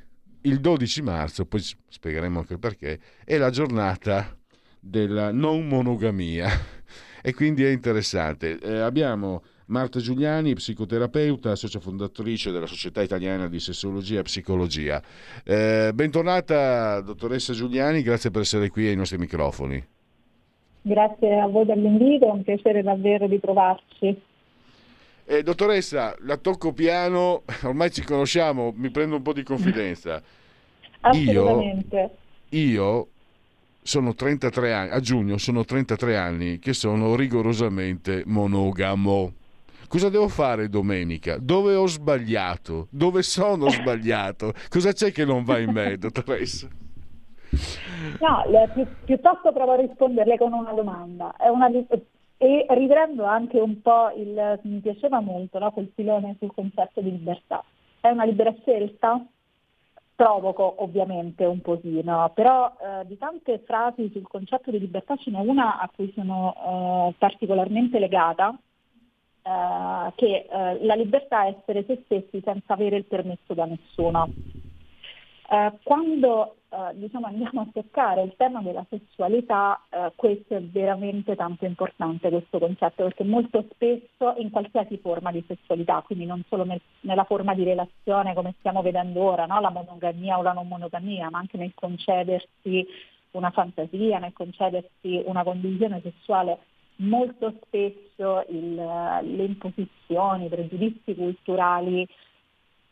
il 0.42 0.60
12 0.60 1.02
marzo, 1.02 1.46
poi 1.46 1.62
spiegheremo 1.88 2.40
anche 2.40 2.54
il 2.54 2.58
perché, 2.58 3.00
è 3.24 3.38
la 3.38 3.50
giornata 3.50 4.36
della 4.80 5.32
non 5.32 5.66
monogamia 5.66 6.48
e 7.22 7.32
quindi 7.34 7.64
è 7.64 7.70
interessante. 7.70 8.58
Eh, 8.58 8.80
abbiamo 8.80 9.42
Marta 9.68 10.00
Giuliani, 10.00 10.54
psicoterapeuta, 10.54 11.54
socia 11.54 11.78
fondatrice 11.78 12.50
della 12.50 12.66
Società 12.66 13.02
Italiana 13.02 13.48
di 13.48 13.60
Sessologia 13.60 14.20
e 14.20 14.22
Psicologia. 14.22 15.02
Eh, 15.44 15.90
bentornata 15.92 17.02
dottoressa 17.02 17.52
Giuliani, 17.52 18.00
grazie 18.00 18.30
per 18.30 18.42
essere 18.42 18.70
qui 18.70 18.86
ai 18.86 18.96
nostri 18.96 19.18
microfoni. 19.18 19.84
Grazie 20.80 21.38
a 21.38 21.46
voi 21.48 21.66
dell'invito, 21.66 22.26
è 22.26 22.30
un 22.30 22.44
piacere 22.44 22.82
davvero 22.82 23.28
di 23.28 23.38
trovarci. 23.40 24.18
Eh, 25.26 25.42
dottoressa, 25.42 26.16
la 26.20 26.38
tocco 26.38 26.72
piano, 26.72 27.42
ormai 27.64 27.90
ci 27.90 28.02
conosciamo, 28.02 28.72
mi 28.74 28.90
prendo 28.90 29.16
un 29.16 29.22
po' 29.22 29.34
di 29.34 29.42
confidenza. 29.42 30.22
Assolutamente. 31.00 32.10
Io 32.50 33.08
sono 33.82 34.14
33 34.14 34.72
anni, 34.72 34.90
a 34.92 35.00
giugno 35.00 35.36
sono 35.36 35.66
33 35.66 36.16
anni 36.16 36.58
che 36.58 36.72
sono 36.72 37.14
rigorosamente 37.14 38.22
monogamo. 38.24 39.34
Cosa 39.88 40.10
devo 40.10 40.28
fare 40.28 40.68
domenica? 40.68 41.38
Dove 41.38 41.74
ho 41.74 41.86
sbagliato? 41.86 42.88
Dove 42.90 43.22
sono 43.22 43.70
sbagliato? 43.72 44.52
Cosa 44.68 44.92
c'è 44.92 45.10
che 45.10 45.24
non 45.24 45.44
va 45.44 45.58
in 45.58 45.70
me, 45.70 45.96
dottoressa? 45.96 46.68
No, 48.20 48.44
le- 48.50 48.70
pi- 48.74 48.86
piuttosto 49.06 49.50
provo 49.50 49.72
a 49.72 49.76
risponderle 49.76 50.36
con 50.36 50.52
una 50.52 50.72
domanda. 50.72 51.34
È 51.38 51.48
una 51.48 51.70
e 52.40 52.66
riprendo 52.68 53.24
anche 53.24 53.58
un 53.58 53.80
po' 53.80 54.12
il, 54.14 54.60
mi 54.62 54.78
piaceva 54.80 55.20
molto 55.20 55.58
no, 55.58 55.72
quel 55.72 55.90
filone 55.94 56.36
sul 56.38 56.52
concetto 56.54 57.00
di 57.00 57.10
libertà. 57.10 57.64
È 58.00 58.08
una 58.10 58.24
libera 58.24 58.54
scelta? 58.60 59.24
Provoco 60.14 60.82
ovviamente 60.82 61.44
un 61.44 61.60
pochino, 61.60 62.30
però 62.34 62.76
eh, 62.80 63.06
di 63.06 63.16
tante 63.16 63.60
frasi 63.64 64.10
sul 64.12 64.26
concetto 64.28 64.70
di 64.70 64.80
libertà 64.80 65.16
ce 65.16 65.30
n'è 65.30 65.38
una 65.38 65.80
a 65.80 65.88
cui 65.94 66.12
sono 66.14 66.54
eh, 66.54 67.14
particolarmente 67.18 67.98
legata, 67.98 68.56
eh, 69.48 70.12
che 70.16 70.46
eh, 70.50 70.84
la 70.84 70.94
libertà 70.94 71.46
è 71.46 71.56
essere 71.58 71.84
se 71.86 72.02
stessi 72.04 72.42
senza 72.44 72.74
avere 72.74 72.96
il 72.96 73.04
permesso 73.04 73.54
da 73.54 73.64
nessuno. 73.64 74.30
Eh, 75.50 75.72
quando 75.82 76.56
eh, 76.68 76.90
diciamo, 76.96 77.26
andiamo 77.26 77.62
a 77.62 77.66
toccare 77.72 78.22
il 78.22 78.34
tema 78.36 78.60
della 78.60 78.84
sessualità, 78.90 79.80
eh, 79.88 80.12
questo 80.14 80.56
è 80.56 80.60
veramente 80.60 81.34
tanto 81.34 81.64
importante, 81.64 82.28
questo 82.28 82.58
concetto, 82.58 83.04
perché 83.04 83.24
molto 83.24 83.64
spesso 83.70 84.34
in 84.36 84.50
qualsiasi 84.50 84.98
forma 84.98 85.32
di 85.32 85.42
sessualità, 85.46 86.02
quindi 86.04 86.26
non 86.26 86.42
solo 86.48 86.64
nel- 86.64 86.82
nella 87.00 87.24
forma 87.24 87.54
di 87.54 87.64
relazione 87.64 88.34
come 88.34 88.54
stiamo 88.58 88.82
vedendo 88.82 89.22
ora, 89.22 89.46
no? 89.46 89.60
la 89.60 89.70
monogamia 89.70 90.38
o 90.38 90.42
la 90.42 90.52
non 90.52 90.68
monogamia, 90.68 91.30
ma 91.30 91.38
anche 91.38 91.56
nel 91.56 91.72
concedersi 91.74 92.86
una 93.30 93.50
fantasia, 93.50 94.18
nel 94.18 94.34
concedersi 94.34 95.22
una 95.24 95.42
condivisione 95.42 96.02
sessuale, 96.02 96.58
molto 96.98 97.54
spesso 97.62 98.44
il- 98.48 98.74
le 98.74 99.44
imposizioni, 99.44 100.46
i 100.46 100.48
pregiudizi 100.48 101.14
culturali 101.14 102.06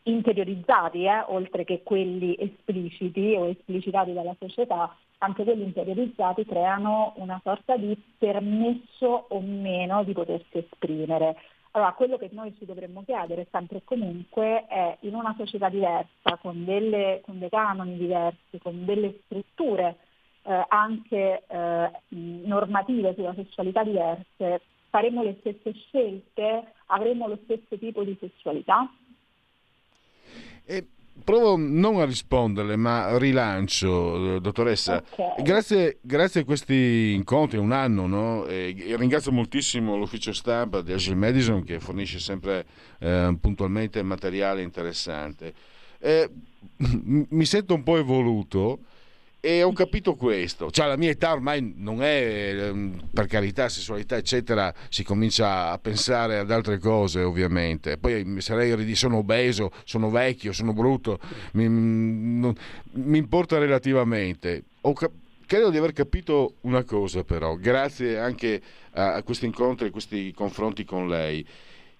interiorizzati, 0.03 1.03
eh, 1.03 1.23
oltre 1.27 1.65
che 1.65 1.81
quelli 1.83 2.35
espliciti 2.39 3.35
o 3.35 3.47
esplicitati 3.47 4.13
dalla 4.13 4.35
società, 4.39 4.95
anche 5.19 5.43
quelli 5.43 5.63
interiorizzati 5.63 6.45
creano 6.45 7.13
una 7.17 7.39
sorta 7.43 7.75
di 7.75 7.97
permesso 8.17 9.25
o 9.29 9.39
meno 9.41 10.03
di 10.03 10.13
potersi 10.13 10.59
esprimere. 10.59 11.35
Allora, 11.71 11.91
quello 11.93 12.17
che 12.17 12.29
noi 12.31 12.55
ci 12.57 12.65
dovremmo 12.65 13.03
chiedere 13.03 13.47
sempre 13.51 13.79
e 13.79 13.83
comunque 13.83 14.65
è 14.67 14.97
in 15.01 15.13
una 15.13 15.35
società 15.37 15.69
diversa, 15.69 16.37
con, 16.41 16.63
delle, 16.63 17.21
con 17.23 17.39
dei 17.39 17.49
canoni 17.49 17.97
diversi, 17.97 18.57
con 18.59 18.85
delle 18.85 19.19
strutture 19.25 19.97
eh, 20.47 20.65
anche 20.69 21.43
eh, 21.45 21.91
normative 22.09 23.13
sulla 23.15 23.33
sessualità 23.35 23.83
diverse, 23.83 24.61
faremo 24.89 25.21
le 25.21 25.35
stesse 25.41 25.73
scelte, 25.73 26.71
avremo 26.85 27.27
lo 27.27 27.37
stesso 27.43 27.77
tipo 27.77 28.03
di 28.03 28.15
sessualità? 28.17 28.89
E 30.63 30.87
provo 31.21 31.57
non 31.57 31.99
a 31.99 32.05
risponderle, 32.05 32.77
ma 32.77 33.17
rilancio, 33.17 34.39
dottoressa. 34.39 35.03
Ok. 35.11 35.41
Grazie, 35.41 35.97
grazie 36.01 36.41
a 36.41 36.45
questi 36.45 37.13
incontri, 37.13 37.57
un 37.57 37.73
anno, 37.73 38.07
no? 38.07 38.45
E 38.45 38.73
ringrazio 38.97 39.33
moltissimo 39.33 39.97
l'ufficio 39.97 40.31
stampa 40.31 40.81
di 40.81 40.93
Agile 40.93 41.15
Madison 41.15 41.63
che 41.63 41.81
fornisce 41.81 42.19
sempre 42.19 42.65
eh, 42.99 43.35
puntualmente 43.41 44.01
materiale 44.01 44.61
interessante. 44.61 45.53
Eh, 45.99 46.29
mi 47.29 47.45
sento 47.45 47.73
un 47.73 47.83
po' 47.83 47.97
evoluto 47.97 48.79
e 49.47 49.63
ho 49.63 49.71
capito 49.71 50.15
questo. 50.15 50.69
Cioè, 50.69 50.87
la 50.87 50.97
mia 50.97 51.09
età 51.09 51.31
ormai 51.31 51.73
non 51.77 52.03
è, 52.03 52.53
ehm, 52.53 53.07
per 53.13 53.27
carità, 53.27 53.69
sessualità, 53.69 54.17
eccetera, 54.17 54.73
si 54.89 55.05
comincia 55.05 55.71
a 55.71 55.77
pensare 55.77 56.39
ad 56.39 56.51
altre 56.51 56.79
cose, 56.79 57.21
ovviamente. 57.21 57.97
Poi 57.97 58.25
mi 58.25 58.41
sarei 58.41 58.93
sono 58.93 59.19
obeso, 59.19 59.71
sono 59.85 60.09
vecchio, 60.09 60.51
sono 60.51 60.73
brutto, 60.73 61.19
mi, 61.53 61.63
non- 61.69 62.53
mi 62.95 63.17
importa 63.17 63.57
relativamente. 63.57 64.63
Ho 64.81 64.91
cap- 64.91 65.13
credo 65.45 65.69
di 65.69 65.77
aver 65.77 65.93
capito 65.93 66.55
una 66.61 66.83
cosa, 66.83 67.23
però, 67.23 67.55
grazie 67.55 68.19
anche 68.19 68.61
a, 68.91 69.23
questi 69.23 69.45
incontri 69.45 69.87
e 69.87 69.91
questi 69.91 70.33
confronti 70.33 70.83
con 70.83 71.07
lei, 71.07 71.47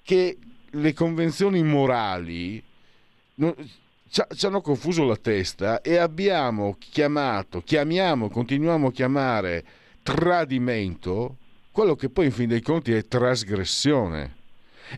che 0.03 0.37
le 0.69 0.93
convenzioni 0.93 1.63
morali 1.63 2.61
ci 4.10 4.22
ha- 4.22 4.28
ci 4.34 4.45
hanno 4.45 4.62
confuso 4.62 5.03
la 5.03 5.18
testa 5.18 5.82
e 5.82 5.97
abbiamo 5.97 6.76
chiamato, 6.80 7.62
chiamiamo, 7.62 8.30
continuiamo 8.30 8.88
a 8.88 8.91
chiamare 8.91 9.66
tradimento 10.03 11.38
quello 11.72 11.95
che 11.95 12.10
poi 12.10 12.26
in 12.26 12.32
fin 12.32 12.47
dei 12.47 12.62
conti 12.62 12.91
è 12.93 13.05
trasgressione. 13.05 14.36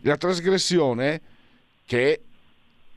La 0.02 0.16
trasgressione 0.16 1.20
che 1.84 2.20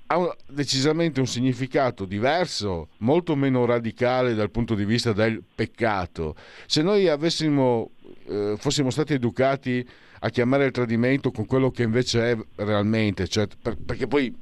ha 0.07 0.37
decisamente 0.47 1.19
un 1.19 1.27
significato 1.27 2.05
diverso, 2.05 2.89
molto 2.97 3.35
meno 3.35 3.65
radicale 3.65 4.35
dal 4.35 4.51
punto 4.51 4.75
di 4.75 4.85
vista 4.85 5.11
del 5.11 5.43
peccato. 5.55 6.35
Se 6.67 6.81
noi 6.81 7.07
avessimo, 7.09 7.89
eh, 8.27 8.55
fossimo 8.57 8.89
stati 8.89 9.13
educati 9.13 9.85
a 10.19 10.29
chiamare 10.29 10.65
il 10.65 10.71
tradimento 10.71 11.31
con 11.31 11.45
quello 11.45 11.71
che 11.71 11.83
invece 11.83 12.31
è 12.31 12.37
realmente, 12.57 13.27
cioè, 13.27 13.47
per- 13.61 13.77
perché 13.77 14.07
poi 14.07 14.33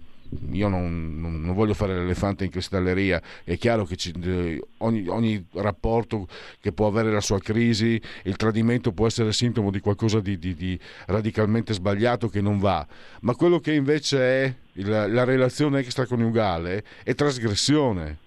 io 0.52 0.68
non, 0.68 1.20
non- 1.20 1.42
non 1.42 1.54
voglio 1.54 1.74
fare 1.74 1.96
l'elefante 1.96 2.44
in 2.46 2.52
cristalleria, 2.52 3.22
è 3.44 3.58
chiaro 3.58 3.86
che 3.86 3.96
ci- 3.96 4.14
eh, 4.24 4.62
ogni, 4.80 5.08
ogni 5.08 5.46
rapporto 5.54 6.28
che 6.60 6.72
può 6.72 6.88
avere 6.88 7.12
la 7.12 7.22
sua 7.22 7.40
crisi, 7.40 8.02
il 8.24 8.36
tradimento 8.36 8.92
può 8.94 9.08
essere 9.08 9.34
sintomo 9.34 9.72
di 9.72 9.80
qualcosa 9.80 10.20
di, 10.20 10.38
di- 10.38 10.56
di 10.56 10.80
radicalmente 11.08 11.74
sbagliato 11.74 12.28
che 12.30 12.42
non 12.42 12.60
va, 12.60 12.86
ma 13.22 13.36
quello 13.36 13.60
che 13.60 13.74
invece 13.74 14.20
è 14.20 14.54
il- 14.74 14.88
la 14.90 15.24
relazione 15.24 15.80
extraconiugale 15.80 16.84
è 17.04 17.14
trasgressione. 17.14 18.18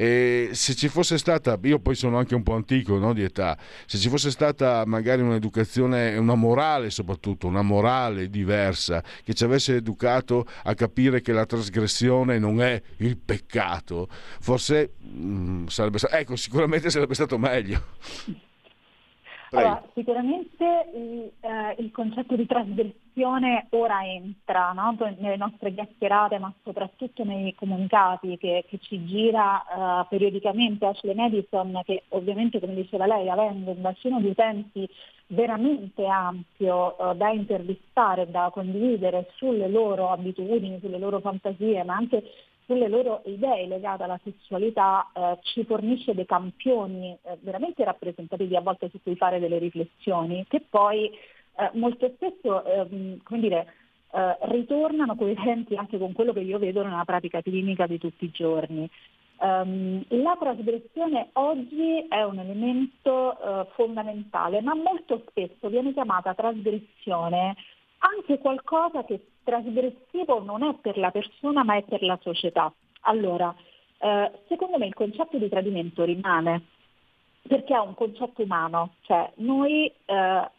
E 0.00 0.48
se 0.52 0.74
ci 0.74 0.88
fosse 0.88 1.18
stata, 1.18 1.58
io 1.62 1.78
poi 1.78 1.94
sono 1.94 2.16
anche 2.16 2.34
un 2.34 2.42
po' 2.42 2.54
antico 2.54 2.96
no, 2.96 3.12
di 3.12 3.22
età, 3.22 3.58
se 3.84 3.98
ci 3.98 4.08
fosse 4.08 4.30
stata 4.30 4.82
magari 4.86 5.20
un'educazione, 5.20 6.16
una 6.16 6.36
morale 6.36 6.88
soprattutto, 6.88 7.46
una 7.46 7.60
morale 7.60 8.30
diversa, 8.30 9.02
che 9.22 9.34
ci 9.34 9.44
avesse 9.44 9.74
educato 9.76 10.46
a 10.64 10.72
capire 10.72 11.20
che 11.20 11.32
la 11.32 11.44
trasgressione 11.44 12.38
non 12.38 12.62
è 12.62 12.80
il 13.00 13.18
peccato, 13.18 14.08
forse 14.08 14.94
mm, 15.04 15.66
sarebbe 15.66 15.98
stato, 15.98 16.14
ecco, 16.14 16.34
sicuramente 16.34 16.88
sarebbe 16.88 17.12
stato 17.12 17.36
meglio. 17.36 17.82
Allora, 19.52 19.86
sicuramente 19.92 20.64
il, 20.94 21.30
eh, 21.40 21.74
il 21.78 21.90
concetto 21.90 22.36
di 22.36 22.46
trasgressione 22.46 22.94
ora 23.24 24.04
entra 24.04 24.72
no? 24.72 24.96
Nelle 25.18 25.36
nostre 25.36 25.72
chiacchierate, 25.72 26.38
ma 26.38 26.52
soprattutto 26.62 27.24
nei 27.24 27.54
comunicati 27.54 28.36
che, 28.38 28.64
che 28.68 28.78
ci 28.80 29.04
gira 29.04 29.62
eh, 30.02 30.06
periodicamente 30.08 30.86
Ashley 30.86 31.14
Madison, 31.14 31.80
che 31.84 32.04
ovviamente, 32.08 32.60
come 32.60 32.74
diceva 32.74 33.06
lei, 33.06 33.28
avendo 33.28 33.70
un 33.70 33.80
bacino 33.80 34.20
di 34.20 34.28
utenti 34.28 34.88
veramente 35.28 36.06
ampio 36.06 36.96
eh, 36.98 37.16
da 37.16 37.30
intervistare, 37.30 38.30
da 38.30 38.50
condividere 38.52 39.30
sulle 39.36 39.68
loro 39.68 40.10
abitudini, 40.10 40.78
sulle 40.80 40.98
loro 40.98 41.20
fantasie, 41.20 41.82
ma 41.84 41.96
anche 41.96 42.22
sulle 42.70 42.88
loro 42.88 43.22
idee 43.24 43.66
legate 43.66 44.04
alla 44.04 44.20
sessualità 44.22 45.10
eh, 45.12 45.38
ci 45.42 45.64
fornisce 45.64 46.14
dei 46.14 46.24
campioni 46.24 47.18
eh, 47.22 47.36
veramente 47.40 47.82
rappresentativi 47.82 48.54
a 48.54 48.60
volte 48.60 48.88
su 48.90 49.00
cui 49.02 49.16
fare 49.16 49.40
delle 49.40 49.58
riflessioni 49.58 50.46
che 50.48 50.62
poi 50.68 51.10
eh, 51.56 51.70
molto 51.74 52.10
spesso 52.14 52.64
ehm, 52.64 53.22
come 53.22 53.40
dire, 53.40 53.72
eh, 54.12 54.36
ritornano 54.42 55.14
coerenti 55.14 55.76
anche 55.76 55.98
con 55.98 56.12
quello 56.12 56.32
che 56.32 56.40
io 56.40 56.58
vedo 56.58 56.82
nella 56.82 57.04
pratica 57.04 57.42
clinica 57.42 57.86
di 57.86 57.98
tutti 57.98 58.24
i 58.24 58.30
giorni. 58.30 58.88
Ehm, 59.42 60.04
la 60.08 60.36
trasgressione 60.38 61.30
oggi 61.34 62.06
è 62.08 62.22
un 62.22 62.38
elemento 62.38 63.38
eh, 63.38 63.66
fondamentale, 63.74 64.60
ma 64.60 64.74
molto 64.74 65.22
spesso 65.28 65.68
viene 65.68 65.92
chiamata 65.92 66.34
trasgressione 66.34 67.56
anche 68.00 68.38
qualcosa 68.38 69.04
che 69.04 69.26
trasgressivo 69.44 70.42
non 70.42 70.62
è 70.62 70.74
per 70.74 70.96
la 70.96 71.10
persona 71.10 71.64
ma 71.64 71.76
è 71.76 71.82
per 71.82 72.02
la 72.02 72.18
società. 72.20 72.72
Allora, 73.02 73.54
eh, 73.98 74.30
secondo 74.48 74.78
me 74.78 74.86
il 74.86 74.94
concetto 74.94 75.38
di 75.38 75.48
tradimento 75.48 76.04
rimane 76.04 76.62
perché 77.46 77.74
è 77.74 77.78
un 77.78 77.94
concetto 77.94 78.42
umano, 78.42 78.94
cioè 79.02 79.30
noi 79.36 79.86
eh, 79.86 80.50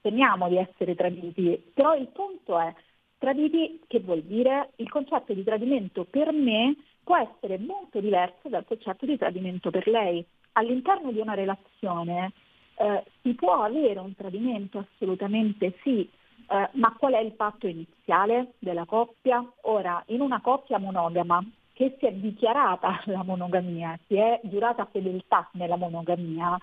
temiamo 0.00 0.48
di 0.48 0.56
essere 0.56 0.94
traditi, 0.94 1.70
però 1.74 1.94
il 1.94 2.08
punto 2.08 2.58
è 2.58 2.74
traditi 3.18 3.80
che 3.86 4.00
vuol 4.00 4.22
dire? 4.22 4.70
Il 4.76 4.88
concetto 4.88 5.32
di 5.34 5.44
tradimento 5.44 6.04
per 6.04 6.32
me 6.32 6.76
può 7.02 7.16
essere 7.16 7.58
molto 7.58 8.00
diverso 8.00 8.48
dal 8.48 8.64
concetto 8.64 9.06
di 9.06 9.16
tradimento 9.16 9.70
per 9.70 9.86
lei. 9.88 10.24
All'interno 10.52 11.12
di 11.12 11.20
una 11.20 11.34
relazione 11.34 12.32
eh, 12.76 13.04
si 13.22 13.34
può 13.34 13.62
avere 13.62 13.98
un 13.98 14.14
tradimento 14.14 14.78
assolutamente 14.78 15.78
sì, 15.82 16.08
eh, 16.50 16.68
ma 16.72 16.94
qual 16.98 17.14
è 17.14 17.20
il 17.20 17.32
patto 17.32 17.66
iniziale 17.66 18.54
della 18.58 18.84
coppia? 18.84 19.44
Ora, 19.62 20.02
in 20.08 20.20
una 20.20 20.40
coppia 20.40 20.78
monogama 20.78 21.44
che 21.72 21.96
si 21.98 22.06
è 22.06 22.12
dichiarata 22.12 23.00
la 23.06 23.22
monogamia, 23.22 23.98
si 24.06 24.16
è 24.16 24.40
giurata 24.44 24.86
fedeltà 24.90 25.48
nella 25.52 25.76
monogamia, 25.76 26.58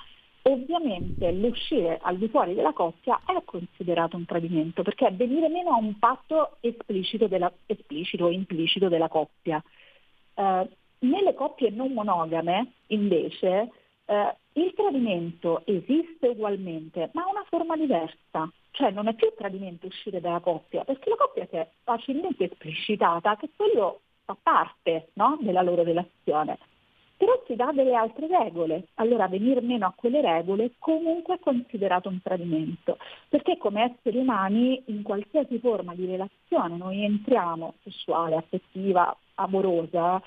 ovviamente 0.47 1.31
l'uscire 1.31 1.99
al 2.01 2.17
di 2.17 2.27
fuori 2.27 2.53
della 2.53 2.73
coppia 2.73 3.19
è 3.25 3.41
considerato 3.43 4.15
un 4.15 4.25
tradimento, 4.25 4.83
perché 4.83 5.07
è 5.07 5.13
venire 5.13 5.49
meno 5.49 5.71
a 5.71 5.77
un 5.77 5.97
patto 5.97 6.57
esplicito, 6.59 7.27
della, 7.27 7.51
esplicito 7.65 8.25
o 8.25 8.31
implicito 8.31 8.87
della 8.87 9.07
coppia. 9.07 9.63
Eh, 10.33 10.69
nelle 10.99 11.33
coppie 11.33 11.69
non 11.71 11.93
monogame, 11.93 12.73
invece, 12.87 13.71
eh, 14.05 14.35
il 14.53 14.73
tradimento 14.75 15.63
esiste 15.65 16.27
ugualmente, 16.27 17.09
ma 17.13 17.23
ha 17.23 17.29
una 17.29 17.45
forma 17.49 17.75
diversa. 17.75 18.49
Cioè 18.71 18.91
non 18.91 19.07
è 19.07 19.13
più 19.13 19.33
tradimento 19.35 19.87
uscire 19.87 20.19
dalla 20.19 20.41
coppia, 20.41 20.83
perché 20.83 21.09
la 21.09 21.15
coppia 21.15 21.47
si 21.49 21.55
è 21.55 21.67
facilmente 21.83 22.43
esplicitata 22.43 23.35
che 23.37 23.49
quello 23.55 24.01
fa 24.25 24.35
parte 24.41 25.09
no, 25.13 25.37
della 25.39 25.61
loro 25.61 25.83
relazione. 25.83 26.57
Però 27.17 27.41
si 27.47 27.55
dà 27.55 27.71
delle 27.71 27.95
altre 27.95 28.27
regole, 28.27 28.87
allora 28.95 29.27
venir 29.27 29.61
meno 29.61 29.85
a 29.85 29.93
quelle 29.95 30.19
regole 30.19 30.71
comunque 30.79 31.35
è 31.35 31.39
considerato 31.39 32.09
un 32.09 32.21
tradimento, 32.21 32.97
perché 33.29 33.57
come 33.57 33.95
esseri 33.95 34.17
umani 34.17 34.83
in 34.87 35.01
qualsiasi 35.01 35.59
forma 35.59 35.95
di 35.95 36.05
relazione 36.05 36.75
noi 36.75 37.05
entriamo, 37.05 37.75
sessuale, 37.83 38.35
affettiva, 38.35 39.15
amorosa, 39.35 40.21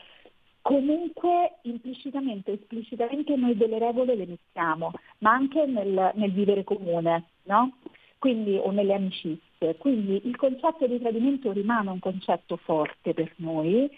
comunque 0.62 1.58
implicitamente 1.62 2.50
o 2.50 2.54
esplicitamente 2.54 3.34
noi 3.36 3.56
delle 3.56 3.78
regole 3.78 4.14
le 4.14 4.26
mettiamo, 4.26 4.92
ma 5.18 5.32
anche 5.32 5.64
nel, 5.66 6.12
nel 6.14 6.32
vivere 6.32 6.64
comune, 6.64 7.24
no? 7.44 7.78
Quindi, 8.18 8.56
o 8.56 8.70
nelle 8.70 8.94
amicizie. 8.94 9.76
Quindi 9.76 10.20
il 10.24 10.36
concetto 10.36 10.86
di 10.86 10.98
tradimento 10.98 11.52
rimane 11.52 11.90
un 11.90 12.00
concetto 12.00 12.56
forte 12.56 13.14
per 13.14 13.32
noi. 13.36 13.88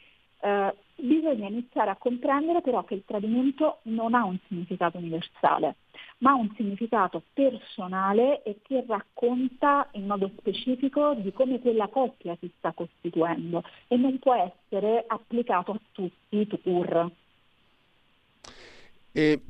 Eh, 0.43 0.75
bisogna 1.01 1.49
iniziare 1.49 1.91
a 1.91 1.97
comprendere 1.97 2.61
però 2.61 2.85
che 2.85 2.95
il 2.95 3.03
tradimento 3.05 3.81
non 3.83 4.15
ha 4.15 4.25
un 4.25 4.39
significato 4.47 4.99
universale, 4.99 5.77
ma 6.19 6.31
ha 6.31 6.35
un 6.35 6.51
significato 6.57 7.23
personale 7.33 8.43
e 8.43 8.59
che 8.63 8.85
racconta 8.87 9.89
in 9.93 10.07
modo 10.07 10.31
specifico 10.39 11.15
di 11.15 11.33
come 11.33 11.61
quella 11.61 11.89
coppia 11.89 12.37
si 12.41 12.51
sta 12.59 12.73
costituendo 12.73 13.63
e 13.89 13.97
non 13.97 14.19
può 14.19 14.35
essere 14.35 15.05
applicato 15.07 15.73
a 15.73 15.81
tutti 15.93 16.61
court. 16.63 17.11
E 19.13 19.41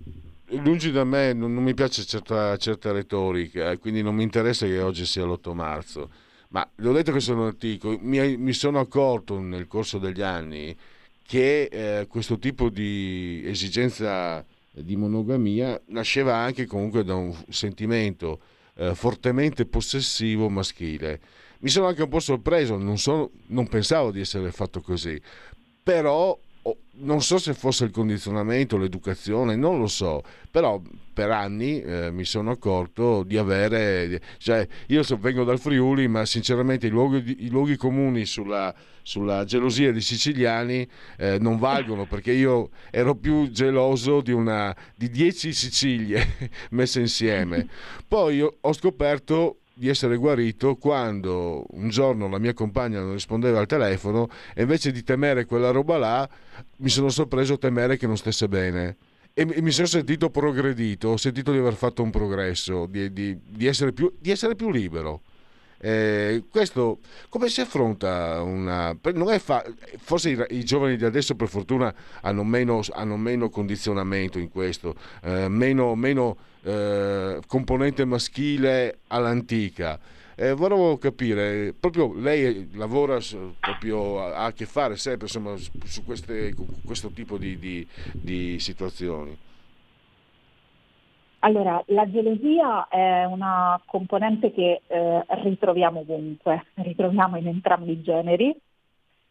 lungi 0.59 0.91
da 0.91 1.05
me, 1.05 1.33
non, 1.33 1.53
non 1.53 1.63
mi 1.63 1.75
piace 1.75 2.05
certa, 2.05 2.57
certa 2.57 2.93
retorica, 2.93 3.71
eh, 3.71 3.79
quindi 3.79 4.03
non 4.03 4.15
mi 4.15 4.23
interessa 4.23 4.67
che 4.67 4.81
oggi 4.81 5.05
sia 5.05 5.25
l'8 5.25 5.53
marzo, 5.53 6.11
Ma 6.49 6.69
l'ho 6.77 6.93
detto 6.93 7.13
che 7.13 7.21
sono 7.21 7.47
antico, 7.47 7.97
mi, 8.01 8.37
mi 8.37 8.53
sono 8.53 8.81
accorto 8.81 9.39
nel 9.39 9.67
corso 9.69 9.99
degli 9.99 10.23
anni 10.23 10.77
che 11.31 11.69
eh, 11.71 12.07
questo 12.09 12.41
tipo 12.41 12.71
di 12.71 13.41
esigenza 13.45 14.45
di 14.73 14.97
monogamia 14.97 15.81
nasceva 15.87 16.35
anche 16.35 16.67
comunque 16.67 17.05
da 17.05 17.15
un 17.15 17.33
sentimento 17.51 18.41
eh, 18.75 18.97
fortemente 18.97 19.65
possessivo 19.65 20.49
maschile. 20.49 21.21
Mi 21.61 21.69
sono 21.69 21.87
anche 21.87 22.03
un 22.03 22.09
po' 22.09 22.19
sorpreso, 22.19 22.77
non, 22.77 22.99
sono, 22.99 23.31
non 23.47 23.69
pensavo 23.69 24.11
di 24.11 24.19
essere 24.19 24.51
fatto 24.51 24.81
così, 24.81 25.23
però 25.85 26.37
non 27.01 27.23
so 27.23 27.39
se 27.39 27.55
fosse 27.55 27.85
il 27.85 27.91
condizionamento, 27.91 28.77
l'educazione, 28.77 29.57
non 29.57 29.79
lo 29.79 29.87
so, 29.87 30.23
però 30.51 30.81
per 31.13 31.31
anni 31.31 31.81
eh, 31.81 32.11
mi 32.11 32.25
sono 32.25 32.51
accorto 32.51 33.23
di 33.23 33.37
avere, 33.37 34.21
cioè 34.39 34.67
io 34.87 35.03
so, 35.03 35.17
vengo 35.19 35.45
dal 35.45 35.59
Friuli, 35.59 36.09
ma 36.09 36.25
sinceramente 36.25 36.87
i 36.87 36.91
luoghi, 36.91 37.45
i 37.45 37.51
luoghi 37.51 37.77
comuni 37.77 38.25
sulla, 38.25 38.75
sulla, 39.03 39.45
gelosia 39.45 39.93
dei 39.93 40.01
siciliani 40.01 40.89
eh, 41.19 41.39
non 41.39 41.59
valgono 41.59 42.07
perché 42.07 42.33
io 42.33 42.71
ero 42.91 43.15
più 43.15 43.51
geloso 43.51 44.21
di, 44.21 44.33
una, 44.33 44.75
di 44.95 45.11
dieci 45.11 45.53
Sicilie 45.53 46.51
messe 46.71 47.01
insieme. 47.01 47.69
Poi 48.07 48.41
ho 48.41 48.73
scoperto 48.73 49.60
di 49.81 49.89
essere 49.89 50.17
guarito 50.17 50.77
quando 50.77 51.65
un 51.71 51.89
giorno 51.89 52.29
la 52.29 52.39
mia 52.39 52.53
compagna 52.53 53.01
non 53.01 53.15
rispondeva 53.15 53.61
al 53.61 53.67
telefono 53.67 54.29
e 54.55 54.61
invece 54.61 54.93
di 54.93 55.03
temere 55.03 55.47
quella 55.47 55.71
roba 55.71 55.97
là 55.97 56.29
mi 56.77 56.91
sono 56.91 57.09
sorpreso 57.09 57.55
a 57.55 57.57
temere 57.57 57.97
che 57.97 58.07
non 58.07 58.19
stesse 58.19 58.47
bene 58.47 58.99
e 59.33 59.47
mi 59.47 59.71
sono 59.71 59.87
sentito 59.87 60.29
progredito, 60.29 61.09
ho 61.09 61.17
sentito 61.17 61.51
di 61.51 61.57
aver 61.57 61.75
fatto 61.75 62.03
un 62.03 62.11
progresso, 62.11 62.85
di, 62.85 63.11
di, 63.11 63.39
di, 63.43 63.67
essere, 63.67 63.93
più, 63.93 64.13
di 64.19 64.31
essere, 64.31 64.55
più, 64.55 64.71
libero. 64.71 65.23
Eh, 65.83 66.45
questo 66.51 66.99
come 67.31 67.49
si 67.49 67.63
affronta 67.63 68.43
una 68.43 68.95
fa, 69.39 69.65
forse 69.99 70.29
i, 70.29 70.59
i, 70.59 70.63
giovani 70.63 70.99
di 70.99 71.07
adesso 71.07 71.35
per 71.35 71.49
fortuna 71.49 71.95
hanno 72.21 72.45
meno, 72.45 72.83
hanno 72.91 73.17
meno 73.17 73.49
condizionamento 73.49 74.39
in 74.39 74.51
questo 74.51 74.95
eh, 75.23 75.49
meno, 75.49 75.95
meno 75.95 76.37
eh, 76.63 77.41
componente 77.47 78.05
maschile 78.05 78.99
all'antica. 79.07 79.99
Eh, 80.35 80.53
volevo 80.53 80.99
capire, 80.99 81.75
proprio 81.79 82.13
lei 82.15 82.69
lavora 82.73 83.19
proprio, 83.59 84.23
ha 84.23 84.45
a 84.45 84.53
che 84.53 84.67
fare 84.67 84.97
sempre 84.97 85.27
insomma, 85.27 85.55
su 85.85 86.05
queste, 86.05 86.55
questo 86.85 87.11
tipo 87.11 87.39
di, 87.39 87.59
di, 87.59 87.87
di 88.13 88.59
situazioni. 88.59 89.37
Allora, 91.41 91.83
la 91.87 92.11
gelosia 92.11 92.89
è 92.89 93.25
una 93.25 93.81
componente 93.87 94.53
che 94.53 94.83
eh, 94.87 95.25
ritroviamo 95.43 96.01
ovunque, 96.01 96.67
ritroviamo 96.83 97.37
in 97.37 97.49
entrambi 97.49 97.93
i 97.93 98.03
generi, 98.03 98.51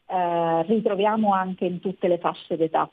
eh, 0.05 0.63
ritroviamo 0.63 1.33
anche 1.33 1.65
in 1.65 1.79
tutte 1.79 2.07
le 2.07 2.17
fasce 2.17 2.57
d'età 2.57 2.89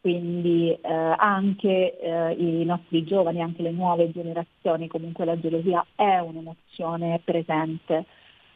quindi 0.00 0.70
eh, 0.70 0.92
anche 0.92 1.98
eh, 1.98 2.32
i 2.32 2.64
nostri 2.64 3.04
giovani, 3.04 3.42
anche 3.42 3.62
le 3.62 3.72
nuove 3.72 4.10
generazioni, 4.10 4.86
comunque 4.86 5.24
la 5.24 5.38
gelosia 5.38 5.84
è 5.94 6.18
un'emozione 6.18 7.20
presente. 7.24 8.04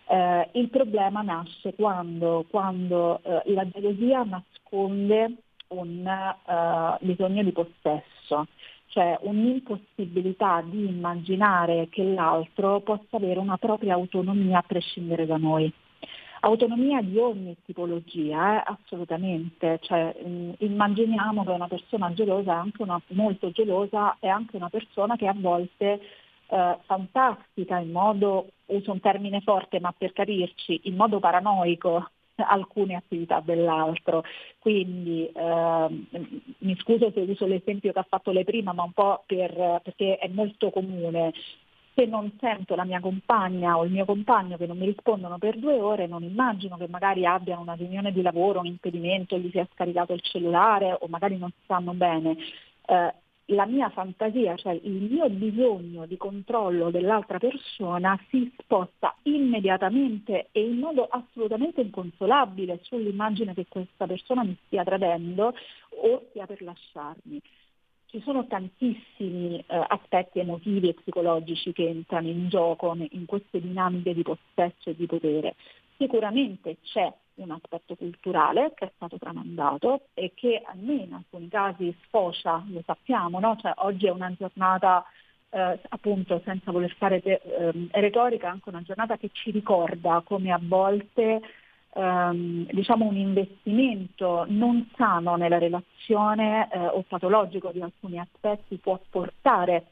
Eh, 0.07 0.48
il 0.53 0.68
problema 0.68 1.22
nasce 1.22 1.74
quando, 1.74 2.46
quando 2.48 3.20
eh, 3.22 3.42
la 3.53 3.68
gelosia 3.68 4.22
nasconde 4.22 5.36
un 5.68 6.07
bisogno 7.00 7.42
di 7.42 7.53
possesso, 7.53 8.46
cioè 8.93 9.18
un'impossibilità 9.22 10.62
di 10.62 10.86
immaginare 10.86 11.88
che 11.88 12.05
l'altro 12.05 12.80
possa 12.80 13.16
avere 13.16 13.40
una 13.40 13.57
propria 13.57 13.95
autonomia 13.95 14.59
a 14.59 14.64
prescindere 14.66 15.24
da 15.24 15.38
noi. 15.38 15.72
Autonomia 16.40 17.01
di 17.01 17.16
ogni 17.16 17.57
tipologia, 17.64 18.59
eh, 18.59 18.62
assolutamente, 18.66 19.78
cioè, 19.80 20.14
mh, 20.22 20.57
immaginiamo 20.59 21.43
che 21.45 21.53
una 21.53 21.68
persona 21.68 22.12
gelosa, 22.12 22.53
anche 22.55 22.82
una 22.82 23.01
molto 23.09 23.51
gelosa, 23.51 24.16
è 24.20 24.28
anche 24.28 24.57
una 24.57 24.68
persona 24.68 25.16
che 25.16 25.26
a 25.26 25.34
volte 25.34 26.01
eh, 26.49 26.78
fantastica 26.84 27.78
in 27.78 27.93
modo, 27.93 28.49
uso 28.66 28.93
un 28.93 29.01
termine 29.01 29.40
forte 29.40 29.80
ma 29.80 29.95
per 29.97 30.12
capirci, 30.12 30.80
in 30.84 30.97
modo 30.97 31.18
paranoico 31.18 32.11
alcune 32.37 32.95
attività 32.95 33.41
dell'altro. 33.41 34.24
Quindi 34.59 35.26
eh, 35.26 36.07
mi 36.59 36.76
scuso 36.78 37.11
se 37.12 37.20
uso 37.20 37.47
l'esempio 37.47 37.93
che 37.93 37.99
ha 37.99 38.07
fatto 38.09 38.30
lei 38.30 38.45
prima, 38.45 38.72
ma 38.72 38.83
un 38.83 38.93
po' 38.93 39.22
per, 39.26 39.80
perché 39.83 40.18
è 40.18 40.28
molto 40.28 40.70
comune 40.70 41.33
se 41.95 42.07
non 42.07 42.33
sento 42.41 42.74
la 42.74 42.85
mia 42.85 43.01
compagna 43.01 43.76
o 43.76 43.85
il 43.85 43.91
mio 43.91 44.05
compagno 44.05 44.57
che 44.57 44.66
non 44.66 44.78
mi 44.78 44.87
rispondono 44.87 45.39
per 45.39 45.59
due 45.59 45.78
ore, 45.78 46.07
non 46.07 46.22
immagino 46.22 46.76
che 46.76 46.89
magari 46.89 47.26
abbiano 47.26 47.61
una 47.61 47.74
riunione 47.74 48.12
di 48.12 48.22
lavoro, 48.22 48.61
un 48.61 48.66
impedimento, 48.66 49.37
gli 49.37 49.51
sia 49.51 49.68
scaricato 49.72 50.14
il 50.14 50.22
cellulare 50.22 50.97
o 50.99 51.07
magari 51.09 51.37
non 51.37 51.53
stanno 51.64 51.93
bene. 51.93 52.37
Eh, 52.87 53.14
la 53.53 53.66
mia 53.66 53.88
fantasia, 53.90 54.57
cioè 54.57 54.78
il 54.82 55.11
mio 55.11 55.28
bisogno 55.30 56.07
di 56.07 56.16
controllo 56.16 56.90
dell'altra 56.90 57.38
persona 57.38 58.18
si 58.28 58.53
sposta 58.59 59.14
immediatamente 59.22 60.48
e 60.53 60.64
in 60.64 60.78
modo 60.78 61.07
assolutamente 61.09 61.80
inconsolabile 61.80 62.80
sull'immagine 62.82 63.55
che 63.55 63.66
questa 63.68 64.07
persona 64.07 64.42
mi 64.42 64.57
stia 64.66 64.84
tradendo 64.84 65.55
o 66.03 66.26
stia 66.30 66.46
per 66.46 66.62
lasciarmi 66.62 67.40
ci 68.12 68.20
sono 68.20 68.46
tantissimi 68.46 69.57
eh, 69.57 69.64
aspetti 69.88 70.38
emotivi 70.38 70.90
e 70.90 70.94
psicologici 70.94 71.72
che 71.72 71.88
entrano 71.88 72.28
in 72.28 72.50
gioco 72.50 72.94
in 72.94 73.24
queste 73.24 73.59
dinamiche 73.59 74.12
di 74.12 74.22
possesso 74.22 74.90
e 74.90 74.94
di 74.94 75.07
potere. 75.07 75.55
Sicuramente 75.96 76.76
c'è 76.82 77.11
un 77.37 77.51
aspetto 77.51 77.95
culturale 77.97 78.72
che 78.74 78.87
è 78.87 78.93
stato 78.97 79.18
tramandato 79.18 80.09
e 80.14 80.33
che 80.35 80.62
a 80.64 80.72
me 80.74 80.95
in 80.95 81.12
alcuni 81.12 81.49
casi 81.49 81.95
sfocia, 82.05 82.62
lo 82.68 82.83
sappiamo, 82.85 83.41
no? 83.41 83.57
cioè, 83.57 83.72
oggi 83.76 84.07
è 84.07 84.11
una 84.11 84.33
giornata 84.37 85.05
eh, 85.51 85.78
appunto 85.89 86.41
senza 86.45 86.70
voler 86.70 86.95
fare 86.97 87.20
te- 87.20 87.41
eh, 87.45 87.89
retorica, 87.93 88.51
anche 88.51 88.68
una 88.68 88.83
giornata 88.83 89.16
che 89.16 89.30
ci 89.33 89.51
ricorda 89.51 90.22
come 90.24 90.53
a 90.53 90.61
volte 90.61 91.41
ehm, 91.95 92.66
diciamo 92.70 93.07
un 93.07 93.16
investimento 93.16 94.45
non 94.49 94.89
sano 94.97 95.37
nella 95.37 95.59
relazione 95.59 96.68
eh, 96.71 96.79
o 96.79 97.03
patologico 97.07 97.71
di 97.71 97.80
alcuni 97.80 98.18
aspetti 98.18 98.76
può 98.79 98.99
portare 99.11 99.87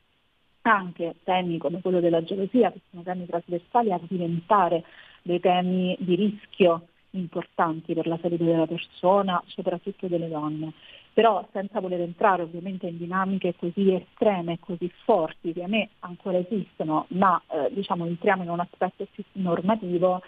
anche 0.62 1.16
temi 1.24 1.58
come 1.58 1.80
quello 1.80 2.00
della 2.00 2.22
gelosia, 2.22 2.70
che 2.70 2.80
sono 2.90 3.02
temi 3.02 3.26
trasversali, 3.26 3.92
a 3.92 4.00
diventare 4.02 4.84
dei 5.22 5.40
temi 5.40 5.96
di 6.00 6.14
rischio 6.14 6.86
importanti 7.10 7.94
per 7.94 8.06
la 8.06 8.18
salute 8.20 8.44
della 8.44 8.66
persona, 8.66 9.42
soprattutto 9.46 10.06
delle 10.06 10.28
donne. 10.28 10.72
Però 11.12 11.46
senza 11.52 11.80
voler 11.80 12.00
entrare 12.00 12.42
ovviamente 12.42 12.86
in 12.86 12.96
dinamiche 12.96 13.54
così 13.56 13.92
estreme 13.92 14.54
e 14.54 14.58
così 14.60 14.90
forti 15.04 15.52
che 15.52 15.64
a 15.64 15.68
me 15.68 15.90
ancora 16.00 16.38
esistono, 16.38 17.06
ma 17.08 17.40
eh, 17.48 17.68
diciamo 17.72 18.06
entriamo 18.06 18.44
in 18.44 18.50
un 18.50 18.60
aspetto 18.60 19.06
più 19.12 19.24
normativo, 19.32 20.22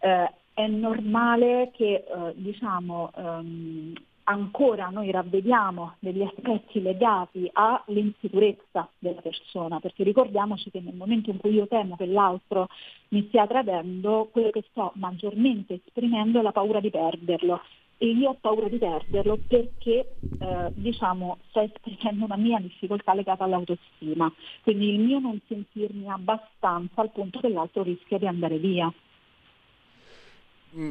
eh, 0.00 0.30
è 0.52 0.66
normale 0.66 1.70
che 1.74 2.04
eh, 2.06 2.32
diciamo, 2.34 3.12
ehm, 3.14 3.92
ancora 4.28 4.88
noi 4.88 5.10
ravvediamo 5.10 5.96
degli 5.98 6.22
aspetti 6.22 6.80
legati 6.80 7.48
all'insicurezza 7.52 8.88
della 8.98 9.20
persona, 9.20 9.78
perché 9.80 10.02
ricordiamoci 10.02 10.70
che 10.70 10.80
nel 10.80 10.94
momento 10.94 11.30
in 11.30 11.38
cui 11.38 11.52
io 11.52 11.66
temo 11.66 11.96
che 11.96 12.06
l'altro 12.06 12.68
mi 13.08 13.24
stia 13.28 13.46
tradendo, 13.46 14.28
quello 14.32 14.50
che 14.50 14.64
sto 14.70 14.92
maggiormente 14.94 15.74
esprimendo 15.74 16.40
è 16.40 16.42
la 16.42 16.52
paura 16.52 16.80
di 16.80 16.90
perderlo. 16.90 17.60
E 17.98 18.06
io 18.06 18.30
ho 18.30 18.36
paura 18.40 18.68
di 18.68 18.78
perderlo 18.78 19.38
perché 19.46 20.16
eh, 20.38 20.70
diciamo, 20.74 21.38
sto 21.48 21.60
esprimendo 21.60 22.24
una 22.24 22.36
mia 22.36 22.58
difficoltà 22.58 23.14
legata 23.14 23.44
all'autostima, 23.44 24.32
quindi 24.62 24.92
il 24.92 25.00
mio 25.00 25.18
non 25.18 25.40
sentirmi 25.46 26.10
abbastanza 26.10 27.00
al 27.00 27.10
punto 27.10 27.40
che 27.40 27.48
l'altro 27.48 27.82
rischia 27.82 28.18
di 28.18 28.26
andare 28.26 28.58
via. 28.58 28.92
Mm, 30.76 30.90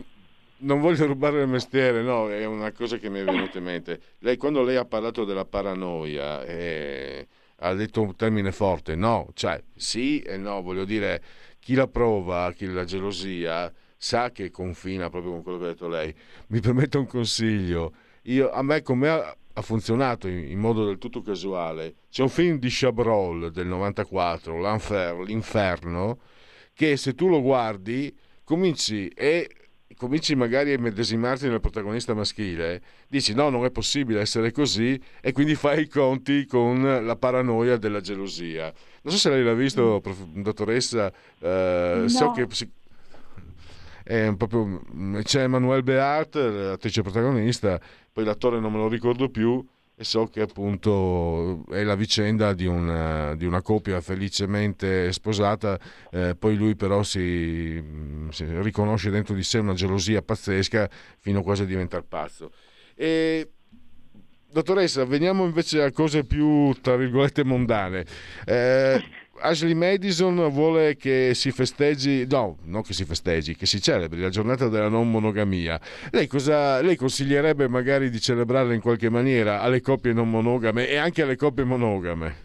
non 0.57 0.79
voglio 0.79 1.05
rubare 1.05 1.41
il 1.41 1.47
mestiere, 1.47 2.01
no, 2.01 2.29
è 2.29 2.45
una 2.45 2.71
cosa 2.71 2.97
che 2.97 3.09
mi 3.09 3.19
è 3.19 3.23
venuta 3.23 3.57
in 3.57 3.63
mente. 3.63 3.99
Lei, 4.19 4.37
quando 4.37 4.63
lei 4.63 4.77
ha 4.77 4.85
parlato 4.85 5.25
della 5.25 5.45
paranoia, 5.45 6.43
eh, 6.45 7.27
ha 7.57 7.73
detto 7.73 8.01
un 8.01 8.15
termine 8.15 8.51
forte, 8.51 8.95
no, 8.95 9.29
cioè 9.33 9.61
sì 9.75 10.21
e 10.21 10.37
no, 10.37 10.61
voglio 10.61 10.85
dire, 10.85 11.21
chi 11.59 11.73
la 11.73 11.87
prova, 11.87 12.51
chi 12.53 12.67
la 12.67 12.85
gelosia, 12.85 13.71
sa 13.97 14.31
che 14.31 14.51
confina 14.51 15.09
proprio 15.09 15.31
con 15.33 15.43
quello 15.43 15.57
che 15.57 15.63
ha 15.65 15.67
detto 15.69 15.87
lei. 15.87 16.13
Mi 16.47 16.59
permette 16.59 16.97
un 16.97 17.07
consiglio, 17.07 17.93
Io, 18.23 18.49
a 18.51 18.61
me 18.61 18.81
come 18.81 19.09
ha, 19.09 19.35
funzionato 19.61 20.27
in, 20.27 20.51
in, 20.51 20.59
modo 20.59 20.85
del 20.85 20.97
tutto 20.97 21.21
casuale, 21.21 21.95
c'è 22.09 22.21
un 22.21 22.29
film 22.29 22.57
di 22.59 22.67
Chabrol 22.69 23.51
del 23.51 23.67
94, 23.67 25.23
L'Inferno, 25.23 26.19
che 26.73 26.97
se 26.97 27.13
tu 27.13 27.27
lo 27.27 27.41
guardi 27.41 28.13
cominci 28.43 29.07
e 29.07 29.49
cominci 29.97 30.35
magari 30.35 30.73
a 30.73 30.79
medesimarti 30.79 31.47
nel 31.47 31.59
protagonista 31.59 32.13
maschile, 32.13 32.81
dici 33.07 33.33
no, 33.33 33.49
non 33.49 33.65
è 33.65 33.71
possibile 33.71 34.21
essere 34.21 34.51
così 34.51 34.99
e 35.21 35.31
quindi 35.31 35.55
fai 35.55 35.83
i 35.83 35.87
conti 35.87 36.45
con 36.45 36.81
la 37.03 37.15
paranoia 37.15 37.77
della 37.77 38.01
gelosia. 38.01 38.73
Non 39.01 39.13
so 39.13 39.19
se 39.19 39.29
lei 39.29 39.43
l'ha 39.43 39.53
visto, 39.53 40.01
mm. 40.07 40.41
dottoressa, 40.41 41.11
eh, 41.39 41.95
no. 41.99 42.07
so 42.07 42.31
che... 42.31 42.47
è 44.03 44.33
proprio, 44.35 44.81
c'è 45.23 45.43
Emmanuel 45.43 45.83
Beat, 45.83 46.35
l'attrice 46.35 47.01
protagonista, 47.01 47.79
poi 48.11 48.23
l'attore 48.23 48.59
non 48.59 48.71
me 48.71 48.79
lo 48.79 48.87
ricordo 48.87 49.29
più, 49.29 49.65
e 49.97 50.03
so 50.03 50.27
che 50.27 50.41
appunto 50.41 51.63
è 51.69 51.81
la 51.83 51.95
vicenda 51.95 52.53
di 52.53 52.65
una, 52.65 53.33
di 53.35 53.45
una 53.45 53.61
coppia 53.61 54.01
felicemente 54.01 55.11
sposata, 55.13 55.79
eh, 56.11 56.35
poi 56.37 56.57
lui 56.57 56.75
però 56.75 57.01
si, 57.01 57.81
si, 58.29 58.45
riconosce 58.61 59.09
dentro 59.09 59.33
di 59.33 59.43
sé 59.43 59.59
una 59.59 59.73
gelosia 59.73 60.21
pazzesca 60.21 60.89
fino 61.19 61.41
quasi 61.41 61.61
a 61.61 61.65
diventare 61.65 62.03
pazzo. 62.07 62.51
E, 62.93 63.51
dottoressa, 64.51 65.05
veniamo 65.05 65.45
invece 65.45 65.81
a 65.81 65.91
cose 65.91 66.25
più, 66.25 66.73
tra 66.81 66.97
virgolette, 66.97 67.45
mondane. 67.45 68.05
Eh, 68.45 69.01
Ashley 69.39 69.73
Madison 69.73 70.49
vuole 70.49 70.95
che 70.95 71.33
si 71.33 71.51
festeggi, 71.51 72.25
no, 72.29 72.57
non 72.63 72.81
che 72.81 72.93
si 72.93 73.03
festeggi, 73.03 73.55
che 73.55 73.65
si 73.65 73.81
celebri 73.81 74.21
la 74.21 74.29
giornata 74.29 74.67
della 74.69 74.87
non 74.87 75.11
monogamia. 75.11 75.79
Lei, 76.11 76.27
cosa, 76.27 76.81
lei 76.81 76.95
consiglierebbe 76.95 77.67
magari 77.67 78.09
di 78.09 78.19
celebrarla 78.19 78.73
in 78.73 78.81
qualche 78.81 79.09
maniera 79.09 79.61
alle 79.61 79.81
coppie 79.81 80.13
non 80.13 80.29
monogame 80.29 80.87
e 80.87 80.95
anche 80.97 81.21
alle 81.21 81.35
coppie 81.35 81.63
monogame? 81.63 82.43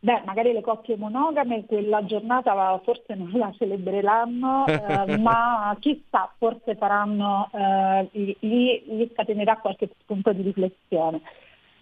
Beh, 0.00 0.22
magari 0.24 0.52
le 0.52 0.62
coppie 0.62 0.96
monogame 0.96 1.64
quella 1.66 2.04
giornata 2.04 2.80
forse 2.82 3.14
non 3.14 3.30
la 3.34 3.52
celebreranno, 3.56 4.66
eh, 4.66 5.16
ma 5.20 5.76
chissà, 5.78 6.32
forse 6.38 6.74
faranno, 6.74 7.48
eh, 7.52 8.08
gli, 8.10 8.36
gli 8.40 9.08
scatenerà 9.12 9.58
qualche 9.58 9.90
spunto 10.00 10.32
di 10.32 10.42
riflessione. 10.42 11.20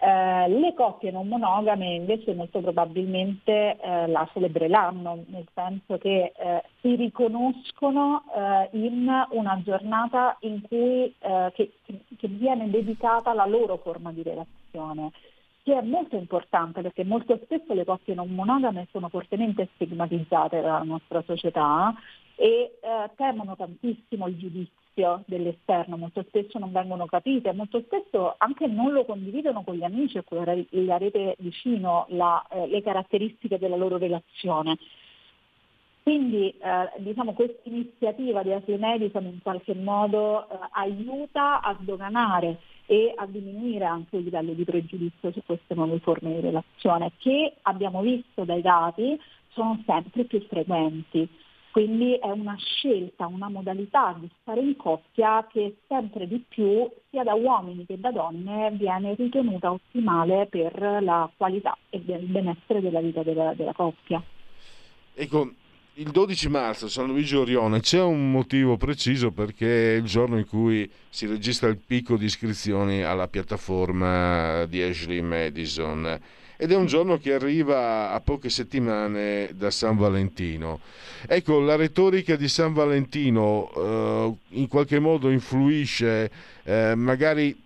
Eh, 0.03 0.49
le 0.49 0.73
coppie 0.73 1.11
non 1.11 1.29
monogame 1.29 1.93
invece 1.93 2.33
molto 2.33 2.61
probabilmente 2.61 3.77
eh, 3.79 4.07
la 4.07 4.27
celebreranno, 4.33 5.25
nel 5.27 5.47
senso 5.53 5.99
che 5.99 6.33
eh, 6.35 6.63
si 6.81 6.95
riconoscono 6.95 8.25
eh, 8.35 8.71
in 8.79 9.07
una 9.33 9.61
giornata 9.63 10.39
in 10.41 10.63
cui, 10.63 11.15
eh, 11.19 11.53
che, 11.55 11.73
che, 11.85 12.29
viene 12.29 12.71
dedicata 12.71 13.33
alla 13.33 13.45
loro 13.45 13.77
forma 13.77 14.11
di 14.11 14.23
relazione, 14.23 15.11
che 15.63 15.77
è 15.77 15.83
molto 15.83 16.17
importante 16.17 16.81
perché 16.81 17.05
molto 17.05 17.39
spesso 17.45 17.75
le 17.75 17.85
coppie 17.85 18.15
non 18.15 18.31
monogame 18.31 18.89
sono 18.93 19.11
fortemente 19.11 19.69
stigmatizzate 19.75 20.63
dalla 20.63 20.83
nostra 20.83 21.23
società 21.27 21.93
e 22.37 22.79
eh, 22.81 23.11
temono 23.17 23.55
tantissimo 23.55 24.29
il 24.29 24.39
giudizio 24.39 24.80
giudizio 24.91 25.23
dell'esterno, 25.27 25.97
molto 25.97 26.25
spesso 26.29 26.59
non 26.59 26.73
vengono 26.73 27.07
capite, 27.07 27.53
molto 27.53 27.81
spesso 27.81 28.35
anche 28.39 28.67
non 28.67 28.93
lo 28.93 29.05
condividono 29.05 29.63
con 29.63 29.75
gli 29.75 29.85
amici 29.85 30.19
e 30.19 30.25
con 30.25 30.45
la 30.45 30.99
rete 30.99 31.37
vicino 31.39 32.07
la, 32.11 32.45
eh, 32.51 32.67
le 32.67 32.83
caratteristiche 32.83 33.59
della 33.59 33.77
loro 33.77 33.97
relazione. 33.97 34.77
Quindi 36.03 36.49
eh, 36.49 36.91
diciamo, 36.99 37.33
questa 37.35 37.61
iniziativa 37.65 38.43
di 38.43 38.53
Ashley 38.53 38.79
Madison 38.79 39.25
in 39.25 39.41
qualche 39.43 39.75
modo 39.75 40.49
eh, 40.49 40.57
aiuta 40.73 41.61
a 41.61 41.77
sdoganare 41.81 42.59
e 42.87 43.13
a 43.15 43.27
diminuire 43.27 43.85
anche 43.85 44.17
il 44.17 44.25
livello 44.25 44.53
di 44.53 44.65
pregiudizio 44.65 45.31
su 45.31 45.43
queste 45.45 45.75
nuove 45.75 46.01
forme 46.01 46.35
di 46.35 46.41
relazione 46.41 47.13
che 47.19 47.55
abbiamo 47.63 48.01
visto 48.01 48.45
dai 48.45 48.63
dati 48.63 49.21
sono 49.51 49.81
sempre 49.87 50.25
più 50.25 50.41
frequenti. 50.49 51.29
Quindi 51.71 52.15
è 52.15 52.31
una 52.31 52.57
scelta, 52.57 53.27
una 53.27 53.49
modalità 53.49 54.17
di 54.19 54.29
stare 54.41 54.61
in 54.61 54.77
coppia 54.77 55.47
che 55.51 55.77
sempre 55.87 56.27
di 56.27 56.45
più, 56.49 56.91
sia 57.11 57.23
da 57.23 57.35
uomini 57.35 57.87
che 57.87 57.99
da 57.99 58.11
donne, 58.11 58.73
viene 58.73 59.15
ritenuta 59.15 59.71
ottimale 59.71 60.47
per 60.47 61.01
la 61.01 61.31
qualità 61.37 61.77
e 61.91 62.03
il 62.05 62.27
benessere 62.27 62.81
della 62.81 63.01
vita 63.01 63.23
della, 63.23 63.55
della 63.55 63.73
coppia. 63.73 64.21
Ecco, 65.15 65.53
il 65.95 66.11
12 66.11 66.49
marzo 66.49 66.89
San 66.89 67.07
Luigi 67.07 67.37
Orione 67.37 67.81
c'è 67.81 68.03
un 68.03 68.31
motivo 68.31 68.77
preciso 68.77 69.33
perché 69.33 69.95
è 69.95 69.97
il 69.99 70.05
giorno 70.05 70.39
in 70.39 70.47
cui 70.47 70.91
si 71.09 71.27
registra 71.27 71.69
il 71.69 71.79
picco 71.79 72.17
di 72.17 72.25
iscrizioni 72.25 73.03
alla 73.03 73.29
piattaforma 73.29 74.65
di 74.67 74.83
Ashley 74.83 75.21
Madison 75.21 76.19
ed 76.63 76.73
è 76.73 76.77
un 76.77 76.85
giorno 76.85 77.17
che 77.17 77.33
arriva 77.33 78.13
a 78.13 78.21
poche 78.21 78.51
settimane 78.51 79.49
da 79.55 79.71
San 79.71 79.97
Valentino. 79.97 80.81
Ecco, 81.27 81.59
la 81.61 81.75
retorica 81.75 82.37
di 82.37 82.49
San 82.49 82.75
Valentino 82.75 83.71
eh, 83.75 84.59
in 84.59 84.69
qualche 84.69 84.99
modo 84.99 85.31
influisce, 85.31 86.31
eh, 86.65 86.95
magari 86.95 87.59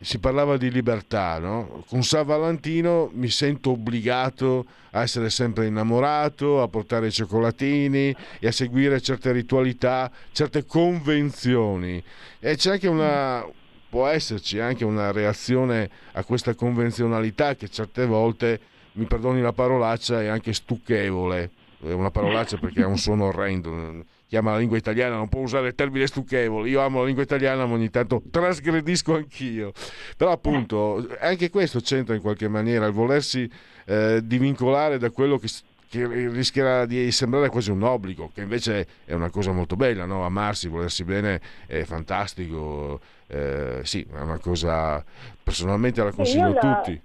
si 0.00 0.18
parlava 0.18 0.56
di 0.56 0.72
libertà, 0.72 1.38
no? 1.38 1.84
Con 1.86 2.02
San 2.02 2.26
Valentino 2.26 3.10
mi 3.12 3.28
sento 3.28 3.70
obbligato 3.70 4.66
a 4.90 5.02
essere 5.02 5.30
sempre 5.30 5.66
innamorato, 5.66 6.62
a 6.62 6.66
portare 6.66 7.06
i 7.06 7.12
cioccolatini 7.12 8.12
e 8.40 8.46
a 8.48 8.50
seguire 8.50 9.00
certe 9.00 9.30
ritualità, 9.30 10.10
certe 10.32 10.66
convenzioni. 10.66 12.02
E 12.40 12.56
c'è 12.56 12.72
anche 12.72 12.88
una, 12.88 13.46
può 13.92 14.06
esserci 14.06 14.58
anche 14.58 14.86
una 14.86 15.12
reazione 15.12 15.90
a 16.12 16.24
questa 16.24 16.54
convenzionalità 16.54 17.54
che 17.56 17.68
certe 17.68 18.06
volte, 18.06 18.58
mi 18.92 19.04
perdoni 19.04 19.42
la 19.42 19.52
parolaccia, 19.52 20.22
è 20.22 20.28
anche 20.28 20.54
stucchevole. 20.54 21.50
È 21.78 21.92
una 21.92 22.10
parolaccia 22.10 22.56
perché 22.56 22.82
ha 22.82 22.86
un 22.86 22.96
suono 22.96 23.26
orrendo. 23.26 24.02
Chiama 24.26 24.52
la 24.52 24.58
lingua 24.58 24.78
italiana, 24.78 25.16
non 25.16 25.28
può 25.28 25.42
usare 25.42 25.68
il 25.68 25.74
termine 25.74 26.06
stucchevole. 26.06 26.70
Io 26.70 26.80
amo 26.80 27.00
la 27.00 27.04
lingua 27.04 27.22
italiana, 27.22 27.66
ma 27.66 27.74
ogni 27.74 27.90
tanto 27.90 28.22
trasgredisco 28.30 29.14
anch'io. 29.14 29.72
Però 30.16 30.30
appunto, 30.30 31.06
anche 31.20 31.50
questo 31.50 31.80
c'entra 31.80 32.14
in 32.14 32.22
qualche 32.22 32.48
maniera 32.48 32.86
il 32.86 32.92
volersi 32.94 33.46
eh, 33.84 34.20
divincolare 34.24 34.96
da 34.96 35.10
quello 35.10 35.36
che 35.36 35.48
che 35.92 36.06
rischierà 36.06 36.86
di 36.86 37.12
sembrare 37.12 37.50
quasi 37.50 37.70
un 37.70 37.82
obbligo, 37.82 38.30
che 38.32 38.40
invece 38.40 38.86
è 39.04 39.12
una 39.12 39.28
cosa 39.28 39.52
molto 39.52 39.76
bella, 39.76 40.06
no? 40.06 40.24
amarsi, 40.24 40.66
volersi 40.68 41.04
bene 41.04 41.38
è 41.66 41.82
fantastico, 41.82 42.98
eh, 43.32 43.80
sì, 43.84 44.06
è 44.12 44.20
una 44.20 44.38
cosa 44.38 45.02
personalmente 45.42 46.04
la 46.04 46.12
consiglio 46.12 46.48
a 46.48 46.54
tutti. 46.54 47.02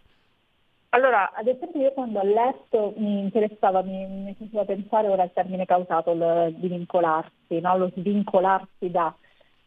Allora, 0.89 1.31
ad 1.33 1.47
esempio 1.47 1.81
io 1.81 1.91
quando 1.91 2.19
ho 2.19 2.23
letto 2.23 2.93
mi 2.97 3.19
interessava, 3.19 3.81
mi, 3.81 4.05
mi 4.07 4.35
faceva 4.37 4.65
pensare 4.65 5.07
ora 5.07 5.23
al 5.23 5.33
termine 5.33 5.65
causato, 5.65 6.11
il 6.11 6.55
divincolarsi, 6.57 7.59
no? 7.59 7.77
lo 7.77 7.91
svincolarsi 7.95 8.89
da. 8.89 9.13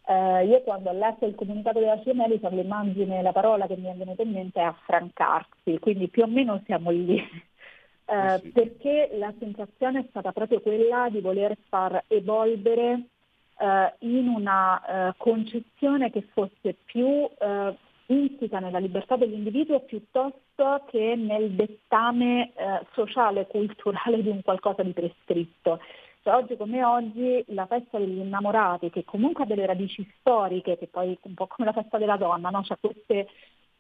Eh, 0.07 0.47
io 0.47 0.61
quando 0.63 0.91
ho 0.91 0.93
letto 0.93 1.27
il 1.27 1.35
comunicato 1.35 1.79
della 1.79 2.01
CIA 2.03 2.15
Medicine 2.15 2.57
l'immagine, 2.57 3.23
la 3.23 3.33
parola 3.33 3.67
che 3.67 3.77
mi 3.77 3.89
è 3.89 3.95
venuta 3.95 4.23
in 4.23 4.33
mente 4.33 4.61
è 4.61 4.65
affrancarsi, 4.65 5.79
quindi 5.79 6.09
più 6.09 6.25
o 6.25 6.27
meno 6.27 6.61
siamo 6.67 6.91
lì. 6.91 7.19
Eh, 8.11 8.41
sì. 8.41 8.49
perché 8.49 9.11
la 9.21 9.33
sensazione 9.39 10.01
è 10.01 10.05
stata 10.09 10.33
proprio 10.33 10.61
quella 10.61 11.09
di 11.11 11.21
voler 11.21 11.57
far 11.69 12.03
evolvere 12.09 13.05
eh, 13.61 13.95
in 14.01 14.29
una 14.29 15.09
eh, 15.09 15.15
concezione 15.19 16.11
che 16.11 16.27
fosse 16.33 16.77
più 16.85 17.07
eh, 17.07 17.77
insita 18.07 18.59
nella 18.59 18.79
libertà 18.79 19.17
dell'individuo 19.17 19.81
piuttosto 19.81 20.85
che 20.89 21.15
nel 21.15 21.51
dettame 21.51 22.53
eh, 22.55 22.87
sociale, 22.95 23.47
culturale 23.47 24.23
di 24.23 24.29
un 24.29 24.43
qualcosa 24.43 24.83
di 24.83 24.93
prescritto. 24.93 25.81
Cioè, 26.23 26.35
oggi 26.35 26.57
come 26.57 26.85
oggi 26.85 27.45
la 27.49 27.67
festa 27.67 27.99
degli 27.99 28.19
innamorati, 28.19 28.91
che 28.91 29.05
comunque 29.05 29.45
ha 29.45 29.47
delle 29.47 29.67
radici 29.67 30.07
storiche, 30.19 30.77
che 30.77 30.87
poi 30.87 31.17
un 31.23 31.35
po' 31.35 31.47
come 31.47 31.67
la 31.67 31.73
festa 31.73 31.99
della 31.99 32.17
donna, 32.17 32.51
no? 32.51 32.63
cioè 32.63 32.77
queste 32.79 33.29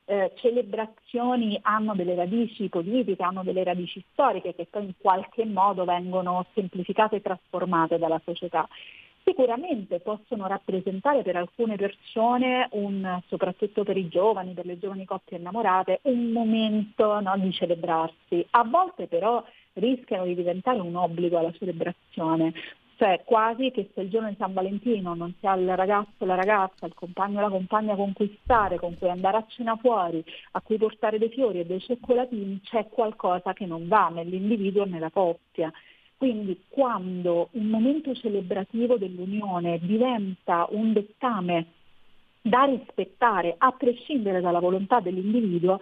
eh, 0.07 0.32
celebrazioni 0.36 1.59
hanno 1.62 1.94
delle 1.94 2.15
radici 2.15 2.69
politiche, 2.69 3.23
hanno 3.23 3.43
delle 3.43 3.62
radici 3.62 4.02
storiche 4.12 4.55
che 4.55 4.66
poi 4.70 4.85
in 4.85 4.94
qualche 4.98 5.44
modo 5.44 5.85
vengono 5.85 6.47
semplificate 6.55 7.16
e 7.16 7.23
trasformate 7.23 7.98
dalla 7.98 8.20
società. 8.24 8.66
Sicuramente 9.31 10.01
possono 10.01 10.48
rappresentare 10.48 11.23
per 11.23 11.36
alcune 11.36 11.77
persone, 11.77 12.66
un, 12.73 13.20
soprattutto 13.28 13.85
per 13.85 13.97
i 13.97 14.09
giovani, 14.09 14.55
per 14.55 14.66
le 14.66 14.77
giovani 14.77 15.05
coppie 15.05 15.39
innamorate, 15.39 16.01
un 16.02 16.32
momento 16.32 17.20
no, 17.20 17.39
di 17.39 17.52
celebrarsi. 17.52 18.44
A 18.51 18.65
volte 18.65 19.07
però 19.07 19.40
rischiano 19.74 20.24
di 20.24 20.35
diventare 20.35 20.81
un 20.81 20.97
obbligo 20.97 21.39
alla 21.39 21.52
celebrazione, 21.52 22.52
cioè 22.97 23.23
quasi 23.24 23.70
che 23.70 23.90
se 23.94 24.01
il 24.01 24.11
giorno 24.11 24.31
di 24.31 24.36
San 24.36 24.52
Valentino 24.52 25.15
non 25.15 25.32
si 25.39 25.47
ha 25.47 25.55
il 25.55 25.77
ragazzo 25.77 26.24
o 26.24 26.27
la 26.27 26.35
ragazza, 26.35 26.86
il 26.86 26.94
compagno 26.94 27.39
o 27.39 27.43
la 27.43 27.51
compagna 27.51 27.93
a 27.93 27.97
conquistare, 27.97 28.78
con 28.78 28.98
cui 28.98 29.11
andare 29.11 29.36
a 29.36 29.47
cena 29.47 29.77
fuori, 29.77 30.24
a 30.52 30.61
cui 30.61 30.77
portare 30.77 31.19
dei 31.19 31.31
fiori 31.31 31.61
e 31.61 31.66
dei 31.66 31.78
cioccolatini, 31.78 32.62
c'è 32.65 32.89
qualcosa 32.89 33.52
che 33.52 33.65
non 33.65 33.86
va 33.86 34.09
nell'individuo 34.09 34.82
e 34.82 34.89
nella 34.89 35.11
coppia. 35.11 35.73
Quindi 36.21 36.65
quando 36.69 37.49
un 37.53 37.69
momento 37.69 38.15
celebrativo 38.15 38.99
dell'unione 38.99 39.79
diventa 39.81 40.67
un 40.69 40.93
dettame 40.93 41.69
da 42.43 42.65
rispettare 42.65 43.55
a 43.57 43.73
prescindere 43.73 44.43
dalla 44.43 44.59
volontà 44.59 45.01
dell'individuo, 45.01 45.81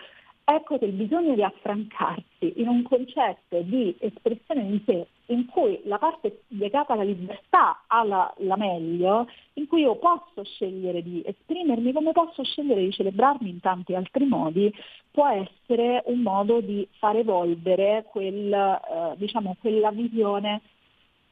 ecco 0.50 0.78
che 0.78 0.86
il 0.86 0.92
bisogno 0.92 1.34
di 1.34 1.42
affrancarsi 1.42 2.54
in 2.56 2.68
un 2.68 2.82
concetto 2.82 3.60
di 3.60 3.94
espressione 3.98 4.66
di 4.66 4.82
sé 4.86 5.06
in 5.26 5.44
cui 5.44 5.78
la 5.84 5.98
parte 5.98 6.44
legata 6.48 6.94
alla 6.94 7.02
libertà 7.02 7.84
ha 7.86 8.02
la, 8.02 8.32
la, 8.38 8.56
meglio, 8.56 9.28
in 9.54 9.66
cui 9.66 9.82
io 9.82 9.96
posso 9.96 10.42
scegliere 10.44 11.02
di 11.02 11.22
esprimermi 11.24 11.92
come 11.92 12.12
posso 12.12 12.42
scegliere 12.44 12.80
di 12.80 12.92
celebrarmi 12.92 13.50
in 13.50 13.60
tanti 13.60 13.94
altri 13.94 14.24
modi, 14.24 14.72
può 15.10 15.28
essere 15.28 16.02
un 16.06 16.20
modo 16.20 16.60
di 16.60 16.88
far 16.98 17.16
evolvere 17.16 18.06
quel, 18.08 18.50
eh, 18.50 19.16
diciamo, 19.16 19.56
quella 19.60 19.90
visione. 19.90 20.62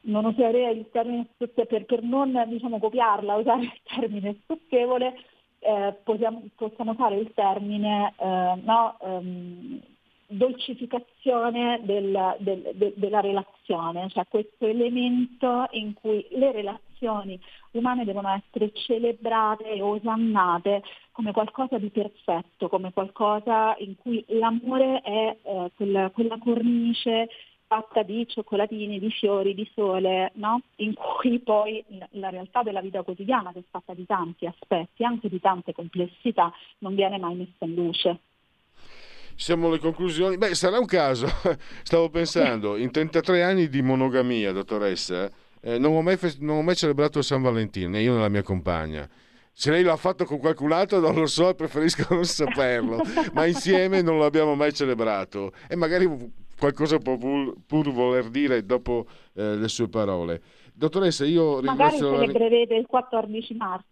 Non 0.01 0.25
userei 0.25 0.77
il 0.77 0.89
termine 0.91 1.27
stucchevole, 1.33 1.85
per, 1.85 2.03
non 2.03 2.45
diciamo, 2.47 2.77
copiarla, 2.77 3.35
usare 3.35 3.63
il 3.63 3.81
termine 3.83 4.37
stucchevole, 4.43 5.15
eh, 5.59 5.95
possiamo, 6.03 6.43
possiamo 6.55 6.91
usare 6.91 7.17
il 7.17 7.31
termine 7.33 8.13
eh, 8.17 8.61
no, 8.63 8.97
ehm, 9.01 9.81
dolcificazione 10.27 11.79
del, 11.83 12.35
del, 12.39 12.71
de, 12.73 12.93
della 12.95 13.21
relazione, 13.21 14.09
cioè 14.09 14.25
questo 14.27 14.65
elemento 14.65 15.67
in 15.71 15.93
cui 15.93 16.25
le 16.31 16.51
relazioni 16.51 17.39
umane 17.71 18.03
devono 18.03 18.29
essere 18.29 18.71
celebrate 18.73 19.71
e 19.71 19.81
osannate 19.81 20.83
come 21.11 21.31
qualcosa 21.31 21.77
di 21.77 21.89
perfetto, 21.89 22.67
come 22.67 22.91
qualcosa 22.91 23.75
in 23.79 23.95
cui 23.97 24.23
l'amore 24.27 25.01
è 25.01 25.37
eh, 25.41 25.71
quella, 25.75 26.09
quella 26.09 26.37
cornice 26.37 27.29
fatta 27.67 28.01
di 28.01 28.25
cioccolatini, 28.27 28.97
di 28.97 29.11
fiori, 29.11 29.53
di 29.53 29.69
sole, 29.73 30.31
no? 30.35 30.61
in 30.77 30.93
cui 30.93 31.39
poi 31.39 31.83
la 32.11 32.29
realtà 32.29 32.63
della 32.63 32.81
vita 32.81 33.03
quotidiana, 33.03 33.51
che 33.51 33.59
è 33.59 33.63
fatta 33.69 33.93
di 33.93 34.05
tanti 34.05 34.45
aspetti, 34.45 35.03
anche 35.03 35.27
di 35.27 35.39
tante 35.39 35.73
complessità, 35.73 36.51
non 36.79 36.95
viene 36.95 37.19
mai 37.19 37.35
messa 37.35 37.65
in 37.65 37.75
luce. 37.75 38.19
Siamo 39.35 39.67
alle 39.67 39.77
conclusioni. 39.77 40.37
Beh, 40.37 40.55
sarà 40.55 40.79
un 40.79 40.85
caso, 40.85 41.27
stavo 41.83 42.09
pensando, 42.09 42.77
in 42.77 42.89
33 42.89 43.43
anni 43.43 43.67
di 43.67 43.81
monogamia, 43.81 44.51
dottoressa, 44.51 45.29
eh, 45.61 45.77
non, 45.77 45.93
ho 45.93 46.01
mai, 46.01 46.17
non 46.39 46.57
ho 46.57 46.61
mai 46.61 46.75
celebrato 46.75 47.21
San 47.21 47.41
Valentino, 47.41 47.89
né 47.89 48.01
io 48.01 48.13
né 48.13 48.21
la 48.21 48.29
mia 48.29 48.43
compagna. 48.43 49.07
Se 49.51 49.71
lei 49.71 49.83
l'ha 49.83 49.95
fatto 49.95 50.23
con 50.23 50.37
qualcun 50.37 50.71
altro 50.71 50.99
non 50.99 51.15
lo 51.15 51.25
so 51.25 51.53
preferisco 51.55 52.13
non 52.13 52.25
saperlo, 52.25 53.01
ma 53.33 53.45
insieme 53.45 54.01
non 54.03 54.19
l'abbiamo 54.19 54.53
mai 54.53 54.71
celebrato 54.71 55.51
e 55.67 55.75
magari 55.75 56.07
qualcosa 56.57 56.97
può 56.97 57.17
pur 57.17 57.91
voler 57.91 58.29
dire 58.29 58.65
dopo 58.65 59.05
eh, 59.33 59.55
le 59.55 59.67
sue 59.67 59.87
parole. 59.87 60.41
Dottoressa, 60.73 61.25
io 61.25 61.59
ringrazio... 61.59 62.11
Magari 62.11 62.27
celebrerete 62.27 62.75
il 62.75 62.85
14 62.85 63.53
marzo, 63.55 63.85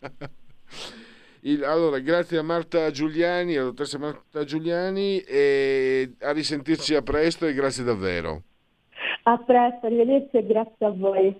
il, 1.42 1.64
allora, 1.64 1.98
grazie 1.98 2.38
a 2.38 2.42
Marta 2.42 2.90
Giuliani, 2.90 3.56
alla 3.56 3.66
dottoressa 3.66 3.98
Marta 3.98 4.44
Giuliani 4.44 5.18
e 5.18 6.14
a 6.20 6.32
risentirci 6.32 6.94
a 6.94 7.02
presto 7.02 7.46
e 7.46 7.52
grazie 7.52 7.84
davvero. 7.84 8.42
A 9.24 9.36
presto, 9.38 9.86
arrivederci 9.86 10.36
e 10.38 10.46
grazie 10.46 10.86
a 10.86 10.90
voi. 10.90 11.38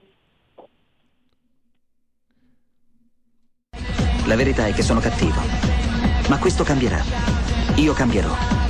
La 4.27 4.37
verità 4.37 4.67
è 4.67 4.73
che 4.73 4.83
sono 4.83 5.01
cattivo, 5.01 5.41
ma 6.29 6.39
questo 6.39 6.63
cambierà. 6.65 6.99
Io 7.77 7.95
cambierò. 7.95 8.70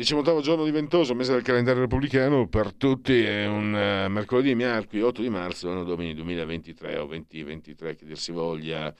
18 0.00 0.40
giorno 0.40 0.64
di 0.64 0.70
ventoso, 0.70 1.14
mese 1.14 1.34
del 1.34 1.42
calendario 1.42 1.82
repubblicano, 1.82 2.48
per 2.48 2.72
tutti 2.72 3.22
è 3.22 3.46
un 3.46 3.66
uh, 3.66 4.10
mercoledì 4.10 4.54
miarqui 4.54 5.02
8 5.02 5.20
di 5.20 5.28
marzo, 5.28 5.70
anno 5.70 5.84
domini 5.84 6.14
2023 6.14 6.96
o 6.96 7.04
2023 7.04 7.96
che 7.96 8.06
dir 8.06 8.16
si 8.16 8.32
voglia. 8.32 8.94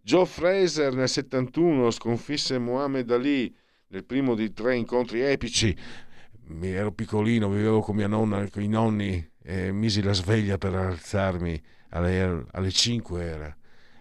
Joe 0.00 0.24
Fraser 0.24 0.94
nel 0.94 1.10
71 1.10 1.90
sconfisse 1.90 2.58
Muhammad 2.58 3.10
Ali 3.10 3.54
nel 3.88 4.06
primo 4.06 4.34
di 4.34 4.50
tre 4.54 4.76
incontri 4.76 5.20
epici. 5.20 5.76
Mi 6.44 6.70
ero 6.70 6.90
piccolino, 6.90 7.50
vivevo 7.50 7.80
con 7.80 7.94
mia 7.94 8.08
nonna, 8.08 8.48
con 8.48 8.62
i 8.62 8.68
nonni, 8.68 9.30
e 9.42 9.72
misi 9.72 10.00
la 10.00 10.14
sveglia 10.14 10.56
per 10.56 10.74
alzarmi, 10.74 11.62
alle, 11.90 12.46
alle 12.52 12.70
5 12.70 13.22
era. 13.22 13.54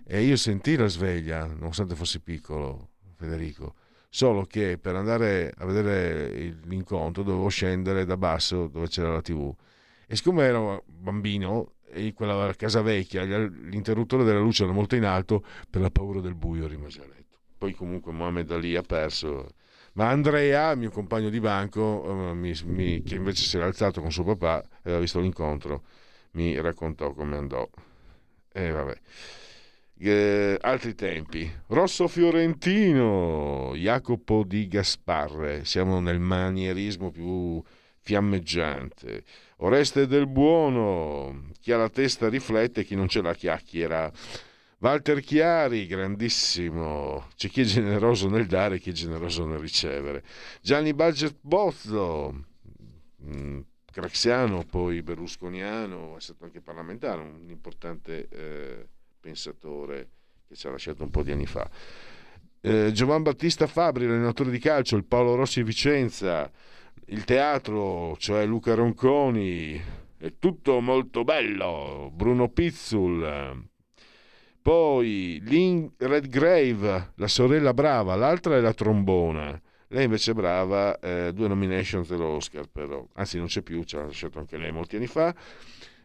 E 0.07 0.21
io 0.21 0.37
sentii 0.37 0.77
la 0.77 0.87
sveglia, 0.87 1.47
nonostante 1.47 1.95
fossi 1.95 2.21
piccolo, 2.21 2.91
Federico 3.17 3.75
solo 4.15 4.45
che 4.45 4.77
per 4.77 4.95
andare 4.95 5.53
a 5.57 5.65
vedere 5.65 6.57
l'incontro 6.63 7.21
dovevo 7.21 7.49
scendere 7.49 8.05
da 8.05 8.15
basso 8.15 8.67
dove 8.67 8.87
c'era 8.87 9.11
la 9.11 9.21
tv 9.21 9.53
e 10.07 10.15
siccome 10.15 10.45
ero 10.45 10.83
bambino 10.85 11.73
e 11.91 12.13
quella 12.13 12.53
casa 12.55 12.81
vecchia 12.81 13.23
l'interruttore 13.25 14.23
della 14.23 14.39
luce 14.39 14.63
era 14.63 14.71
molto 14.71 14.95
in 14.95 15.03
alto 15.03 15.43
per 15.69 15.81
la 15.81 15.89
paura 15.89 16.21
del 16.21 16.33
buio 16.33 16.65
rimase 16.65 17.01
a 17.01 17.05
letto. 17.07 17.39
Poi 17.57 17.73
comunque 17.73 18.13
Mohamed 18.13 18.51
Ali 18.51 18.77
ha 18.77 18.83
perso. 18.83 19.49
Ma 19.93 20.09
Andrea, 20.09 20.75
mio 20.75 20.91
compagno 20.91 21.29
di 21.29 21.39
banco, 21.41 22.29
eh, 22.29 22.33
mi, 22.33 22.53
mi, 22.65 23.01
che 23.01 23.15
invece 23.15 23.43
si 23.43 23.57
era 23.57 23.65
alzato 23.65 23.99
con 23.99 24.11
suo 24.11 24.23
papà 24.23 24.61
e 24.61 24.67
aveva 24.83 24.99
visto 24.99 25.19
l'incontro, 25.19 25.83
mi 26.31 26.59
raccontò 26.61 27.13
come 27.13 27.35
andò. 27.35 27.67
E 28.51 28.71
vabbè 28.71 28.97
eh, 29.97 30.57
altri 30.59 30.95
tempi. 30.95 31.49
Rosso 31.67 32.07
Fiorentino, 32.07 33.73
Jacopo 33.75 34.43
di 34.43 34.67
Gasparre, 34.67 35.65
siamo 35.65 35.99
nel 35.99 36.19
manierismo 36.19 37.11
più 37.11 37.61
fiammeggiante. 38.01 39.23
Oreste 39.57 40.05
del 40.05 40.27
Buono, 40.27 41.49
chi 41.59 41.71
ha 41.71 41.77
la 41.77 41.89
testa 41.89 42.29
riflette, 42.29 42.83
chi 42.83 42.95
non 42.95 43.07
ce 43.07 43.21
l'ha 43.21 43.33
chiacchiera. 43.33 44.11
Walter 44.79 45.21
Chiari, 45.21 45.87
grandissimo, 45.87 47.29
c'è 47.35 47.49
chi 47.49 47.61
è 47.61 47.63
generoso 47.63 48.29
nel 48.29 48.45
dare, 48.45 48.77
chi 48.77 48.91
è 48.91 48.93
generoso 48.93 49.45
nel 49.45 49.57
ricevere. 49.57 50.23
Gianni 50.61 50.93
Budget 50.93 51.37
Bozzo, 51.41 52.45
mm, 53.23 53.59
craxiano, 53.91 54.63
poi 54.69 55.01
berlusconiano, 55.01 56.17
è 56.17 56.21
stato 56.21 56.43
anche 56.43 56.61
parlamentare, 56.61 57.21
un 57.21 57.49
importante 57.49 58.27
eh, 58.29 58.87
pensatore 59.25 60.09
che 60.47 60.55
ci 60.55 60.67
ha 60.67 60.69
lasciato 60.69 61.01
un 61.01 61.09
po' 61.09 61.23
di 61.23 61.31
anni 61.31 61.47
fa. 61.47 61.67
Eh, 62.61 62.91
Giovan 62.91 63.23
Battista 63.23 63.65
Fabri, 63.65 64.05
allenatore 64.05 64.51
di 64.51 64.59
calcio, 64.59 64.95
il 64.95 65.05
Paolo 65.05 65.33
Rossi 65.33 65.63
Vicenza, 65.63 66.51
il 67.07 67.23
teatro, 67.23 68.15
cioè 68.17 68.45
Luca 68.45 68.75
Ronconi, 68.75 69.81
è 70.17 70.33
tutto 70.37 70.79
molto 70.79 71.23
bello, 71.23 72.11
Bruno 72.13 72.49
Pizzul, 72.49 73.67
poi 74.61 75.39
Lynn 75.41 75.87
Redgrave, 75.97 77.13
la 77.15 77.27
sorella 77.27 77.73
brava, 77.73 78.13
l'altra 78.15 78.57
è 78.57 78.59
la 78.59 78.73
trombona. 78.73 79.59
Lei 79.89 80.05
invece 80.05 80.31
è 80.31 80.33
brava, 80.33 80.99
eh, 80.99 81.31
due 81.33 81.47
nominations 81.47 82.09
dell'Oscar 82.09 82.67
però, 82.67 83.07
anzi 83.13 83.37
non 83.37 83.47
c'è 83.47 83.61
più, 83.61 83.83
ci 83.83 83.95
ha 83.95 84.03
lasciato 84.03 84.37
anche 84.39 84.57
lei 84.57 84.71
molti 84.71 84.97
anni 84.97 85.07
fa. 85.07 85.33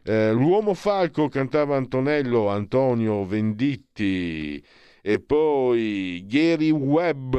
Eh, 0.03 0.33
L'uomo 0.33 0.75
falco 0.75 1.29
cantava 1.29 1.77
Antonello, 1.77 2.49
Antonio 2.49 3.25
Venditti 3.25 4.63
e 5.03 5.21
poi 5.21 6.25
Gary 6.27 6.71
Webb, 6.71 7.37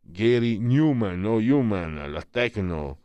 Gary 0.00 0.58
Newman, 0.58 1.20
no 1.20 1.36
Human, 1.36 2.10
la 2.10 2.22
Tecno, 2.28 2.98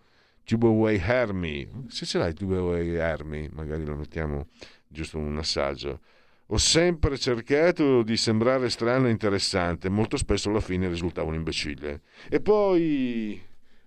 Tubeway 0.43 0.99
Hermy. 1.01 1.67
Se 1.87 2.05
ce 2.05 2.17
l'hai 2.17 2.33
Tubeway 2.33 2.89
Hermy, 2.89 3.49
magari 3.53 3.85
lo 3.85 3.95
mettiamo 3.95 4.47
giusto 4.87 5.17
un 5.17 5.37
assaggio. 5.37 6.01
Ho 6.49 6.57
sempre 6.57 7.17
cercato 7.17 8.03
di 8.03 8.17
sembrare 8.17 8.69
strano 8.69 9.07
e 9.07 9.11
interessante, 9.11 9.89
molto 9.89 10.15
spesso 10.15 10.49
alla 10.49 10.59
fine 10.59 10.87
risultavo 10.87 11.29
un 11.29 11.35
imbecille. 11.35 12.01
E 12.29 12.39
poi 12.39 13.41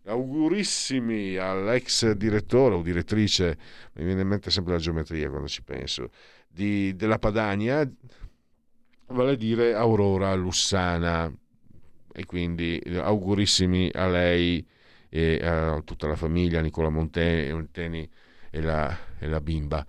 augurissimi 0.08 1.36
all'ex 1.36 2.10
direttore 2.12 2.74
o 2.74 2.82
direttrice, 2.82 3.58
mi 3.94 4.04
viene 4.04 4.22
in 4.22 4.28
mente 4.28 4.50
sempre 4.50 4.72
la 4.72 4.78
geometria 4.78 5.28
quando 5.28 5.48
ci 5.48 5.62
penso, 5.62 6.10
di, 6.48 6.96
della 6.96 7.18
Padania, 7.18 7.88
vale 9.08 9.32
a 9.32 9.36
dire 9.36 9.74
Aurora 9.74 10.34
Lussana. 10.34 11.32
E 12.10 12.24
quindi 12.26 12.82
augurissimi 12.96 13.88
a 13.94 14.08
lei 14.08 14.66
e 15.08 15.38
a 15.40 15.80
tutta 15.84 16.08
la 16.08 16.16
famiglia, 16.16 16.60
Nicola 16.60 16.88
Monteni 16.88 18.10
e 18.50 18.60
la, 18.60 18.98
e 19.18 19.26
la 19.28 19.40
bimba. 19.40 19.86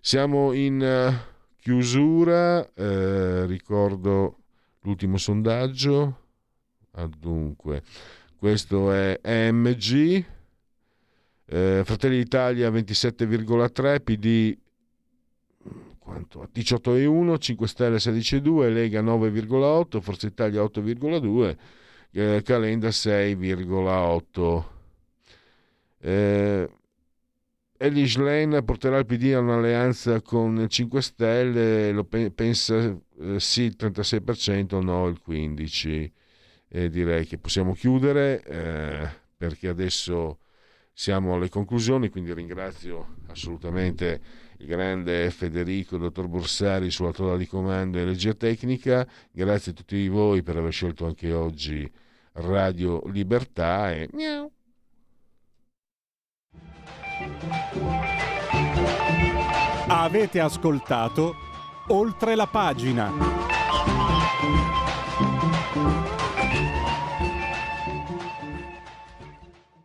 Siamo 0.00 0.52
in 0.52 0.80
uh, 0.80 1.14
chiusura, 1.60 2.72
eh, 2.74 3.46
ricordo 3.46 4.38
l'ultimo 4.80 5.18
sondaggio. 5.18 6.26
Ah, 6.92 7.06
dunque, 7.06 7.82
questo 8.38 8.92
è 8.92 9.18
EMG, 9.22 10.24
eh, 11.46 11.82
Fratelli 11.84 12.18
d'Italia 12.18 12.70
27,3, 12.70 14.00
PD 14.02 14.56
43,7, 14.58 14.58
quanto? 15.98 16.48
18,1, 16.52 17.38
5 17.38 17.66
Stelle 17.66 17.98
16,2, 17.98 18.72
Lega 18.72 19.02
9,8, 19.02 20.00
Forza 20.00 20.26
Italia 20.26 20.62
8,2, 20.62 21.56
eh, 22.12 22.42
Calenda 22.42 22.88
6,8. 22.88 24.76
Eh, 26.00 26.70
Elish 27.80 28.16
Lane 28.16 28.62
porterà 28.62 28.98
il 28.98 29.06
PD 29.06 29.32
a 29.34 29.40
un'alleanza 29.40 30.20
con 30.22 30.66
5 30.68 31.02
Stelle, 31.02 31.92
lo 31.92 32.04
pe- 32.04 32.30
pensa 32.30 32.96
eh, 33.20 33.38
sì 33.38 33.62
il 33.62 33.76
36%, 33.78 34.82
no 34.82 35.06
il 35.06 35.20
15%. 35.24 36.10
E 36.68 36.90
direi 36.90 37.26
che 37.26 37.38
possiamo 37.38 37.72
chiudere 37.72 38.42
eh, 38.42 39.08
perché 39.36 39.68
adesso 39.68 40.40
siamo 40.92 41.34
alle 41.34 41.48
conclusioni, 41.48 42.08
quindi 42.08 42.34
ringrazio 42.34 43.16
assolutamente 43.28 44.20
il 44.58 44.66
grande 44.66 45.30
Federico, 45.30 45.94
il 45.94 46.02
dottor 46.02 46.26
Borsari 46.26 46.90
sulla 46.90 47.12
tolla 47.12 47.36
di 47.36 47.46
comando 47.46 47.98
e 47.98 48.04
regia 48.04 48.34
tecnica, 48.34 49.06
grazie 49.30 49.72
a 49.72 49.74
tutti 49.74 50.08
voi 50.08 50.42
per 50.42 50.56
aver 50.56 50.72
scelto 50.72 51.06
anche 51.06 51.32
oggi 51.32 51.90
Radio 52.32 53.02
Libertà 53.06 53.92
e 53.92 54.08
miau. 54.12 54.50
Avete 59.86 60.40
ascoltato 60.40 61.34
oltre 61.88 62.34
la 62.34 62.46
pagina. 62.46 64.77